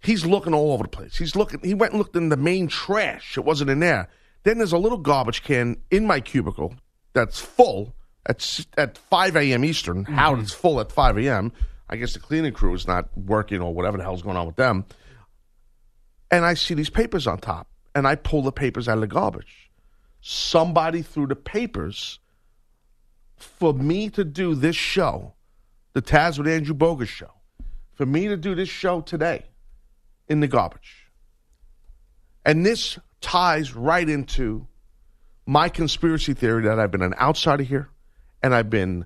He's 0.00 0.24
looking 0.24 0.54
all 0.54 0.72
over 0.72 0.84
the 0.84 0.88
place. 0.88 1.16
He's 1.16 1.34
looking. 1.34 1.60
He 1.62 1.74
went 1.74 1.92
and 1.92 1.98
looked 1.98 2.16
in 2.16 2.28
the 2.28 2.36
main 2.36 2.68
trash. 2.68 3.36
It 3.36 3.44
wasn't 3.44 3.70
in 3.70 3.80
there. 3.80 4.08
Then 4.44 4.58
there's 4.58 4.72
a 4.72 4.78
little 4.78 4.98
garbage 4.98 5.42
can 5.42 5.76
in 5.90 6.06
my 6.06 6.20
cubicle 6.20 6.74
that's 7.12 7.40
full 7.40 7.94
at 8.26 8.66
at 8.76 8.96
5 8.96 9.36
a.m. 9.36 9.64
Eastern. 9.64 10.04
Mm-hmm. 10.04 10.14
How 10.14 10.36
it's 10.36 10.52
full 10.52 10.80
at 10.80 10.92
5 10.92 11.18
a.m. 11.18 11.52
I 11.90 11.96
guess 11.96 12.12
the 12.12 12.20
cleaning 12.20 12.52
crew 12.52 12.74
is 12.74 12.86
not 12.86 13.08
working 13.16 13.60
or 13.60 13.74
whatever 13.74 13.96
the 13.96 14.04
hell's 14.04 14.22
going 14.22 14.36
on 14.36 14.46
with 14.46 14.56
them. 14.56 14.84
And 16.30 16.44
I 16.44 16.54
see 16.54 16.74
these 16.74 16.90
papers 16.90 17.26
on 17.26 17.38
top, 17.38 17.68
and 17.94 18.06
I 18.06 18.14
pull 18.14 18.42
the 18.42 18.52
papers 18.52 18.88
out 18.88 18.98
of 18.98 19.00
the 19.00 19.06
garbage. 19.06 19.70
Somebody 20.20 21.00
threw 21.00 21.26
the 21.26 21.36
papers 21.36 22.18
for 23.36 23.72
me 23.72 24.10
to 24.10 24.24
do 24.24 24.54
this 24.54 24.76
show, 24.76 25.32
the 25.94 26.02
Taz 26.02 26.36
with 26.38 26.46
Andrew 26.46 26.74
Bogus 26.74 27.08
show, 27.08 27.32
for 27.94 28.04
me 28.04 28.28
to 28.28 28.36
do 28.36 28.54
this 28.54 28.68
show 28.68 29.00
today 29.00 29.47
in 30.28 30.40
the 30.40 30.48
garbage. 30.48 31.06
And 32.44 32.64
this 32.64 32.98
ties 33.20 33.74
right 33.74 34.08
into 34.08 34.66
my 35.46 35.68
conspiracy 35.68 36.34
theory 36.34 36.62
that 36.64 36.78
I've 36.78 36.90
been 36.90 37.02
an 37.02 37.14
outsider 37.20 37.62
here 37.62 37.88
and 38.42 38.54
I've 38.54 38.70
been 38.70 39.04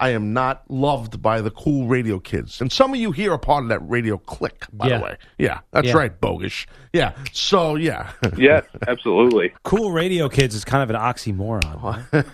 I 0.00 0.08
am 0.10 0.32
not 0.32 0.68
loved 0.68 1.22
by 1.22 1.40
the 1.40 1.52
cool 1.52 1.86
radio 1.86 2.18
kids. 2.18 2.60
And 2.60 2.70
some 2.70 2.92
of 2.92 2.98
you 2.98 3.12
here 3.12 3.30
are 3.32 3.38
part 3.38 3.62
of 3.62 3.68
that 3.68 3.78
radio 3.78 4.18
clique, 4.18 4.64
by 4.72 4.88
Yeah. 4.88 4.98
the 4.98 5.04
way. 5.04 5.16
Yeah, 5.38 5.60
that's 5.70 5.86
Yeah. 5.86 5.92
right, 5.96 6.20
bogus. 6.20 6.66
Yeah. 6.92 7.12
So 7.32 7.76
yeah. 7.76 8.10
yeah, 8.36 8.62
absolutely. 8.88 9.54
Cool 9.62 9.92
radio 9.92 10.28
kids 10.28 10.56
is 10.56 10.64
kind 10.64 10.82
of 10.82 10.90
an 10.90 10.96
oxymoron. 11.00 12.26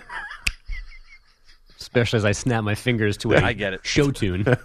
especially 1.78 2.16
as 2.16 2.24
I 2.24 2.32
snap 2.32 2.64
my 2.64 2.74
fingers 2.74 3.18
to 3.18 3.32
a 3.34 3.40
I 3.42 3.52
get 3.52 3.74
it. 3.74 3.80
show 3.84 4.10
tune. 4.10 4.46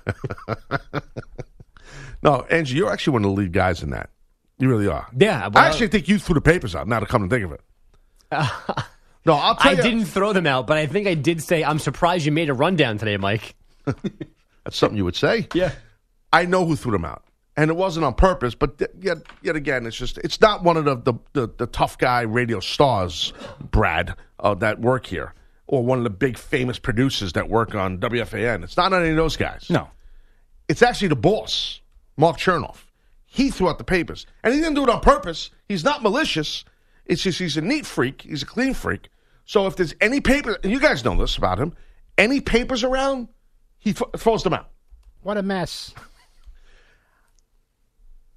no, 2.26 2.42
Angie, 2.50 2.76
you're 2.76 2.92
actually 2.92 3.14
one 3.14 3.24
of 3.24 3.30
the 3.32 3.42
lead 3.42 3.54
guys 3.54 3.84
in 3.84 3.92
that. 3.92 4.10
You 4.58 4.68
really 4.70 4.88
are. 4.88 5.08
Yeah, 5.18 5.50
I 5.54 5.68
actually 5.68 5.90
think 5.90 6.08
you 6.08 6.18
threw 6.18 6.34
the 6.34 6.42
papers 6.42 6.76
out, 6.76 6.88
now 6.88 7.00
to 7.00 7.06
come 7.06 7.30
to 7.30 7.34
think 7.34 7.46
of 7.46 7.52
it. 7.52 7.62
no, 9.26 9.34
I'll 9.34 9.56
tell 9.56 9.72
I 9.72 9.76
you. 9.76 9.82
didn't 9.82 10.06
throw 10.06 10.34
them 10.34 10.48
out, 10.48 10.66
but 10.66 10.78
I 10.78 10.88
think 10.88 11.08
I 11.08 11.14
did 11.14 11.44
say, 11.44 11.64
I'm 11.64 11.78
surprised 11.78 12.26
you 12.26 12.32
made 12.32 12.50
a 12.50 12.54
rundown 12.54 12.98
today, 12.98 13.18
Mike. 13.18 13.56
That's 13.86 14.76
something 14.78 14.98
you 14.98 15.06
would 15.06 15.16
say. 15.16 15.48
Yeah. 15.54 15.74
I 16.34 16.46
know 16.46 16.66
who 16.66 16.76
threw 16.76 16.92
them 16.92 17.06
out, 17.06 17.24
and 17.56 17.70
it 17.70 17.76
wasn't 17.76 18.06
on 18.06 18.16
purpose. 18.16 18.56
But 18.56 18.80
th- 18.80 18.92
yet, 19.00 19.18
yet 19.44 19.56
again, 19.56 19.86
it's 19.86 19.96
just 19.96 20.18
it's 20.18 20.42
not 20.42 20.64
one 20.64 20.78
of 20.78 20.86
the 20.86 20.96
the, 20.96 21.14
the, 21.34 21.54
the 21.58 21.68
tough 21.68 21.98
guy 21.98 22.22
radio 22.22 22.60
stars, 22.60 23.34
Brad, 23.72 24.16
uh, 24.40 24.56
that 24.56 24.82
work 24.82 25.06
here, 25.06 25.34
or 25.68 25.84
one 25.86 26.00
of 26.00 26.04
the 26.04 26.10
big 26.10 26.38
famous 26.38 26.80
producers 26.80 27.34
that 27.34 27.50
work 27.50 27.76
on 27.76 28.00
WFAN. 28.00 28.64
It's 28.64 28.76
not 28.76 28.92
any 28.94 29.10
of 29.10 29.16
those 29.16 29.38
guys. 29.38 29.68
No. 29.70 29.90
It's 30.68 30.82
actually 30.82 31.10
the 31.10 31.16
boss, 31.16 31.80
Mark 32.18 32.38
Chernoff. 32.38 32.86
He 33.26 33.52
threw 33.52 33.68
out 33.70 33.78
the 33.78 33.84
papers, 33.84 34.26
and 34.44 34.54
he 34.54 34.60
didn't 34.60 34.76
do 34.76 34.84
it 34.84 34.90
on 34.90 35.02
purpose. 35.02 35.50
He's 35.68 35.84
not 35.84 36.02
malicious. 36.02 36.64
It's 37.06 37.22
just 37.24 37.40
he's 37.40 37.58
a 37.58 37.62
neat 37.62 37.86
freak. 37.86 38.22
He's 38.22 38.44
a 38.44 38.46
clean 38.46 38.74
freak. 38.74 39.10
So 39.46 39.68
if 39.68 39.76
there's 39.76 39.94
any 40.02 40.22
paper, 40.22 40.58
and 40.64 40.72
you 40.72 40.80
guys 40.80 41.04
know 41.04 41.16
this 41.18 41.38
about 41.38 41.60
him, 41.60 41.74
any 42.18 42.40
papers 42.42 42.84
around, 42.84 43.28
he 43.78 43.94
th- 43.94 44.10
throws 44.18 44.44
them 44.44 44.54
out. 44.54 44.70
What 45.22 45.38
a 45.38 45.44
mess. 45.44 45.94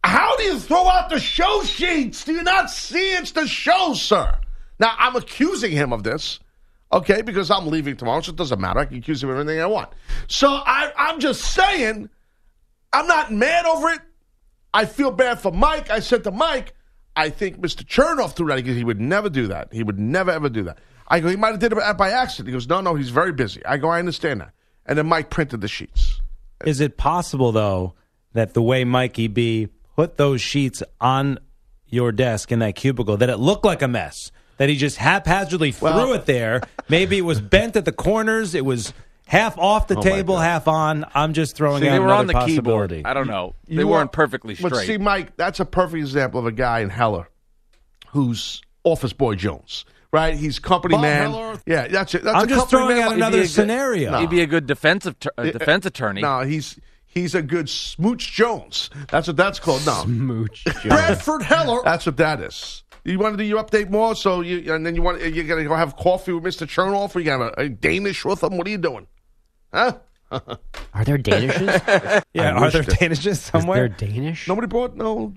How 0.05 0.37
do 0.37 0.43
you 0.43 0.59
throw 0.59 0.88
out 0.88 1.11
the 1.11 1.21
show 1.21 1.62
sheets? 1.62 2.25
Do 2.25 2.33
you 2.33 2.43
not 2.43 2.71
see 2.71 3.12
it's 3.12 3.33
the 3.33 3.47
show, 3.47 3.95
sir? 3.95 4.38
Now, 4.79 4.95
I'm 4.99 5.17
accusing 5.17 5.73
him 5.73 5.93
of 5.93 6.03
this, 6.03 6.38
okay, 6.93 7.23
because 7.23 7.51
I'm 7.51 7.67
leaving 7.67 7.97
tomorrow, 7.97 8.21
so 8.21 8.31
it 8.31 8.37
doesn't 8.37 8.61
matter. 8.61 8.81
I 8.81 8.85
can 8.85 8.99
accuse 8.99 9.23
him 9.23 9.31
of 9.31 9.38
anything 9.38 9.61
I 9.61 9.67
want. 9.67 9.91
So 10.29 10.49
I, 10.49 10.93
I'm 10.97 11.21
just 11.21 11.41
saying, 11.53 12.09
I'm 12.92 13.07
not 13.07 13.33
mad 13.33 13.66
over 13.66 13.90
it. 13.90 14.01
I 14.72 14.85
feel 14.85 15.11
bad 15.11 15.40
for 15.40 15.53
Mike. 15.53 15.90
I 15.90 16.01
said 16.01 16.24
to 16.24 16.31
Mike, 16.31 16.74
I 17.16 17.31
think 17.31 17.61
Mr. 17.61 17.85
Chernoff 17.85 18.37
threw 18.37 18.48
that 18.48 18.57
because 18.57 18.77
he 18.77 18.85
would 18.85 19.01
never 19.01 19.29
do 19.29 19.48
that. 19.48 19.72
He 19.72 19.83
would 19.83 19.98
never, 19.98 20.31
ever 20.31 20.48
do 20.48 20.64
that. 20.64 20.79
I 21.09 21.20
go, 21.20 21.29
he 21.29 21.37
might 21.37 21.51
have 21.51 21.59
did 21.59 21.72
it 21.72 21.96
by 21.96 22.11
accident. 22.11 22.48
He 22.48 22.53
goes, 22.53 22.68
no, 22.68 22.81
no, 22.81 22.94
he's 22.94 23.11
very 23.11 23.33
busy. 23.33 23.64
I 23.64 23.79
go, 23.79 23.88
I 23.88 23.98
understand 23.98 24.40
that. 24.40 24.53
And 24.87 24.98
then 24.98 25.07
Mike 25.07 25.31
printed 25.31 25.61
the 25.61 25.68
sheets. 25.68 26.20
Is 26.64 26.81
it 26.81 26.96
possible 26.96 27.53
though 27.53 27.94
that 28.35 28.55
the 28.55 28.62
way 28.62 28.85
Mikey 28.85 29.29
B 29.29 29.68
put 29.96 30.16
those 30.16 30.40
sheets 30.40 30.83
on 31.01 31.38
your 31.87 32.12
desk 32.12 32.53
in 32.53 32.59
that 32.59 32.74
cubicle 32.74 33.16
that 33.16 33.31
it 33.31 33.38
looked 33.38 33.64
like 33.64 33.83
a 33.83 33.88
mess? 33.88 34.31
That 34.59 34.68
he 34.68 34.77
just 34.77 34.96
haphazardly 34.96 35.72
threw 35.72 36.14
it 36.14 36.27
there. 36.27 36.62
Maybe 36.88 37.18
it 37.18 37.22
was 37.22 37.40
bent 37.40 37.77
at 37.77 37.85
the 37.85 37.92
corners. 37.92 38.55
It 38.57 38.64
was 38.64 38.92
half 39.29 39.57
off 39.59 39.87
the 39.87 39.95
Oh, 39.95 39.99
my 39.99 40.03
table, 40.03 40.35
God. 40.35 40.41
half 40.43 40.67
on. 40.69 41.05
I'm 41.14 41.33
just 41.35 41.55
throwing 41.55 41.83
See, 41.83 41.88
out 41.88 41.93
they 41.93 41.99
were 42.01 42.07
another 42.07 42.19
on 42.21 42.27
the 42.27 42.33
keyboard. 42.47 42.88
possibility. 42.91 43.05
I 43.05 43.14
don't 43.14 43.29
know. 43.29 43.55
They 43.69 43.75
You 43.77 43.87
weren't 43.88 44.07
are- 44.09 44.11
perfectly 44.11 44.57
But 44.61 44.73
straight. 44.75 44.87
see, 44.87 44.99
Mike, 44.99 45.37
that's 45.37 45.61
a 45.61 45.64
perfect 45.64 45.99
example 46.01 46.41
of 46.41 46.47
a 46.47 46.53
guy 46.53 46.81
in 46.81 46.88
Heller 46.91 47.29
who's 48.09 48.62
Office 48.85 49.12
Boy 49.12 49.35
Jones, 49.35 49.85
right? 50.12 50.35
He's 50.35 50.59
company 50.59 50.95
Bob 50.95 51.03
man. 51.03 51.31
Heller. 51.31 51.61
Yeah, 51.67 51.88
that's 51.88 52.14
it. 52.14 52.25
That's 52.25 52.37
I'm 52.37 52.45
a 52.45 52.47
just 52.47 52.71
company 52.71 52.79
throwing 52.81 52.97
man 52.97 53.03
out 53.05 53.09
like- 53.11 53.17
another 53.17 53.37
He'd 53.37 53.43
be 53.43 53.47
good- 53.49 53.53
scenario. 53.53 54.19
He'd 54.19 54.31
be 54.31 54.41
a 54.41 54.47
good 54.47 54.67
defensive 54.67 55.19
tur- 55.21 55.31
uh, 55.37 55.45
defense 55.45 55.87
attorney. 55.87 56.23
No, 56.23 56.41
he's 56.41 56.79
he's 57.07 57.35
a 57.35 57.43
good 57.43 57.69
Smooch 57.69 58.33
Jones. 58.33 58.88
That's 59.11 59.27
what 59.27 59.37
that's 59.37 59.59
called. 59.61 59.85
No, 59.85 60.03
Smooch. 60.05 60.64
Bradford 60.87 61.43
Heller. 61.43 61.81
That's 61.85 62.07
what 62.07 62.17
that 62.17 62.41
is. 62.41 62.83
You 63.05 63.19
want 63.19 63.35
to 63.35 63.43
do 63.43 63.45
your 63.49 63.62
update 63.62 63.91
more, 63.91 64.14
so 64.14 64.41
you 64.43 64.73
and 64.75 64.85
then 64.85 64.95
you 64.95 65.03
want 65.03 65.23
you 65.23 65.43
got 65.45 65.57
to 65.57 65.64
go 65.64 65.75
have 65.75 65.97
coffee 65.97 66.33
with 66.33 66.45
Mister 66.45 66.67
Chernoff, 66.67 67.14
or 67.14 67.21
you 67.21 67.25
got 67.27 67.41
a, 67.59 67.61
a 67.62 67.69
Danish 67.69 68.25
with 68.25 68.43
him. 68.43 68.57
What 68.57 68.67
are 68.67 68.71
you 68.71 68.79
doing? 68.79 69.07
Huh? 69.72 69.92
Are 70.31 71.04
there 71.04 71.18
Danishes? 71.18 72.22
Yeah, 72.35 72.50
I 72.50 72.52
are 72.52 72.61
wish 72.64 72.72
there 72.74 72.83
that- 72.83 72.98
Danishes 72.98 73.26
Is 73.26 73.40
somewhere? 73.40 73.88
there 73.88 74.09
Danish? 74.09 74.46
Nobody 74.48 74.66
brought 74.66 74.94
no. 74.96 75.33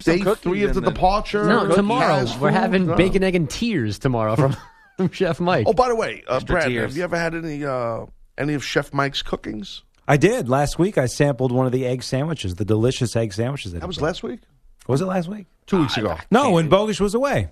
Some 0.00 0.16
Day 0.16 0.20
cookies 0.22 0.42
three 0.42 0.62
of 0.64 0.74
the 0.74 0.78
and 0.78 0.86
then- 0.86 0.94
departure. 0.94 1.44
No, 1.44 1.60
Cookies, 1.60 1.76
tomorrow 1.76 2.24
fast 2.26 2.40
we're 2.40 2.50
food? 2.50 2.54
having 2.58 2.86
No. 2.86 2.94
bacon, 2.96 3.22
egg, 3.24 3.34
and 3.36 3.48
tears 3.48 3.98
tomorrow 3.98 4.34
from, 4.36 4.56
from 4.96 5.10
Chef 5.12 5.38
Mike. 5.40 5.66
Oh, 5.68 5.72
by 5.72 5.88
the 5.88 5.96
way, 5.96 6.22
uh, 6.28 6.40
Brad, 6.40 6.68
tears. 6.68 6.82
have 6.90 6.96
you 6.96 7.04
ever 7.04 7.16
had 7.18 7.34
any 7.34 7.64
uh, 7.64 8.06
any 8.38 8.54
of 8.54 8.64
Chef 8.64 8.92
Mike's 8.92 9.22
cookings? 9.22 9.82
I 10.08 10.16
did 10.16 10.48
last 10.48 10.78
week. 10.78 10.98
I 10.98 11.06
sampled 11.06 11.52
one 11.52 11.66
of 11.66 11.72
the 11.72 11.86
egg 11.86 12.02
sandwiches, 12.02 12.56
the 12.56 12.64
delicious 12.64 13.14
egg 13.14 13.32
sandwiches. 13.32 13.72
That, 13.72 13.80
That 13.80 13.86
was 13.86 14.00
last 14.00 14.22
week, 14.24 14.40
Was 14.88 15.00
it 15.00 15.06
last 15.06 15.28
week? 15.28 15.46
two 15.66 15.80
weeks 15.80 15.96
ago. 15.96 16.16
No, 16.30 16.50
when 16.50 16.68
Bogish 16.68 17.00
was 17.00 17.14
away. 17.14 17.50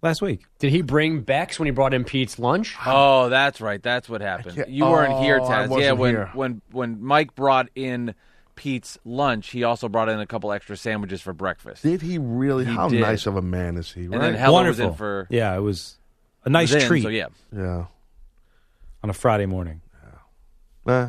Last 0.00 0.22
week. 0.22 0.44
Did 0.60 0.70
he 0.70 0.82
bring 0.82 1.22
Bex 1.22 1.58
when 1.58 1.66
he 1.66 1.72
brought 1.72 1.92
in 1.92 2.04
Pete's 2.04 2.38
lunch? 2.38 2.76
Oh, 2.86 3.28
that's 3.28 3.60
right. 3.60 3.82
That's 3.82 4.08
what 4.08 4.20
happened. 4.20 4.54
can't- 4.56 4.68
You 4.68 4.84
weren't 4.84 5.18
here, 5.18 5.40
Oh, 5.42 5.44
I 5.46 5.48
Taz. 5.48 5.50
Yeah, 5.80 5.92
wasn't 5.92 5.98
when 5.98 6.10
here. 6.14 6.30
when 6.34 6.62
when 6.70 7.02
Mike 7.04 7.34
brought 7.34 7.68
in 7.74 8.14
Pete's 8.54 8.96
lunch, 9.04 9.50
he 9.50 9.64
also 9.64 9.88
brought 9.88 10.08
in 10.08 10.20
a 10.20 10.26
couple 10.26 10.52
extra 10.52 10.76
sandwiches 10.76 11.20
for 11.20 11.32
breakfast. 11.32 11.82
Did 11.82 12.00
he 12.02 12.18
really? 12.18 12.64
He 12.64 12.72
How 12.74 12.88
did. 12.88 13.00
nice 13.00 13.26
of 13.26 13.34
a 13.36 13.42
man 13.42 13.76
is 13.76 13.92
he? 13.92 14.02
And 14.04 14.12
Right? 14.14 14.20
then 14.20 14.34
Heller 14.34 14.68
was 14.68 14.78
in 14.78 14.94
for 14.94 15.26
yeah, 15.30 15.56
it 15.56 15.60
was 15.60 15.98
a 16.44 16.50
nice 16.50 16.72
was 16.72 16.82
in, 16.84 16.88
treat 16.88 17.02
So 17.02 17.08
yeah, 17.08 17.26
yeah. 17.52 17.86
on 19.02 19.10
a 19.10 19.12
Friday 19.14 19.46
morning. 19.46 19.80
Eh. 20.86 21.08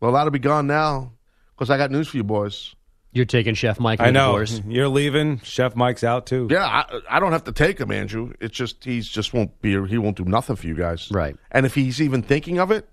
Well, 0.00 0.12
that'll 0.12 0.30
be 0.32 0.38
gone 0.38 0.66
now 0.66 1.12
because 1.56 1.70
I 1.70 1.78
got 1.78 1.90
news 1.90 2.08
for 2.08 2.16
you 2.18 2.24
boys. 2.24 2.73
You're 3.14 3.24
taking 3.24 3.54
Chef 3.54 3.78
Mike. 3.80 4.00
I 4.00 4.10
know. 4.10 4.32
divorce. 4.32 4.58
Mm-hmm. 4.58 4.70
You're 4.72 4.88
leaving. 4.88 5.38
Chef 5.40 5.76
Mike's 5.76 6.02
out 6.04 6.26
too. 6.26 6.48
Yeah, 6.50 6.64
I, 6.66 7.00
I 7.08 7.20
don't 7.20 7.32
have 7.32 7.44
to 7.44 7.52
take 7.52 7.78
him, 7.80 7.90
Andrew. 7.92 8.32
It's 8.40 8.54
just 8.54 8.84
he's 8.84 9.08
just 9.08 9.32
won't 9.32 9.62
be. 9.62 9.70
He 9.86 9.96
won't 9.98 10.16
do 10.16 10.24
nothing 10.24 10.56
for 10.56 10.66
you 10.66 10.74
guys. 10.74 11.08
Right. 11.12 11.36
And 11.52 11.64
if 11.64 11.74
he's 11.76 12.02
even 12.02 12.22
thinking 12.22 12.58
of 12.58 12.70
it, 12.72 12.88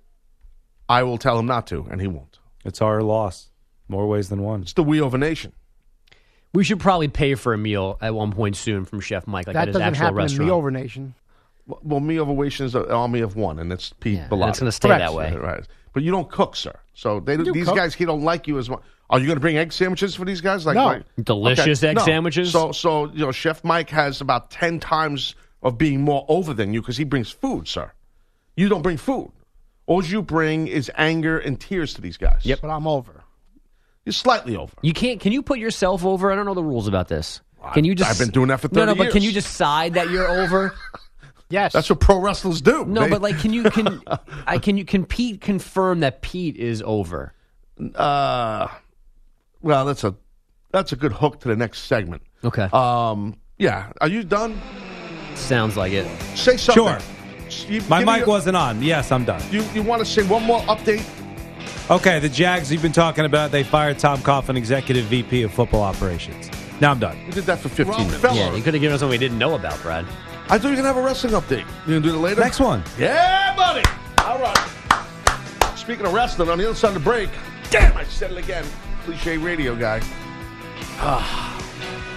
I 0.87 1.03
will 1.03 1.17
tell 1.17 1.39
him 1.39 1.47
not 1.47 1.67
to, 1.67 1.87
and 1.89 1.99
he 1.99 2.07
won't. 2.07 2.37
It's 2.63 2.81
our 2.81 3.01
loss. 3.01 3.49
More 3.87 4.07
ways 4.07 4.29
than 4.29 4.41
one. 4.43 4.61
It's 4.61 4.73
the 4.73 4.83
we 4.83 5.01
over 5.01 5.17
nation. 5.17 5.53
We 6.53 6.63
should 6.63 6.79
probably 6.79 7.07
pay 7.07 7.35
for 7.35 7.53
a 7.53 7.57
meal 7.57 7.97
at 8.01 8.13
one 8.13 8.31
point 8.31 8.55
soon 8.57 8.85
from 8.85 8.99
Chef 8.99 9.25
Mike, 9.25 9.47
like 9.47 9.55
that 9.55 9.61
at 9.63 9.67
his 9.69 9.73
doesn't 9.73 9.87
actual 9.87 10.03
happen 10.03 10.17
restaurant. 10.17 10.41
in 10.41 10.47
Me 10.47 10.51
Over 10.51 10.71
Nation. 10.71 11.15
Well, 11.67 11.99
me 11.99 12.19
over 12.19 12.33
Nation 12.33 12.65
is 12.65 12.75
an 12.75 12.89
army 12.91 13.21
of 13.21 13.35
one, 13.35 13.59
and 13.59 13.71
it's 13.71 13.93
Pete 13.99 14.17
Yeah, 14.17 14.27
Bellotti. 14.27 14.49
it's 14.49 14.59
gonna 14.59 14.71
stay 14.71 14.89
Correct. 14.89 15.01
that 15.01 15.13
way. 15.13 15.33
Right. 15.35 15.65
But 15.93 16.03
you 16.03 16.11
don't 16.11 16.29
cook, 16.29 16.55
sir. 16.55 16.73
So 16.93 17.19
they 17.19 17.35
these 17.37 17.65
cook. 17.65 17.75
guys 17.75 17.93
he 17.93 18.05
don't 18.05 18.23
like 18.23 18.47
you 18.47 18.57
as 18.57 18.69
much. 18.69 18.81
Are 19.09 19.19
you 19.19 19.25
going 19.25 19.35
to 19.35 19.41
bring 19.41 19.57
egg 19.57 19.73
sandwiches 19.73 20.15
for 20.15 20.23
these 20.23 20.39
guys? 20.39 20.65
Like, 20.65 20.75
No. 20.75 20.85
like- 20.85 21.03
Delicious 21.21 21.83
egg 21.83 21.99
sandwiches? 21.99 22.51
So, 22.53 22.71
so 22.71 23.07
you 23.11 23.25
know, 23.25 23.33
Chef 23.33 23.61
Mike 23.65 23.89
has 23.89 24.21
about 24.21 24.51
ten 24.51 24.79
times 24.79 25.35
of 25.61 25.77
being 25.77 25.99
more 26.01 26.25
over 26.29 26.53
than 26.53 26.73
you 26.73 26.81
because 26.81 26.95
he 26.95 27.03
brings 27.03 27.29
food, 27.29 27.67
sir. 27.67 27.91
You 28.55 28.69
don't 28.69 28.81
bring 28.83 28.95
food. 28.95 29.31
All 29.85 30.01
you 30.03 30.21
bring 30.21 30.67
is 30.67 30.89
anger 30.95 31.37
and 31.37 31.59
tears 31.59 31.93
to 31.95 32.01
these 32.01 32.15
guys. 32.15 32.45
Yep. 32.45 32.59
But 32.61 32.69
I'm 32.69 32.87
over. 32.87 33.23
You're 34.05 34.13
slightly 34.13 34.55
over. 34.55 34.73
You 34.81 34.93
can't. 34.93 35.19
Can 35.19 35.33
you 35.33 35.41
put 35.41 35.59
yourself 35.59 36.05
over? 36.05 36.31
I 36.31 36.35
don't 36.35 36.45
know 36.45 36.53
the 36.53 36.63
rules 36.63 36.87
about 36.87 37.09
this. 37.09 37.41
Can 37.73 37.83
you 37.83 37.93
just? 37.95 38.09
I've 38.09 38.17
been 38.17 38.29
doing 38.33 38.47
that 38.47 38.61
for 38.61 38.69
no, 38.71 38.85
no. 38.85 38.93
30 38.93 38.97
But 38.97 39.11
can 39.11 39.23
you 39.23 39.33
decide 39.33 39.95
that 39.95 40.09
you're 40.09 40.27
over? 40.29 40.73
Yes. 41.51 41.73
That's 41.73 41.89
what 41.89 41.99
pro 41.99 42.17
wrestlers 42.19 42.61
do. 42.61 42.85
No, 42.85 43.01
They- 43.01 43.09
but 43.09 43.21
like, 43.21 43.39
can 43.39 43.53
you 43.53 43.63
can 43.63 44.01
I 44.47 44.57
can 44.57 44.77
you 44.77 44.85
can 44.85 45.05
Pete 45.05 45.41
confirm 45.41 45.99
that 46.01 46.21
Pete 46.21 46.57
is 46.57 46.81
over? 46.85 47.33
uh, 47.95 48.67
well, 49.61 49.85
that's 49.85 50.03
a 50.03 50.15
that's 50.71 50.91
a 50.91 50.95
good 50.95 51.11
hook 51.13 51.39
to 51.41 51.47
the 51.47 51.55
next 51.55 51.79
segment. 51.83 52.21
Okay, 52.43 52.69
Um, 52.73 53.35
yeah. 53.57 53.91
Are 54.01 54.07
you 54.07 54.23
done? 54.23 54.59
sounds 55.35 55.75
like 55.77 55.91
it. 55.93 56.05
Say 56.35 56.57
something. 56.57 56.83
Sure. 56.85 57.67
You, 57.69 57.81
My 57.89 58.03
mic 58.03 58.19
your- 58.19 58.27
wasn't 58.27 58.55
on. 58.57 58.81
Yes, 58.81 59.11
I'm 59.11 59.25
done. 59.25 59.41
You 59.51 59.63
you 59.73 59.81
want 59.83 59.99
to 59.99 60.05
say 60.05 60.23
one 60.23 60.43
more 60.43 60.61
update? 60.61 61.03
Okay, 61.89 62.19
the 62.19 62.29
Jags 62.29 62.71
you've 62.71 62.81
been 62.81 62.91
talking 62.93 63.25
about, 63.25 63.51
they 63.51 63.63
fired 63.63 63.99
Tom 63.99 64.19
Coughlin, 64.19 64.55
executive 64.55 65.05
VP 65.05 65.43
of 65.43 65.53
football 65.53 65.81
operations. 65.83 66.49
Now 66.79 66.91
I'm 66.91 66.99
done. 66.99 67.17
We 67.25 67.31
did 67.33 67.43
that 67.45 67.59
for 67.59 67.67
15 67.69 68.07
minutes. 68.07 68.23
Yeah, 68.23 68.55
you 68.55 68.63
could 68.63 68.73
have 68.73 68.81
given 68.81 68.93
us 68.93 69.01
something 69.01 69.09
we 69.11 69.17
didn't 69.17 69.37
know 69.39 69.55
about, 69.55 69.79
Brad. 69.81 70.05
I 70.51 70.59
thought 70.59 70.65
you 70.65 70.71
were 70.71 70.75
gonna 70.75 70.89
have 70.89 70.97
a 70.97 71.01
wrestling 71.01 71.31
update. 71.31 71.65
You 71.87 71.93
gonna 71.93 72.01
do 72.01 72.13
it 72.13 72.17
later? 72.17 72.41
Next 72.41 72.59
one. 72.59 72.83
Yeah, 72.99 73.55
buddy. 73.55 73.83
All 74.25 74.37
right. 74.37 74.57
Speaking 75.77 76.05
of 76.05 76.11
wrestling, 76.11 76.49
on 76.49 76.57
the 76.57 76.65
other 76.65 76.75
side 76.75 76.89
of 76.89 76.95
the 76.95 76.99
break, 76.99 77.29
damn, 77.69 77.95
I 77.95 78.03
said 78.03 78.33
it 78.33 78.37
again. 78.37 78.65
Cliche 79.05 79.37
radio 79.37 79.77
guy. 79.77 80.01
Ah, 80.99 81.57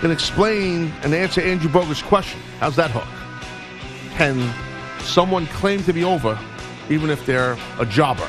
gonna 0.03 0.13
explain 0.13 0.93
and 1.05 1.15
answer 1.15 1.43
Andrew 1.43 1.71
Boger's 1.71 2.03
question. 2.03 2.41
How's 2.59 2.75
that 2.75 2.91
hook? 2.91 3.07
Can 4.17 4.53
someone 5.05 5.47
claim 5.47 5.85
to 5.85 5.93
be 5.93 6.03
over, 6.03 6.37
even 6.91 7.11
if 7.11 7.25
they're 7.25 7.57
a 7.79 7.87
jobber? 7.87 8.29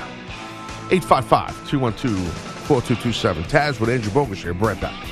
855-212-4227. 0.89 3.43
Taz 3.49 3.79
with 3.79 3.89
Andrew 3.89 4.11
Bogus 4.11 4.43
here. 4.43 4.53
Right 4.53 4.79
back. 4.79 5.03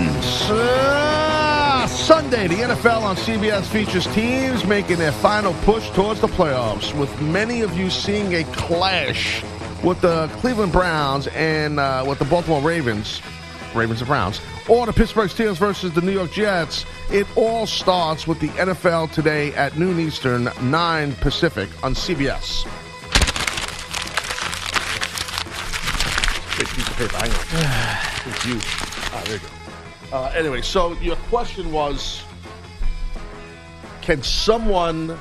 Ah, 0.49 1.86
Sunday, 1.89 2.47
the 2.47 2.56
NFL 2.56 3.01
on 3.01 3.17
CBS 3.17 3.65
features 3.65 4.08
teams 4.15 4.63
making 4.65 4.95
their 4.95 5.12
final 5.12 5.54
push 5.65 5.89
towards 5.89 6.21
the 6.21 6.28
playoffs, 6.28 6.97
with 6.97 7.12
many 7.21 7.60
of 7.60 7.78
you 7.78 7.89
seeing 7.89 8.34
a 8.36 8.45
clash 8.54 9.43
with 9.84 9.99
the 9.99 10.30
Cleveland 10.39 10.71
Browns 10.71 11.28
and 11.34 11.82
uh, 11.82 12.06
with 12.08 12.19
the 12.19 12.25
Baltimore 12.25 12.62
Ravens, 12.62 13.21
Ravens 13.75 14.01
and 14.01 14.07
Browns, 14.07 14.41
or 14.67 14.85
the 14.85 14.93
Pittsburgh 14.93 15.29
Steelers 15.29 15.57
versus 15.57 15.93
the 15.93 16.01
New 16.01 16.11
York 16.11 16.31
Jets. 16.31 16.85
It 17.11 17.27
all 17.35 17.67
starts 17.67 18.27
with 18.27 18.39
the 18.39 18.49
NFL 18.49 19.11
today 19.11 19.53
at 19.53 19.77
noon 19.77 19.99
Eastern, 19.99 20.49
9 20.61 21.13
Pacific 21.15 21.69
on 21.83 21.93
CBS. 21.93 22.65
Big 26.57 26.67
piece 26.69 26.88
of 26.88 26.95
paper. 26.95 27.17
Hang 27.17 27.31
on. 28.27 28.31
It's 28.31 28.45
you. 28.45 28.59
Ah, 29.13 29.21
there 29.25 29.35
you 29.35 29.41
go. 29.41 30.17
Uh, 30.17 30.31
anyway, 30.35 30.61
so 30.61 30.93
your 30.99 31.17
question 31.29 31.71
was: 31.71 32.23
Can 34.01 34.23
someone, 34.23 35.17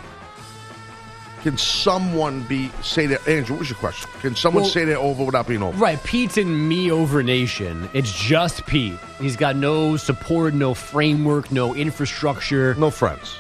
can 1.44 1.56
someone 1.56 2.42
be 2.44 2.70
say 2.82 3.06
that? 3.06 3.28
Andrew, 3.28 3.54
what 3.54 3.60
was 3.60 3.70
your 3.70 3.78
question? 3.78 4.10
Can 4.20 4.34
someone 4.34 4.62
Well- 4.64 4.72
say 4.72 4.84
they're 4.84 4.98
over 4.98 5.22
without 5.22 5.46
being 5.46 5.62
over? 5.62 5.76
Right, 5.78 6.02
Pete's 6.02 6.36
in 6.38 6.66
me 6.68 6.90
over 6.90 7.22
nation. 7.22 7.88
It's 7.92 8.10
just 8.12 8.66
Pete. 8.66 8.98
He's 9.20 9.36
got 9.36 9.54
no 9.54 9.96
support, 9.96 10.54
no 10.54 10.74
framework, 10.74 11.52
no 11.52 11.74
infrastructure, 11.74 12.74
no 12.76 12.90
friends, 12.90 13.36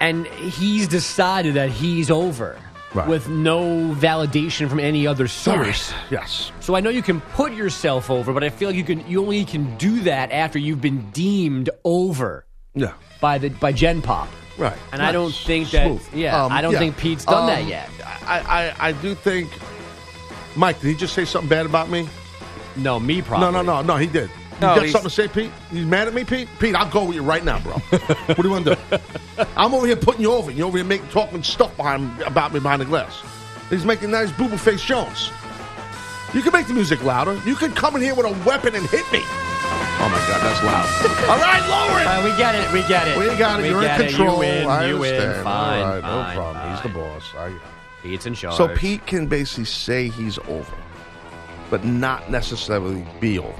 and 0.00 0.26
he's 0.26 0.88
decided 0.88 1.54
that 1.54 1.68
he's 1.70 2.10
over 2.10 2.56
Right. 2.94 3.06
with 3.08 3.28
no 3.28 3.94
validation 3.94 4.68
from 4.70 4.80
any 4.80 5.06
other 5.06 5.28
source. 5.28 5.92
Yes. 6.10 6.50
So 6.60 6.74
I 6.76 6.80
know 6.80 6.88
you 6.88 7.02
can 7.02 7.20
put 7.34 7.52
yourself 7.52 8.10
over, 8.10 8.32
but 8.32 8.42
I 8.42 8.48
feel 8.48 8.70
like 8.70 8.76
you 8.76 8.84
can. 8.84 9.06
You 9.06 9.20
only 9.22 9.44
can 9.44 9.76
do 9.76 10.00
that 10.02 10.32
after 10.32 10.58
you've 10.58 10.80
been 10.80 11.10
deemed 11.10 11.68
over 11.84 12.46
Yeah. 12.74 12.92
by 13.20 13.36
the 13.38 13.50
by 13.50 13.72
Gen 13.72 14.00
Pop. 14.00 14.28
Right. 14.58 14.76
And 14.92 15.02
I 15.02 15.12
don't 15.12 15.34
think 15.34 15.70
that. 15.70 15.86
Smooth. 15.86 16.14
Yeah, 16.14 16.44
Um, 16.44 16.52
I 16.52 16.60
don't 16.62 16.72
yeah. 16.72 16.78
think 16.78 16.96
Pete's 16.96 17.24
done 17.24 17.46
that 17.46 17.62
Um, 17.62 17.68
yet. 17.68 17.88
I, 18.26 18.72
I, 18.80 18.88
I 18.88 18.92
do 18.92 19.14
think. 19.14 19.50
Mike, 20.56 20.80
did 20.80 20.88
he 20.88 20.94
just 20.94 21.12
say 21.14 21.24
something 21.26 21.48
bad 21.50 21.66
about 21.66 21.90
me? 21.90 22.08
No, 22.76 22.98
me 22.98 23.20
probably. 23.22 23.46
No, 23.52 23.62
no, 23.62 23.62
no, 23.62 23.82
no. 23.82 23.96
He 23.96 24.06
did. 24.06 24.30
You 24.54 24.60
got 24.60 24.78
he's- 24.80 24.92
something 24.92 25.10
to 25.10 25.14
say, 25.14 25.28
Pete? 25.28 25.50
You 25.70 25.84
mad 25.86 26.08
at 26.08 26.14
me, 26.14 26.24
Pete? 26.24 26.48
Pete, 26.58 26.74
I'll 26.74 26.88
go 26.90 27.04
with 27.04 27.14
you 27.16 27.22
right 27.22 27.44
now, 27.44 27.58
bro. 27.60 27.74
what 27.74 28.36
do 28.36 28.42
you 28.42 28.50
want 28.50 28.64
to 28.64 28.74
do? 28.90 28.98
I'm 29.56 29.74
over 29.74 29.86
here 29.86 29.96
putting 29.96 30.22
you 30.22 30.32
over. 30.32 30.50
You're 30.50 30.66
over 30.68 30.78
here 30.78 30.86
making 30.86 31.08
talking 31.08 31.42
stuff 31.42 31.76
behind 31.76 32.22
about 32.22 32.54
me 32.54 32.60
behind 32.60 32.80
the 32.80 32.86
glass. 32.86 33.22
He's 33.68 33.84
making 33.84 34.10
nice 34.10 34.30
booble 34.30 34.58
face 34.58 34.82
Jones. 34.82 35.30
You 36.32 36.40
can 36.40 36.52
make 36.52 36.66
the 36.66 36.74
music 36.74 37.02
louder. 37.04 37.38
You 37.46 37.54
can 37.54 37.72
come 37.72 37.96
in 37.96 38.02
here 38.02 38.14
with 38.14 38.24
a 38.26 38.48
weapon 38.48 38.74
and 38.74 38.86
hit 38.86 39.04
me. 39.12 39.22
Oh 39.98 40.08
my 40.10 40.18
God, 40.28 40.40
that's 40.42 40.62
loud. 40.62 41.28
All 41.30 41.38
right, 41.38 41.62
lower 41.68 42.00
it. 42.00 42.06
Uh, 42.06 42.22
we 42.24 42.36
get 42.36 42.54
it. 42.54 42.72
We 42.72 42.80
get 42.86 43.08
it. 43.08 43.18
We 43.18 43.26
got 43.38 43.60
it. 43.60 43.64
We 43.64 43.68
You're 43.70 43.82
in 43.82 43.96
control. 43.98 44.34
You 44.34 44.38
win. 44.40 44.66
I 44.66 44.86
you 44.88 44.98
win. 44.98 45.14
understand. 45.14 45.44
Fine. 45.44 45.82
All 45.82 45.88
right, 45.88 46.02
no 46.02 46.22
fine, 46.22 46.36
problem. 46.36 46.72
He's 46.72 46.82
the 46.82 46.88
boss. 46.90 47.34
I, 47.34 47.58
Pete's 48.02 48.26
in 48.26 48.34
charge. 48.34 48.56
so 48.56 48.68
Pete 48.68 49.04
can 49.06 49.26
basically 49.26 49.64
say 49.64 50.08
he's 50.08 50.38
over. 50.40 50.76
but 51.70 51.84
not 51.84 52.30
necessarily 52.30 53.04
be 53.20 53.38
over. 53.38 53.54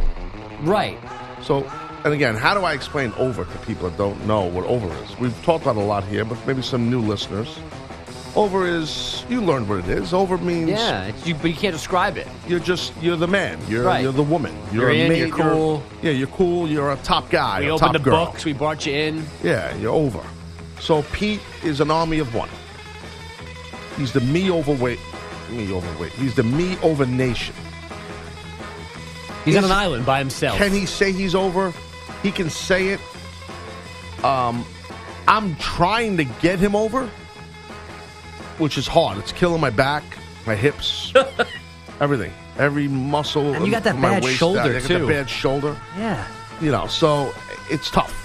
Right. 0.61 0.99
So, 1.43 1.65
and 2.05 2.13
again, 2.15 2.37
how 2.37 2.55
do 2.55 2.61
I 2.61 2.73
explain 2.75 3.13
over 3.15 3.45
to 3.45 3.59
people 3.61 3.89
that 3.89 3.99
don't 3.99 4.25
know 4.27 4.43
what 4.45 4.65
over 4.67 4.87
is? 5.05 5.19
We've 5.19 5.35
talked 5.45 5.65
about 5.65 5.77
it 5.77 5.83
a 5.83 5.85
lot 5.85 6.05
here, 6.05 6.25
but 6.25 6.39
maybe 6.47 6.63
some 6.63 6.89
new 6.91 7.01
listeners. 7.01 7.59
Over 8.37 8.67
is 8.67 9.25
you 9.31 9.41
learned 9.41 9.67
what 9.69 9.79
it 9.79 9.89
is. 9.89 10.13
Over 10.13 10.37
means 10.37 10.69
Yeah, 10.69 11.05
it's, 11.07 11.27
you, 11.27 11.35
but 11.35 11.47
you 11.47 11.55
can't 11.55 11.73
describe 11.75 12.19
it. 12.19 12.29
you're 12.47 12.61
just 12.61 12.93
you're 13.01 13.17
the 13.17 13.27
man. 13.27 13.59
You're 13.67 13.85
Right. 13.85 14.03
you're 14.03 14.13
the 14.13 14.23
woman. 14.23 14.55
You're 14.73 14.91
a 14.91 14.95
in, 14.95 15.09
mate, 15.09 15.19
you're 15.27 15.31
cool. 15.37 15.83
yeah, 16.03 16.11
you're 16.11 16.27
cool. 16.29 16.69
You're 16.69 16.93
a 16.93 16.97
top 16.97 17.31
guy. 17.31 17.61
we 17.61 17.71
opened 17.71 17.95
the 17.95 17.99
girl. 17.99 18.27
books. 18.27 18.45
We 18.45 18.53
brought 18.53 18.85
you 18.85 18.93
in. 18.93 19.25
Yeah, 19.43 19.75
you're 19.77 19.95
over. 19.95 20.21
So 20.81 21.03
Pete 21.13 21.41
is 21.65 21.81
an 21.81 21.91
army 21.91 22.19
of 22.19 22.35
one. 22.35 22.51
He's 23.97 24.13
the 24.13 24.21
me 24.21 24.51
overweight. 24.51 25.01
Me 25.51 25.73
overweight. 25.73 26.13
He's 26.13 26.35
the 26.35 26.43
me 26.43 26.77
over 26.83 27.07
nation. 27.07 27.55
He's 29.47 29.57
on 29.57 29.65
an 29.65 29.73
island 29.73 30.05
by 30.05 30.19
himself. 30.19 30.59
Can 30.59 30.73
he 30.73 30.85
say 30.87 31.13
he's 31.13 31.35
over? 31.35 31.73
He 32.23 32.31
can 32.33 32.51
say 32.51 32.89
it. 32.89 33.01
Um, 34.25 34.65
I'm 35.29 35.57
trying 35.57 36.17
to 36.19 36.25
get 36.25 36.59
him 36.59 36.75
over, 36.77 37.09
which 38.59 38.79
is 38.79 38.87
hard. 38.87 39.19
It's 39.19 39.33
killing 39.33 39.61
my 39.61 39.71
back, 39.71 40.03
my 40.47 40.55
hips, 40.55 41.13
everything, 42.01 42.33
every 42.59 42.89
muscle. 42.89 43.55
And 43.55 43.65
you 43.67 43.73
got 43.73 43.85
that 43.85 44.01
bad 44.01 44.25
shoulder, 44.25 44.63
down. 44.63 44.77
I 44.77 44.81
got 44.81 44.87
too. 44.87 45.09
bad 45.09 45.31
shoulder. 45.31 45.77
Yeah. 45.97 46.27
You 46.61 46.71
know, 46.71 46.87
so 46.87 47.33
it's 47.71 47.91
tough. 47.91 48.23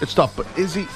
It's 0.00 0.14
tough. 0.14 0.36
But 0.36 0.46
is 0.58 0.74
he? 0.74 0.86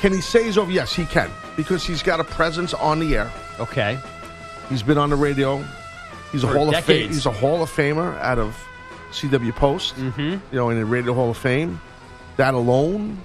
Can 0.00 0.12
he 0.12 0.20
say 0.20 0.44
he's 0.44 0.58
over? 0.58 0.70
Yes, 0.70 0.94
he 0.94 1.04
can 1.06 1.30
because 1.56 1.84
he's 1.84 2.02
got 2.02 2.20
a 2.20 2.24
presence 2.24 2.74
on 2.74 2.98
the 2.98 3.16
air. 3.16 3.30
Okay. 3.60 3.98
He's 4.68 4.82
been 4.82 4.98
on 4.98 5.10
the 5.10 5.16
radio. 5.16 5.64
He's 6.32 6.44
a 6.44 6.48
For 6.48 6.54
hall 6.54 6.74
of 6.74 6.84
fame. 6.84 7.08
He's 7.08 7.26
a 7.26 7.30
Hall 7.30 7.62
of 7.62 7.70
Famer 7.70 8.18
out 8.20 8.38
of 8.38 8.56
CW 9.12 9.54
Post. 9.54 9.94
Mm-hmm. 9.96 10.20
You 10.20 10.40
know, 10.52 10.70
in 10.70 10.78
the 10.78 10.84
Radio 10.84 11.14
Hall 11.14 11.30
of 11.30 11.36
Fame. 11.36 11.80
That 12.36 12.54
alone 12.54 13.20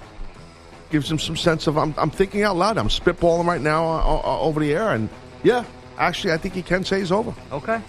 gives 0.90 1.10
him 1.10 1.18
some 1.18 1.36
sense 1.36 1.66
of 1.66 1.76
I'm, 1.78 1.94
I'm 1.96 2.10
thinking 2.10 2.42
out 2.42 2.56
loud. 2.56 2.76
I'm 2.78 2.88
spitballing 2.88 3.46
right 3.46 3.60
now 3.60 3.84
uh, 3.86 4.20
uh, 4.24 4.40
over 4.40 4.60
the 4.60 4.72
air, 4.74 4.90
and 4.90 5.08
yeah, 5.42 5.64
actually, 5.98 6.32
I 6.32 6.36
think 6.36 6.54
he 6.54 6.62
can 6.62 6.84
say 6.84 6.98
he's 6.98 7.12
over. 7.12 7.34
Okay. 7.52 7.80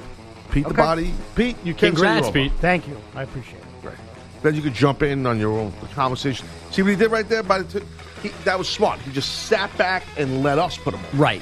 Pete 0.51 0.63
the 0.65 0.69
Okay. 0.71 0.77
Body, 0.81 1.13
Pete, 1.35 1.55
you 1.63 1.73
can 1.73 1.93
Congrats, 1.93 2.27
say 2.27 2.33
you're 2.33 2.43
over. 2.45 2.49
Pete. 2.55 2.59
Thank 2.59 2.87
you. 2.87 2.97
I 3.15 3.23
appreciate 3.23 3.59
it. 3.59 3.65
Right. 3.87 3.95
Then 4.43 4.55
you 4.55 4.61
could 4.61 4.73
jump 4.73 5.01
in 5.01 5.25
on 5.25 5.39
your 5.39 5.57
own 5.57 5.71
conversation. 5.93 6.47
See 6.71 6.81
what 6.81 6.89
he 6.91 6.95
did 6.97 7.09
right 7.11 7.27
there? 7.27 7.41
By 7.43 7.59
the 7.61 7.79
t- 7.79 7.85
he, 8.21 8.29
that 8.43 8.57
was 8.57 8.67
smart. 8.69 8.99
He 9.01 9.11
just 9.11 9.45
sat 9.47 9.75
back 9.77 10.03
and 10.17 10.43
let 10.43 10.59
us 10.59 10.77
put 10.77 10.93
him 10.93 10.99
on. 11.13 11.17
Right. 11.19 11.41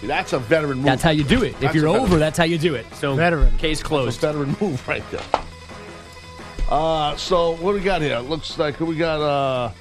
See, 0.00 0.06
that's 0.06 0.32
a 0.32 0.38
veteran 0.38 0.76
move. 0.78 0.86
That's 0.86 1.02
how 1.02 1.10
you 1.10 1.24
do 1.24 1.42
it. 1.42 1.48
If 1.54 1.60
That's 1.60 1.74
you're 1.74 1.86
a 1.86 1.92
veteran- 1.92 2.08
over, 2.08 2.18
that's 2.18 2.38
how 2.38 2.44
you 2.44 2.56
do 2.56 2.74
it. 2.74 2.86
So 2.94 3.16
Veteran. 3.16 3.56
case 3.58 3.78
That's 3.80 3.88
closed. 3.88 4.18
a 4.24 4.26
veteran 4.28 4.56
move 4.60 4.86
right 4.88 5.02
there. 5.10 5.20
Uh, 6.70 7.16
so 7.16 7.52
what 7.56 7.72
do 7.72 7.78
we 7.78 7.84
got 7.84 8.00
here? 8.00 8.18
Looks 8.20 8.58
like 8.58 8.78
we 8.80 8.94
got 8.96 9.20
uh, 9.20 9.72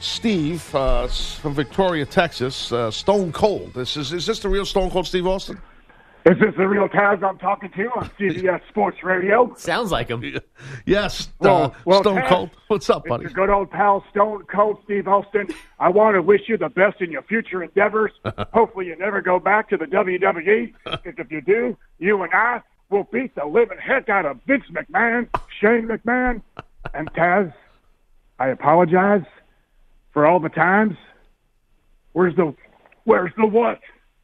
Steve 0.00 0.74
uh, 0.74 1.06
from 1.06 1.54
Victoria, 1.54 2.06
Texas. 2.06 2.72
Uh, 2.72 2.90
Stone 2.90 3.32
Cold. 3.32 3.74
This 3.74 3.96
is 3.96 4.12
is 4.12 4.26
this 4.26 4.40
the 4.40 4.48
real 4.48 4.64
Stone 4.64 4.90
Cold 4.90 5.06
Steve 5.06 5.26
Austin? 5.26 5.60
Is 6.26 6.38
this 6.38 6.54
the 6.56 6.68
real 6.68 6.86
Taz 6.86 7.22
I'm 7.22 7.38
talking 7.38 7.70
to 7.70 7.86
on 7.92 8.10
CBS 8.18 8.60
Sports 8.68 9.02
Radio? 9.02 9.54
Sounds 9.56 9.90
like 9.90 10.08
him. 10.08 10.22
Yes, 10.86 11.28
uh, 11.40 11.44
Well, 11.44 11.74
well, 11.86 12.00
Stone 12.02 12.18
Taz, 12.18 12.28
Cold. 12.28 12.50
What's 12.68 12.90
up, 12.90 13.02
It's 13.04 13.08
buddy? 13.08 13.22
your 13.24 13.32
good 13.32 13.48
old 13.50 13.70
pal 13.70 14.04
Stone 14.10 14.44
Cold 14.44 14.78
Steve 14.84 15.08
Austin. 15.08 15.48
I 15.78 15.88
want 15.88 16.14
to 16.16 16.22
wish 16.22 16.42
you 16.48 16.56
the 16.58 16.68
best 16.68 17.00
in 17.00 17.10
your 17.10 17.22
future 17.22 17.62
endeavors. 17.62 18.12
Hopefully, 18.52 18.86
you 18.86 18.96
never 18.96 19.20
go 19.22 19.38
back 19.38 19.68
to 19.70 19.76
the 19.78 19.86
WWE. 19.86 20.74
Because 20.84 21.14
if 21.18 21.30
you 21.30 21.40
do, 21.40 21.76
you 21.98 22.22
and 22.22 22.32
I 22.34 22.60
will 22.90 23.04
beat 23.04 23.34
the 23.34 23.46
living 23.46 23.78
heck 23.78 24.08
out 24.08 24.26
of 24.26 24.40
Vince 24.46 24.64
McMahon, 24.70 25.28
Shane 25.60 25.88
McMahon, 25.88 26.42
and 26.92 27.10
Taz. 27.14 27.52
I 28.38 28.48
apologize 28.48 29.24
for 30.12 30.26
all 30.26 30.40
the 30.40 30.48
times. 30.48 30.96
Where's 32.12 32.34
the 32.36 32.54
Where's 33.04 33.32
the 33.36 33.46
what? 33.46 33.80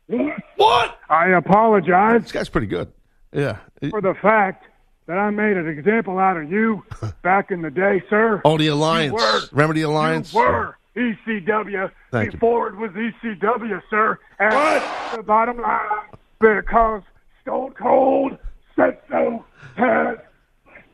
What? 0.06 0.34
What? 0.56 0.98
I 1.08 1.30
apologize 1.30 2.22
This 2.22 2.32
guy's 2.32 2.48
pretty 2.48 2.66
good. 2.66 2.92
Yeah. 3.32 3.58
for 3.90 4.00
the 4.00 4.14
fact 4.14 4.64
that 5.06 5.18
I 5.18 5.30
made 5.30 5.56
an 5.56 5.68
example 5.68 6.18
out 6.18 6.36
of 6.36 6.50
you 6.50 6.84
back 7.22 7.50
in 7.50 7.62
the 7.62 7.70
day, 7.70 8.02
sir. 8.08 8.40
Oh, 8.44 8.56
the 8.58 8.68
Alliance. 8.68 9.12
were. 9.14 9.40
Remember 9.52 9.74
the 9.74 9.82
Alliance? 9.82 10.32
You 10.32 10.40
were 10.40 10.76
ECW 10.96 11.90
Thank 12.10 12.26
you. 12.26 12.32
before 12.32 12.68
it 12.68 12.76
was 12.76 12.90
ECW, 12.92 13.82
sir. 13.90 14.18
And 14.38 14.82
the 15.16 15.22
bottom 15.22 15.58
line, 15.60 15.80
because 16.40 17.02
Stone 17.42 17.74
Cold 17.74 18.38
said 18.74 18.98
so, 19.10 19.44
has 19.76 20.18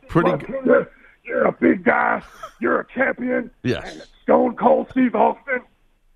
Pretty 0.07 0.31
good. 0.45 0.87
You're 1.23 1.45
a 1.45 1.51
big 1.51 1.83
guy. 1.83 2.21
You're 2.59 2.81
a 2.81 2.85
champion. 2.93 3.49
Yes. 3.63 4.07
And 4.27 4.53
Stone 4.53 4.55
Cold 4.55 4.87
Steve 4.91 5.15
Austin. 5.15 5.61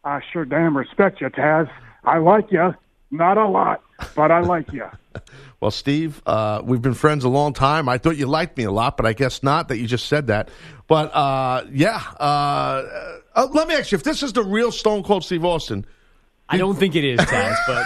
I 0.04 0.22
sure 0.32 0.46
damn 0.46 0.78
respect 0.78 1.22
you, 1.22 1.28
Taz. 1.30 1.70
I 2.04 2.18
like 2.20 2.52
you. 2.52 2.74
Not 3.12 3.38
a 3.38 3.48
lot, 3.48 3.82
but 4.16 4.32
I 4.32 4.42
like 4.42 4.72
you. 4.74 4.86
Well, 5.60 5.72
Steve, 5.72 6.22
uh, 6.28 6.62
we've 6.64 6.84
been 6.84 6.94
friends 6.94 7.24
a 7.24 7.30
long 7.30 7.52
time. 7.52 7.90
I 7.90 7.98
thought 7.98 8.16
you 8.16 8.28
liked 8.28 8.56
me 8.60 8.66
a 8.66 8.72
lot, 8.72 8.96
but 8.96 9.08
I 9.08 9.14
guess 9.14 9.42
not 9.42 9.70
that 9.70 9.80
you 9.80 9.88
just 9.88 10.06
said 10.06 10.28
that. 10.28 10.50
But 10.86 11.06
uh, 11.16 11.64
yeah, 11.72 12.00
uh, 12.20 13.18
uh, 13.36 13.48
let 13.52 13.68
me 13.68 13.74
ask 13.74 13.92
you 13.92 13.96
if 13.96 14.04
this 14.04 14.22
is 14.22 14.34
the 14.34 14.44
real 14.44 14.72
Stone 14.72 15.02
Cold 15.02 15.26
Steve 15.26 15.44
Austin. 15.44 15.84
I 16.48 16.58
don't 16.60 16.76
think 16.76 16.96
it 16.96 17.04
is, 17.04 17.20
Taz, 17.22 17.56
but 17.66 17.84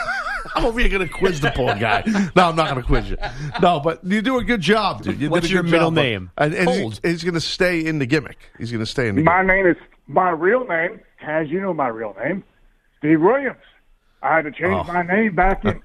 I'm 0.53 0.65
over 0.65 0.82
here 0.82 0.89
going 0.89 1.07
to 1.07 1.13
quiz 1.13 1.39
the 1.39 1.51
poor 1.51 1.74
guy. 1.76 2.03
No, 2.36 2.49
I'm 2.49 2.57
not 2.57 2.72
going 2.72 2.82
to 2.82 2.84
quiz 2.84 3.09
you. 3.09 3.15
No, 3.61 3.80
but 3.80 4.03
you 4.03 4.22
do 4.22 4.38
a 4.38 4.43
good 4.43 4.59
job, 4.59 5.03
dude. 5.03 5.22
You 5.22 5.30
What's 5.30 5.49
your 5.49 5.63
middle 5.63 5.91
job, 5.91 5.93
name? 5.93 6.32
And, 6.38 6.53
and 6.53 6.67
Cold. 6.67 6.99
he's, 7.01 7.11
he's 7.11 7.24
going 7.24 7.36
to 7.36 7.39
stay 7.39 7.86
in 7.86 7.99
the 7.99 8.05
gimmick. 8.05 8.38
He's 8.57 8.69
going 8.72 8.84
to 8.84 8.86
stay 8.86 9.07
in 9.07 9.15
the 9.15 9.24
My 9.24 9.43
gimmick. 9.43 9.55
name 9.55 9.67
is 9.67 9.78
my 10.12 10.30
real 10.32 10.66
name, 10.68 10.99
as 11.22 11.49
you 11.49 11.62
know 11.62 11.74
my 11.74 11.88
real 11.88 12.16
name, 12.24 12.43
Steve 12.99 13.22
Williams. 13.22 13.57
I 14.24 14.36
had 14.36 14.45
to 14.45 14.51
change 14.51 14.86
Oh. 14.88 14.93
my 14.93 15.01
name 15.01 15.36
back 15.36 15.66
in 15.66 15.82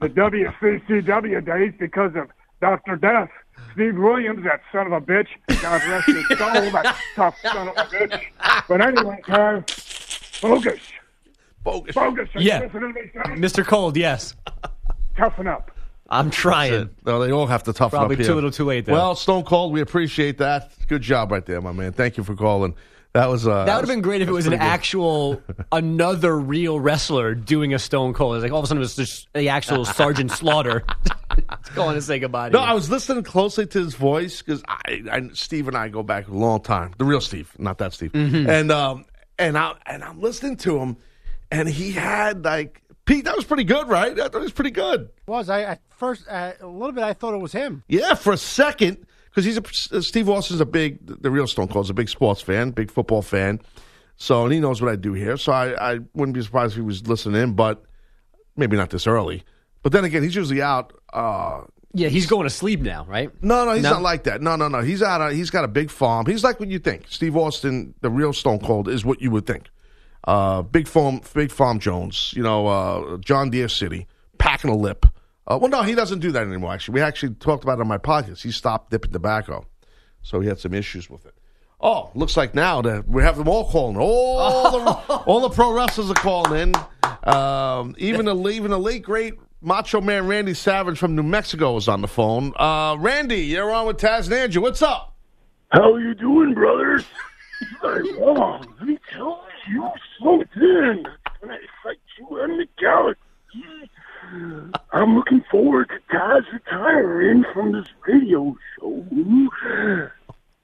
the 0.00 0.08
WCCW 0.08 1.44
days 1.44 1.72
because 1.78 2.12
of 2.14 2.28
Dr. 2.60 2.96
Death. 2.96 3.30
Steve 3.74 3.96
Williams, 3.98 4.44
that 4.44 4.60
son 4.72 4.86
of 4.86 4.92
a 4.92 5.00
bitch. 5.00 5.26
God 5.60 5.82
rest 5.88 6.06
his 6.06 6.26
soul, 6.38 6.70
that 6.70 6.96
tough 7.16 7.36
son 7.42 7.68
of 7.68 7.76
a 7.76 7.80
bitch. 7.86 8.20
But 8.68 8.80
anyway, 8.80 9.20
Kev, 9.26 10.40
bogus. 10.40 10.80
Bogus. 11.64 11.94
Bogus. 11.94 12.28
Are 12.34 12.40
Yeah. 12.40 12.62
you 12.62 12.68
to 12.68 12.80
me. 12.88 13.00
Mr. 13.36 13.64
Cold, 13.66 13.96
yes. 13.96 14.34
Toughen 15.16 15.46
up. 15.46 15.70
I'm 16.08 16.30
trying. 16.30 16.90
Well, 17.04 17.20
they 17.20 17.30
all 17.32 17.46
have 17.46 17.62
to 17.64 17.72
toughen 17.72 17.98
Probably 17.98 18.14
up 18.16 18.20
here. 18.20 18.28
too 18.28 18.34
little 18.34 18.50
too 18.50 18.64
late, 18.64 18.86
though. 18.86 18.94
Well, 18.94 19.14
Stone 19.14 19.44
Cold, 19.44 19.72
we 19.72 19.80
appreciate 19.80 20.38
that. 20.38 20.72
Good 20.88 21.02
job 21.02 21.30
right 21.30 21.44
there, 21.44 21.60
my 21.60 21.72
man. 21.72 21.92
Thank 21.92 22.16
you 22.16 22.24
for 22.24 22.34
calling. 22.34 22.74
That 23.12 23.28
was 23.28 23.46
uh, 23.46 23.64
That 23.64 23.74
would 23.76 23.80
have 23.82 23.88
been 23.88 24.02
great 24.02 24.22
if 24.22 24.28
it 24.28 24.32
was 24.32 24.46
an 24.46 24.52
good. 24.52 24.60
actual, 24.60 25.42
another 25.72 26.38
real 26.38 26.78
wrestler 26.78 27.34
doing 27.34 27.74
a 27.74 27.78
Stone 27.78 28.14
Cold. 28.14 28.36
It's 28.36 28.42
like 28.44 28.52
all 28.52 28.58
of 28.60 28.64
a 28.64 28.68
sudden 28.68 28.78
it 28.78 28.84
was 28.84 28.94
just 28.96 29.26
the 29.32 29.48
actual 29.48 29.84
Sergeant 29.84 30.30
Slaughter 30.30 30.84
going 31.74 31.96
to 31.96 32.02
say 32.02 32.18
goodbye 32.20 32.50
to 32.50 32.52
No, 32.52 32.60
you. 32.60 32.66
I 32.66 32.72
was 32.72 32.88
listening 32.88 33.24
closely 33.24 33.66
to 33.66 33.78
his 33.80 33.94
voice 33.94 34.42
because 34.42 34.62
I, 34.68 35.02
I, 35.10 35.28
Steve 35.32 35.66
and 35.66 35.76
I 35.76 35.88
go 35.88 36.02
back 36.04 36.28
a 36.28 36.32
long 36.34 36.60
time. 36.62 36.92
The 36.98 37.04
real 37.04 37.20
Steve, 37.20 37.52
not 37.58 37.78
that 37.78 37.92
Steve. 37.94 38.12
Mm-hmm. 38.12 38.48
And 38.48 38.70
um, 38.70 39.04
and 39.38 39.58
I 39.58 39.74
and 39.86 40.04
I'm 40.04 40.20
listening 40.20 40.56
to 40.58 40.78
him, 40.78 40.96
and 41.50 41.68
he 41.68 41.90
had 41.92 42.44
like 42.44 42.80
Pete. 43.06 43.24
That 43.24 43.34
was 43.34 43.44
pretty 43.44 43.64
good, 43.64 43.88
right? 43.88 44.12
I 44.12 44.28
thought 44.28 44.36
it 44.36 44.40
was 44.40 44.52
pretty 44.52 44.70
good. 44.70 45.08
Was 45.26 45.48
I 45.50 45.62
at 45.62 45.80
first 45.96 46.28
uh, 46.28 46.52
a 46.60 46.66
little 46.66 46.92
bit? 46.92 47.02
I 47.02 47.12
thought 47.14 47.34
it 47.34 47.40
was 47.40 47.52
him. 47.52 47.82
Yeah, 47.88 48.14
for 48.14 48.32
a 48.32 48.36
second, 48.38 49.04
because 49.30 49.44
he's 49.44 49.58
a 49.92 50.02
Steve 50.02 50.28
Austin's 50.28 50.60
a 50.60 50.66
big, 50.66 50.98
the 51.22 51.30
real 51.30 51.46
Stone 51.46 51.68
Cold's 51.68 51.90
a 51.90 51.94
big 51.94 52.08
sports 52.08 52.40
fan, 52.42 52.70
big 52.70 52.90
football 52.90 53.22
fan. 53.22 53.60
So 54.16 54.44
and 54.44 54.52
he 54.52 54.60
knows 54.60 54.82
what 54.82 54.90
I 54.92 54.96
do 54.96 55.12
here. 55.14 55.36
So 55.36 55.52
I, 55.52 55.92
I 55.94 55.98
wouldn't 56.14 56.34
be 56.34 56.42
surprised 56.42 56.72
if 56.72 56.76
he 56.76 56.82
was 56.82 57.06
listening 57.08 57.40
in, 57.42 57.54
but 57.54 57.82
maybe 58.56 58.76
not 58.76 58.90
this 58.90 59.06
early. 59.06 59.44
But 59.82 59.92
then 59.92 60.04
again, 60.04 60.22
he's 60.22 60.34
usually 60.34 60.60
out. 60.60 60.92
Uh, 61.12 61.62
yeah, 61.94 62.08
he's 62.08 62.26
going 62.26 62.44
to 62.44 62.50
sleep 62.50 62.80
now, 62.80 63.04
right? 63.06 63.30
no, 63.42 63.64
no, 63.64 63.72
he's 63.72 63.82
No? 63.82 63.92
not 63.94 64.02
like 64.02 64.24
that. 64.24 64.42
No, 64.42 64.54
no, 64.56 64.68
no. 64.68 64.80
He's 64.80 65.02
out. 65.02 65.20
uh, 65.22 65.28
He's 65.30 65.50
got 65.50 65.64
a 65.64 65.68
big 65.68 65.90
farm. 65.90 66.26
He's 66.26 66.44
like 66.44 66.60
what 66.60 66.68
you 66.68 66.78
think. 66.78 67.06
Steve 67.08 67.36
Austin, 67.36 67.94
the 68.00 68.10
real 68.10 68.32
Stone 68.32 68.60
Cold, 68.60 68.88
is 68.88 69.04
what 69.04 69.20
you 69.22 69.30
would 69.30 69.46
think. 69.46 69.70
Uh, 70.24 70.62
big 70.62 70.86
farm, 70.86 71.20
big 71.34 71.50
farm 71.50 71.80
Jones. 71.80 72.32
You 72.36 72.42
know, 72.42 72.66
uh, 72.66 73.16
John 73.18 73.48
Deere 73.50 73.68
City, 73.68 74.06
packing 74.38 74.70
a 74.70 74.76
lip. 74.76 75.06
Uh, 75.46 75.58
well, 75.60 75.70
no, 75.70 75.82
he 75.82 75.94
doesn't 75.94 76.20
do 76.20 76.30
that 76.32 76.46
anymore. 76.46 76.72
Actually, 76.72 76.94
we 76.94 77.00
actually 77.00 77.34
talked 77.34 77.64
about 77.64 77.78
it 77.78 77.82
on 77.82 77.88
my 77.88 77.98
podcast. 77.98 78.42
He 78.42 78.52
stopped 78.52 78.90
dipping 78.90 79.12
tobacco, 79.12 79.66
so 80.22 80.40
he 80.40 80.48
had 80.48 80.58
some 80.58 80.74
issues 80.74 81.08
with 81.10 81.26
it. 81.26 81.34
Oh, 81.80 82.10
looks 82.14 82.36
like 82.36 82.54
now 82.54 82.82
that 82.82 83.08
we 83.08 83.22
have 83.22 83.38
them 83.38 83.48
all 83.48 83.68
calling. 83.68 83.96
All 83.96 84.70
the 84.70 84.78
all 85.26 85.40
the 85.40 85.50
pro 85.50 85.72
wrestlers 85.72 86.10
are 86.10 86.14
calling 86.14 86.60
in. 86.60 86.74
Um, 87.32 87.94
even 87.98 88.26
the 88.26 88.48
even 88.48 88.70
the 88.70 88.78
late 88.78 89.02
great 89.02 89.34
Macho 89.62 90.00
Man 90.00 90.26
Randy 90.26 90.54
Savage 90.54 90.98
from 90.98 91.16
New 91.16 91.22
Mexico 91.22 91.76
is 91.76 91.88
on 91.88 92.02
the 92.02 92.08
phone. 92.08 92.52
Uh, 92.56 92.96
Randy, 92.98 93.40
you're 93.46 93.70
on 93.72 93.86
with 93.86 93.96
Taz 93.98 94.24
and 94.26 94.34
Andrew. 94.34 94.62
What's 94.62 94.82
up? 94.82 95.16
How 95.72 95.94
are 95.94 96.00
you 96.00 96.14
doing, 96.14 96.54
brothers? 96.54 97.04
Hey, 97.82 98.00
Mom, 98.18 98.62
let 98.78 98.88
me 98.88 98.98
tell 99.12 99.44
you 99.68 99.90
something. 100.18 101.04
When 101.40 101.50
I 101.50 101.58
fight 101.82 101.98
you 102.18 102.26
on 102.40 102.56
the 102.56 102.66
galaxy, 102.78 103.20
I'm 104.92 105.16
looking 105.16 105.42
forward 105.50 105.88
to 105.90 106.16
Taz 106.16 106.42
retiring 106.52 107.44
from 107.52 107.72
this 107.72 107.86
radio 108.06 108.56
show. 108.78 109.04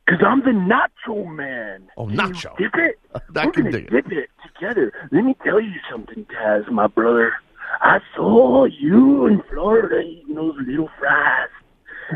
Because 0.06 0.22
I'm 0.24 0.40
the 0.40 0.50
Nacho 0.52 1.26
Man. 1.34 1.88
Oh, 1.96 2.06
Nacho. 2.06 2.56
Dip 2.58 2.74
it. 2.74 2.98
We're 3.34 3.50
can 3.50 3.64
gonna 3.64 3.72
dig 3.72 3.84
it. 3.86 3.90
dip 3.90 4.12
it 4.12 4.30
together. 4.54 4.92
Let 5.10 5.24
me 5.24 5.34
tell 5.44 5.60
you 5.60 5.74
something, 5.90 6.26
Taz, 6.26 6.70
my 6.70 6.86
brother. 6.86 7.32
I 7.80 7.98
saw 8.14 8.64
you 8.66 9.26
in 9.26 9.42
Florida 9.52 10.00
eating 10.00 10.34
those 10.36 10.54
little 10.66 10.88
fries, 10.98 11.48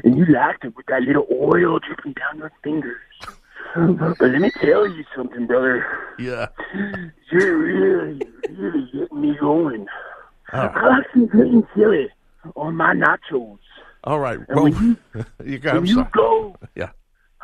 and 0.05 0.17
you 0.17 0.25
liked 0.27 0.65
it 0.65 0.77
with 0.77 0.87
that 0.87 1.03
little 1.03 1.27
oil 1.33 1.79
dripping 1.81 2.13
down 2.13 2.39
your 2.39 2.53
fingers. 2.63 3.01
But 3.75 4.21
let 4.21 4.41
me 4.41 4.51
tell 4.63 4.87
you 4.87 5.05
something, 5.17 5.47
brother. 5.47 5.85
Yeah. 6.19 6.49
You're 7.31 7.57
really, 7.57 8.21
really 8.51 8.91
getting 8.93 9.21
me 9.21 9.37
going. 9.41 9.87
All 10.53 10.61
right. 10.67 10.77
I 10.77 10.89
like 10.89 11.07
some 11.13 11.27
green 11.27 11.67
chili 11.75 12.09
on 12.57 12.77
my 12.77 12.95
nachos. 12.95 13.59
All 14.05 14.19
right. 14.21 14.39
And 14.39 14.47
Well, 14.49 14.65
when 14.65 14.97
you, 15.15 15.25
you 15.45 15.59
got. 15.59 15.75
when 15.77 15.87
you 15.87 16.07
go, 16.13 16.57
Yeah. 16.75 16.91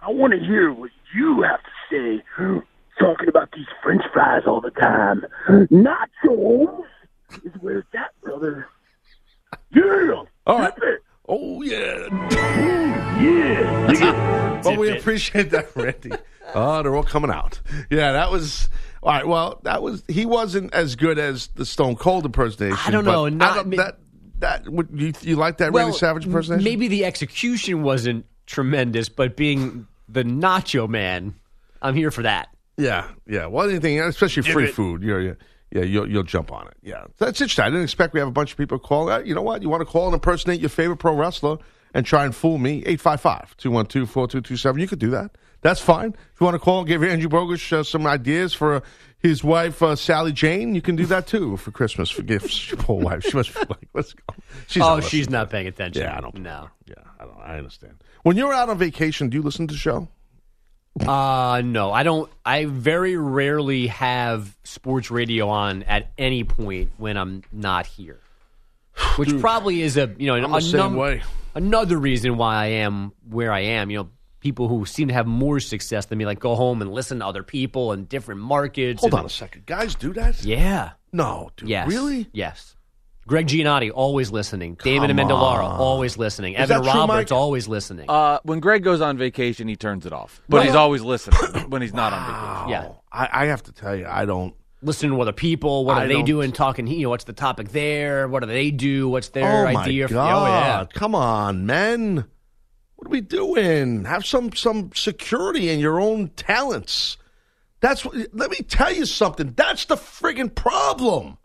I 0.03 0.11
want 0.11 0.33
to 0.33 0.39
hear 0.39 0.73
what 0.73 0.91
you 1.15 1.43
have 1.43 1.61
to 1.63 1.71
say. 1.91 2.63
Talking 2.99 3.29
about 3.29 3.51
these 3.53 3.67
French 3.83 4.03
fries 4.13 4.43
all 4.47 4.61
the 4.63 4.71
time. 4.71 5.25
Nachos 5.71 6.85
is 7.45 7.53
where 7.61 7.79
it's 7.79 7.89
at, 7.95 8.11
brother. 8.23 8.67
Yeah. 9.75 10.23
All 10.47 10.59
right. 10.59 10.75
Dip. 10.77 11.03
Oh 11.29 11.61
yeah. 11.63 12.07
Yeah. 13.21 13.87
Dig 13.89 14.01
it. 14.03 14.65
Well, 14.65 14.77
we 14.77 14.97
appreciate 14.97 15.51
that, 15.51 15.75
Randy. 15.77 16.13
Oh, 16.55 16.81
they're 16.81 16.95
all 16.95 17.03
coming 17.03 17.31
out. 17.33 17.61
Yeah, 17.91 18.13
that 18.13 18.31
was 18.31 18.69
all 19.07 19.13
right. 19.13 19.27
Well, 19.27 19.61
that 19.63 19.83
was 19.83 20.03
he 20.09 20.27
wasn't 20.27 20.75
as 20.75 20.97
good 20.97 21.19
as 21.19 21.47
the 21.55 21.65
Stone 21.65 21.97
Cold 21.97 22.25
impersonation. 22.27 22.77
I 22.85 22.91
don't 22.91 23.05
but 23.05 23.13
know, 23.13 23.29
not 23.29 23.53
I 23.53 23.55
don't- 23.55 23.69
me- 23.69 23.77
that 23.79 23.99
that 24.41 24.69
would 24.69 24.89
you 24.93 25.13
you 25.23 25.37
like 25.37 25.59
that 25.59 25.73
Randy 25.73 25.97
Savage 25.97 26.27
impersonation? 26.27 26.65
Maybe 26.65 26.89
the 26.89 27.05
execution 27.05 27.83
wasn't 27.83 28.27
tremendous, 28.47 29.09
but 29.09 29.37
being 29.37 29.87
the 30.09 30.25
Nacho 30.25 30.89
Man, 30.89 31.35
I'm 31.81 31.95
here 31.95 32.11
for 32.11 32.23
that. 32.23 32.49
Yeah, 32.77 33.09
yeah. 33.27 33.47
Well, 33.47 33.69
anything, 33.71 33.99
especially 34.01 34.43
Dip 34.43 34.53
free 34.53 34.65
it. 34.65 34.75
food, 34.75 35.03
you're, 35.03 35.21
you're 35.21 35.39
yeah, 35.71 35.83
you'll 35.83 36.11
you'll 36.11 36.23
jump 36.23 36.53
on 36.53 36.67
it. 36.67 36.75
Yeah, 36.83 37.05
that's 37.19 37.41
interesting. 37.41 37.65
I 37.65 37.69
didn't 37.71 37.85
expect 37.85 38.13
we 38.13 38.21
have 38.21 38.29
a 38.29 38.33
bunch 38.33 38.53
of 38.53 38.59
people 38.59 38.79
call. 38.79 39.09
Uh, 39.09 39.21
you 39.21 39.35
know 39.35 39.43
what? 39.43 39.63
You 39.63 39.69
want 39.69 39.81
to 39.81 39.87
call 39.87 40.07
and 40.07 40.15
impersonate 40.15 40.61
your 40.61 40.69
favorite 40.69 40.99
pro 40.99 41.15
wrestler 41.15 41.57
and 41.95 42.05
try 42.05 42.25
and 42.27 42.35
fool 42.35 42.59
me? 42.59 42.83
855-212-4227. 42.83 44.81
You 44.81 44.89
could 44.89 44.99
do 44.99 45.11
that. 45.11 45.31
That's 45.63 45.81
fine. 45.81 46.11
If 46.11 46.41
you 46.41 46.45
want 46.45 46.55
to 46.55 46.59
call 46.59 46.81
and 46.81 46.89
give 46.89 47.03
Andrew 47.03 47.29
Bogus 47.29 47.73
uh, 47.73 47.83
some 47.83 48.07
ideas 48.07 48.55
for 48.55 48.83
his 49.19 49.43
wife 49.43 49.83
uh, 49.83 49.97
Sally 49.97 50.33
Jane, 50.33 50.75
you 50.75 50.83
can 50.83 50.97
do 50.97 51.07
that 51.07 51.27
too 51.27 51.57
for 51.57 51.71
Christmas 51.71 52.11
for 52.11 52.23
gifts. 52.23 52.71
Your 52.71 52.79
poor 52.79 53.03
wife. 53.03 53.25
She 53.25 53.37
must 53.37 53.55
be 53.55 53.61
like, 53.61 53.89
let's 53.95 54.13
go. 54.13 54.35
She's 54.67 54.83
oh, 54.83 54.97
not 54.97 55.05
she's 55.05 55.31
not 55.31 55.51
paying 55.51 55.67
attention. 55.67 56.03
Yeah, 56.03 56.17
I 56.17 56.21
don't. 56.21 56.37
No. 56.37 56.69
Yeah, 56.87 56.95
I 57.19 57.25
don't. 57.25 57.41
I 57.41 57.59
understand. 57.59 58.03
When 58.23 58.37
you're 58.37 58.53
out 58.53 58.69
on 58.69 58.79
vacation, 58.79 59.29
do 59.29 59.37
you 59.37 59.43
listen 59.43 59.67
to 59.67 59.75
the 59.75 59.79
show? 59.79 60.09
Uh 61.01 61.61
no, 61.63 61.93
I 61.93 62.05
don't. 62.05 62.31
I 62.45 62.65
very 62.65 63.17
rarely 63.17 63.89
have 63.89 64.57
sports 64.65 65.11
radio 65.11 65.49
on 65.49 65.83
at 65.83 66.11
any 66.17 66.43
point 66.43 66.93
when 66.97 67.19
I'm 67.19 67.43
not 67.53 67.87
here, 67.87 68.21
which 69.17 69.29
Dude, 69.29 69.41
probably 69.43 69.83
is 69.83 69.99
a 69.99 70.15
you 70.17 70.27
know 70.27 70.37
I'm 70.37 70.55
a 70.55 70.61
same 70.63 70.97
way. 70.97 71.23
another 71.55 71.99
reason 71.99 72.39
why 72.39 72.57
I 72.57 72.67
am 72.67 73.13
where 73.29 73.53
I 73.53 73.61
am. 73.61 73.91
You 73.91 73.99
know, 73.99 74.09
people 74.47 74.69
who 74.69 74.87
seem 74.87 75.09
to 75.09 75.15
have 75.15 75.27
more 75.27 75.59
success 75.59 76.07
than 76.07 76.19
me, 76.19 76.25
like 76.25 76.39
go 76.39 76.55
home 76.55 76.81
and 76.81 76.93
listen 76.93 77.19
to 77.19 77.27
other 77.27 77.43
people 77.43 77.93
in 77.93 78.05
different 78.05 78.41
markets. 78.41 79.01
Hold 79.01 79.13
and- 79.15 79.21
on 79.21 79.27
a 79.27 79.29
second. 79.29 79.67
Guys 79.67 79.97
do 79.97 80.13
that? 80.13 80.45
Yeah. 80.45 80.91
No, 81.13 81.51
dude. 81.57 81.69
Yes. 81.69 81.89
Really? 81.89 82.29
Yes. 82.33 82.77
Greg 83.27 83.49
Giannotti 83.49 83.91
always 83.93 84.31
listening. 84.31 84.77
David 84.85 85.09
Come 85.09 85.17
Amendolara 85.17 85.65
on. 85.65 85.81
always 85.81 86.17
listening. 86.17 86.53
Is 86.55 86.71
Evan 86.71 86.83
that 86.85 86.93
true, 86.93 87.01
Roberts 87.01 87.33
always 87.33 87.67
listening. 87.67 88.09
Uh, 88.09 88.39
when 88.45 88.61
Greg 88.61 88.85
goes 88.85 89.01
on 89.01 89.19
vacation, 89.19 89.67
he 89.67 89.75
turns 89.75 90.07
it 90.07 90.13
off, 90.13 90.41
but 90.49 90.59
No, 90.59 90.63
he's 90.63 90.77
always 90.77 91.03
listening 91.03 91.41
when 91.71 91.83
he's 91.83 91.93
not 91.93 92.13
on 92.13 92.21
vacation. 92.25 92.69
Yeah. 92.69 92.93
I, 93.11 93.43
I 93.43 93.47
have 93.47 93.65
to 93.65 93.73
tell 93.73 93.97
you, 93.97 94.07
I 94.09 94.27
don't. 94.27 94.55
Listening 94.83 95.11
to 95.11 95.21
other 95.21 95.33
people. 95.33 95.85
What 95.87 95.97
are 95.97 96.03
I 96.05 96.07
they 96.07 96.23
doing? 96.23 96.53
Talking. 96.53 96.87
You 96.87 97.03
know, 97.05 97.11
what's 97.11 97.25
the 97.25 97.33
topic 97.33 97.71
there? 97.71 98.29
What 98.29 98.41
do 98.41 98.47
they 98.47 98.71
do? 98.71 99.09
What's 99.09 99.31
their 99.31 99.67
oh 99.71 99.73
my 99.73 99.83
idea? 99.83 100.07
For, 100.07 100.15
God! 100.15 100.33
oh 100.33 100.47
yeah. 100.47 100.85
Come 100.95 101.15
on, 101.17 101.67
men. 101.67 102.27
What 102.97 103.09
are 103.09 103.11
we 103.11 103.21
doing? 103.21 104.05
Have 104.05 104.27
some 104.27 104.53
some 104.55 104.91
security 104.95 105.69
in 105.69 105.79
your 105.79 106.01
own 106.01 106.29
talents. 106.31 107.17
That's 107.81 108.05
what. 108.05 108.15
Let 108.33 108.51
me 108.51 108.59
tell 108.59 108.93
you 108.93 109.05
something. 109.07 109.53
That's 109.55 109.85
the 109.85 109.97
friggin' 109.97 110.55
problem. 110.55 111.39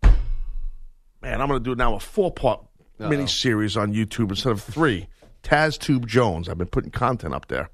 Man, 1.21 1.39
I'm 1.39 1.47
going 1.47 1.63
to 1.63 1.69
do 1.69 1.75
now 1.75 1.95
a 1.95 1.99
four 1.99 2.31
part 2.31 2.65
mini 2.99 3.27
series 3.27 3.77
on 3.77 3.93
YouTube 3.93 4.29
instead 4.29 4.51
of 4.51 4.61
three. 4.61 5.07
Taz 5.43 5.77
Tube 5.77 6.07
Jones. 6.07 6.47
I've 6.47 6.57
been 6.57 6.67
putting 6.67 6.91
content 6.91 7.33
up 7.33 7.47
there. 7.47 7.69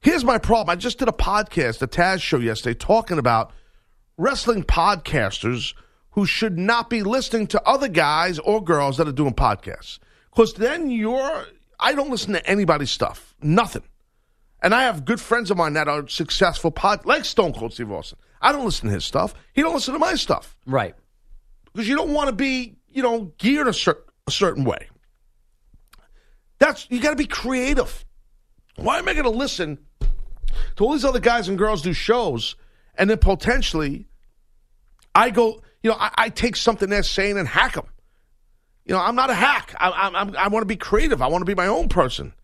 Here's 0.00 0.24
my 0.24 0.38
problem. 0.38 0.70
I 0.70 0.76
just 0.76 0.98
did 0.98 1.08
a 1.08 1.12
podcast, 1.12 1.78
the 1.78 1.88
Taz 1.88 2.20
show 2.20 2.38
yesterday, 2.38 2.74
talking 2.78 3.18
about 3.18 3.52
wrestling 4.16 4.62
podcasters 4.62 5.74
who 6.10 6.26
should 6.26 6.58
not 6.58 6.90
be 6.90 7.02
listening 7.02 7.46
to 7.48 7.62
other 7.62 7.88
guys 7.88 8.38
or 8.38 8.62
girls 8.62 8.96
that 8.98 9.08
are 9.08 9.12
doing 9.12 9.34
podcasts. 9.34 9.98
Because 10.30 10.54
then 10.54 10.90
you're, 10.90 11.46
I 11.84 11.92
don't 11.94 12.08
listen 12.08 12.32
to 12.32 12.46
anybody's 12.48 12.90
stuff, 12.90 13.34
nothing. 13.42 13.82
And 14.62 14.74
I 14.74 14.84
have 14.84 15.04
good 15.04 15.20
friends 15.20 15.50
of 15.50 15.58
mine 15.58 15.74
that 15.74 15.86
are 15.86 16.08
successful 16.08 16.70
pod, 16.70 17.04
like 17.04 17.26
Stone 17.26 17.52
Cold 17.52 17.74
Steve 17.74 17.92
Austin. 17.92 18.18
I 18.40 18.52
don't 18.52 18.64
listen 18.64 18.88
to 18.88 18.94
his 18.94 19.04
stuff. 19.04 19.34
He 19.52 19.60
don't 19.60 19.74
listen 19.74 19.92
to 19.92 20.00
my 20.00 20.14
stuff. 20.14 20.56
Right. 20.64 20.94
Because 21.70 21.86
you 21.86 21.94
don't 21.94 22.14
want 22.14 22.30
to 22.30 22.34
be, 22.34 22.76
you 22.88 23.02
know, 23.02 23.34
geared 23.36 23.68
a, 23.68 23.74
cer- 23.74 24.02
a 24.26 24.30
certain 24.30 24.64
way. 24.64 24.88
That's 26.58 26.86
you 26.88 27.02
got 27.02 27.10
to 27.10 27.16
be 27.16 27.26
creative. 27.26 28.06
Why 28.76 28.98
am 28.98 29.06
I 29.06 29.12
going 29.12 29.24
to 29.24 29.30
listen 29.30 29.78
to 30.76 30.84
all 30.84 30.92
these 30.92 31.04
other 31.04 31.20
guys 31.20 31.48
and 31.48 31.58
girls 31.58 31.82
do 31.82 31.92
shows, 31.92 32.56
and 32.94 33.10
then 33.10 33.18
potentially 33.18 34.08
I 35.14 35.28
go, 35.28 35.60
you 35.82 35.90
know, 35.90 35.96
I, 36.00 36.10
I 36.14 36.28
take 36.30 36.56
something 36.56 36.88
they're 36.88 37.02
saying 37.02 37.36
and 37.36 37.46
hack 37.46 37.74
them. 37.74 37.88
You 38.84 38.94
know, 38.94 39.00
I'm 39.00 39.14
not 39.14 39.30
a 39.30 39.34
hack. 39.34 39.74
I, 39.80 39.88
I, 39.90 40.08
I'm- 40.08 40.34
I 40.36 40.48
want 40.48 40.62
to 40.62 40.66
be 40.66 40.76
creative. 40.76 41.22
I 41.22 41.26
want 41.28 41.42
to 41.42 41.46
be 41.46 41.54
my 41.54 41.66
own 41.66 41.88
person. 41.88 42.34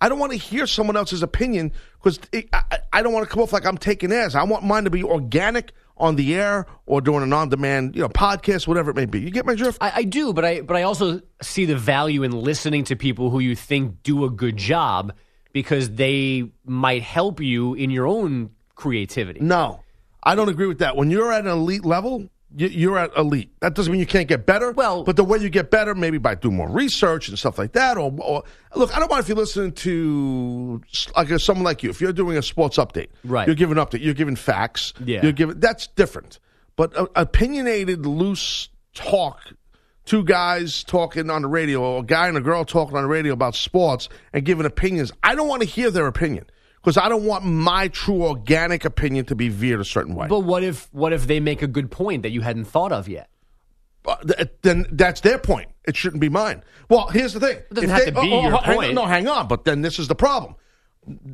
I 0.00 0.08
don't 0.10 0.18
want 0.18 0.32
to 0.32 0.38
hear 0.38 0.66
someone 0.66 0.96
else's 0.96 1.22
opinion 1.22 1.72
because 2.02 2.18
I, 2.52 2.78
I- 2.92 3.02
don't 3.02 3.12
want 3.12 3.26
to 3.26 3.32
come 3.32 3.42
off 3.42 3.52
like 3.52 3.64
I'm 3.64 3.78
taking 3.78 4.10
theirs. 4.10 4.34
I 4.34 4.42
want 4.42 4.64
mine 4.64 4.84
to 4.84 4.90
be 4.90 5.02
organic 5.04 5.72
on 5.98 6.16
the 6.16 6.34
air 6.34 6.66
or 6.84 7.00
doing 7.00 7.22
an 7.22 7.32
on-demand, 7.32 7.96
you 7.96 8.02
know, 8.02 8.08
podcast, 8.10 8.66
whatever 8.68 8.90
it 8.90 8.96
may 8.96 9.06
be. 9.06 9.20
You 9.20 9.30
get 9.30 9.46
my 9.46 9.54
drift? 9.54 9.78
I, 9.80 9.92
I 9.96 10.02
do, 10.02 10.34
but 10.34 10.44
I 10.44 10.60
but 10.60 10.76
I 10.76 10.82
also 10.82 11.22
see 11.40 11.64
the 11.64 11.76
value 11.76 12.22
in 12.22 12.32
listening 12.32 12.84
to 12.84 12.96
people 12.96 13.30
who 13.30 13.38
you 13.38 13.56
think 13.56 14.02
do 14.02 14.24
a 14.26 14.30
good 14.30 14.58
job 14.58 15.14
because 15.54 15.92
they 15.92 16.50
might 16.66 17.02
help 17.02 17.40
you 17.40 17.72
in 17.72 17.88
your 17.88 18.06
own 18.06 18.50
creativity. 18.74 19.40
No, 19.40 19.80
I 20.22 20.34
don't 20.34 20.50
agree 20.50 20.66
with 20.66 20.80
that. 20.80 20.96
When 20.96 21.10
you're 21.10 21.32
at 21.32 21.46
an 21.46 21.50
elite 21.50 21.86
level, 21.86 22.28
you're 22.56 22.98
at 22.98 23.14
elite. 23.16 23.50
That 23.60 23.74
doesn't 23.74 23.92
mean 23.92 24.00
you 24.00 24.06
can't 24.06 24.28
get 24.28 24.46
better. 24.46 24.72
Well, 24.72 25.04
but 25.04 25.16
the 25.16 25.24
way 25.24 25.38
you 25.38 25.50
get 25.50 25.70
better, 25.70 25.94
maybe 25.94 26.18
by 26.18 26.34
doing 26.34 26.56
more 26.56 26.68
research 26.68 27.28
and 27.28 27.38
stuff 27.38 27.58
like 27.58 27.72
that. 27.72 27.98
Or, 27.98 28.12
or 28.18 28.44
look, 28.74 28.96
I 28.96 28.98
don't 28.98 29.10
mind 29.10 29.22
if 29.22 29.28
you're 29.28 29.36
listening 29.36 29.72
to 29.72 30.82
like 31.16 31.28
someone 31.40 31.64
like 31.64 31.82
you. 31.82 31.90
If 31.90 32.00
you're 32.00 32.12
doing 32.12 32.36
a 32.38 32.42
sports 32.42 32.78
update, 32.78 33.08
Right. 33.24 33.46
You're 33.46 33.56
giving 33.56 33.76
update. 33.76 34.02
You're 34.02 34.14
giving 34.14 34.36
facts. 34.36 34.94
Yeah. 35.04 35.22
You're 35.22 35.32
giving 35.32 35.60
that's 35.60 35.86
different. 35.88 36.38
But 36.76 36.96
uh, 36.96 37.06
opinionated, 37.14 38.06
loose 38.06 38.68
talk. 38.94 39.40
Two 40.04 40.22
guys 40.22 40.84
talking 40.84 41.30
on 41.30 41.42
the 41.42 41.48
radio, 41.48 41.82
or 41.82 42.00
a 42.00 42.02
guy 42.04 42.28
and 42.28 42.36
a 42.36 42.40
girl 42.40 42.64
talking 42.64 42.96
on 42.96 43.02
the 43.02 43.08
radio 43.08 43.32
about 43.32 43.56
sports 43.56 44.08
and 44.32 44.44
giving 44.44 44.64
opinions. 44.64 45.10
I 45.24 45.34
don't 45.34 45.48
want 45.48 45.62
to 45.62 45.68
hear 45.68 45.90
their 45.90 46.06
opinion 46.06 46.46
because 46.86 46.96
I 46.96 47.08
don't 47.08 47.24
want 47.24 47.44
my 47.44 47.88
true 47.88 48.22
organic 48.22 48.84
opinion 48.84 49.24
to 49.24 49.34
be 49.34 49.48
veered 49.48 49.80
a 49.80 49.84
certain 49.84 50.14
way. 50.14 50.28
But 50.28 50.40
what 50.40 50.62
if 50.62 50.88
what 50.94 51.12
if 51.12 51.26
they 51.26 51.40
make 51.40 51.60
a 51.60 51.66
good 51.66 51.90
point 51.90 52.22
that 52.22 52.30
you 52.30 52.42
hadn't 52.42 52.66
thought 52.66 52.92
of 52.92 53.08
yet? 53.08 53.28
Uh, 54.06 54.14
th- 54.18 54.50
then 54.62 54.86
that's 54.92 55.20
their 55.22 55.36
point. 55.36 55.68
It 55.88 55.96
shouldn't 55.96 56.20
be 56.20 56.28
mine. 56.28 56.62
Well, 56.88 57.08
here's 57.08 57.32
the 57.32 57.40
thing. 57.40 57.56
It 57.56 57.74
doesn't 57.74 57.90
If 57.90 57.96
have 57.96 58.14
to 58.14 58.20
be 58.20 58.28
your 58.28 58.56
hang 58.58 58.76
point. 58.76 58.94
no, 58.94 59.04
hang 59.04 59.26
on. 59.26 59.48
But 59.48 59.64
then 59.64 59.82
this 59.82 59.98
is 59.98 60.06
the 60.06 60.14
problem. 60.14 60.54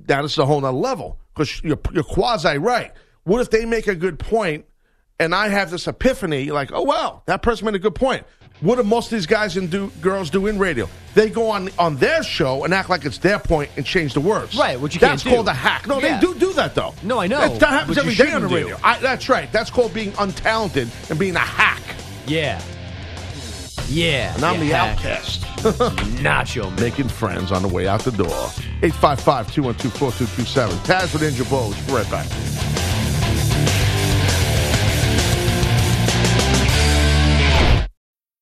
That 0.07 0.25
is 0.25 0.39
a 0.39 0.47
whole 0.47 0.63
nother 0.63 0.75
level 0.75 1.19
because 1.35 1.63
you're, 1.63 1.79
you're 1.93 2.03
quasi 2.03 2.57
right. 2.57 2.91
What 3.25 3.43
if 3.43 3.51
they 3.51 3.67
make 3.67 3.89
a 3.89 3.95
good 3.95 4.19
point 4.19 4.65
and 5.21 5.35
I 5.35 5.49
have 5.49 5.71
this 5.71 5.87
epiphany 5.87 6.51
like, 6.51 6.73
oh, 6.73 6.83
well, 6.83 7.25
that 7.27 7.43
person 7.43 7.67
made 7.67 7.75
a 7.75 7.79
good 7.79 7.95
point. 7.95 8.25
What 8.63 8.77
do 8.77 8.85
most 8.85 9.07
of 9.13 9.19
these 9.19 9.27
guys 9.27 9.57
and 9.57 9.69
do, 9.69 9.91
girls 10.01 10.31
do 10.31 10.47
in 10.47 10.57
radio? 10.59 10.89
They 11.15 11.29
go 11.31 11.51
on 11.51 11.69
on 11.79 11.97
their 11.97 12.23
show 12.23 12.63
and 12.65 12.73
act 12.73 12.89
like 12.89 13.05
it's 13.05 13.19
their 13.19 13.39
point 13.41 13.71
and 13.77 13.85
change 13.85 14.15
the 14.15 14.21
words. 14.21 14.57
Right, 14.57 14.81
which 14.81 14.95
you 14.95 15.01
That's 15.01 15.23
can't 15.25 15.31
do. 15.33 15.37
called 15.37 15.49
a 15.49 15.53
hack. 15.53 15.87
No, 15.89 15.99
Yeah. 16.01 16.21
they 16.21 16.27
do 16.27 16.35
do 16.39 16.53
that, 16.55 16.75
though. 16.77 16.95
No, 17.03 17.19
I 17.21 17.27
know, 17.27 17.41
That, 17.41 17.59
that 17.61 17.69
happens 17.71 17.97
but 17.97 18.05
you 18.07 18.13
every 18.13 18.25
day 18.25 18.33
on 18.33 18.43
the 18.43 18.49
shouldn't 18.49 18.65
radio. 18.71 18.79
I, 18.85 18.99
that's 19.01 19.29
right. 19.29 19.51
That's 19.53 19.69
called 19.71 19.93
being 19.93 20.13
untalented 20.13 20.89
and 21.11 21.19
being 21.19 21.35
a 21.37 21.41
hack. 21.41 21.83
Yeah. 22.27 22.63
Yeah. 23.89 24.35
And 24.37 24.45
I'm 24.45 24.61
the 24.61 24.75
outcast. 24.75 25.43
Nacho 26.23 26.71
man. 26.71 26.81
Making 26.81 27.09
friends 27.09 27.51
on 27.53 27.63
the 27.63 27.69
way 27.69 27.89
out 27.89 28.03
the 28.05 28.13
door. 28.13 28.29
855 28.83 29.53
212 29.53 29.93
4227. 29.99 30.77
Taz 30.79 31.13
with 31.13 31.23
Angel 31.25 31.47
Bowles. 31.47 31.77
We're 31.89 31.99
right 32.03 32.11
back. 32.11 32.27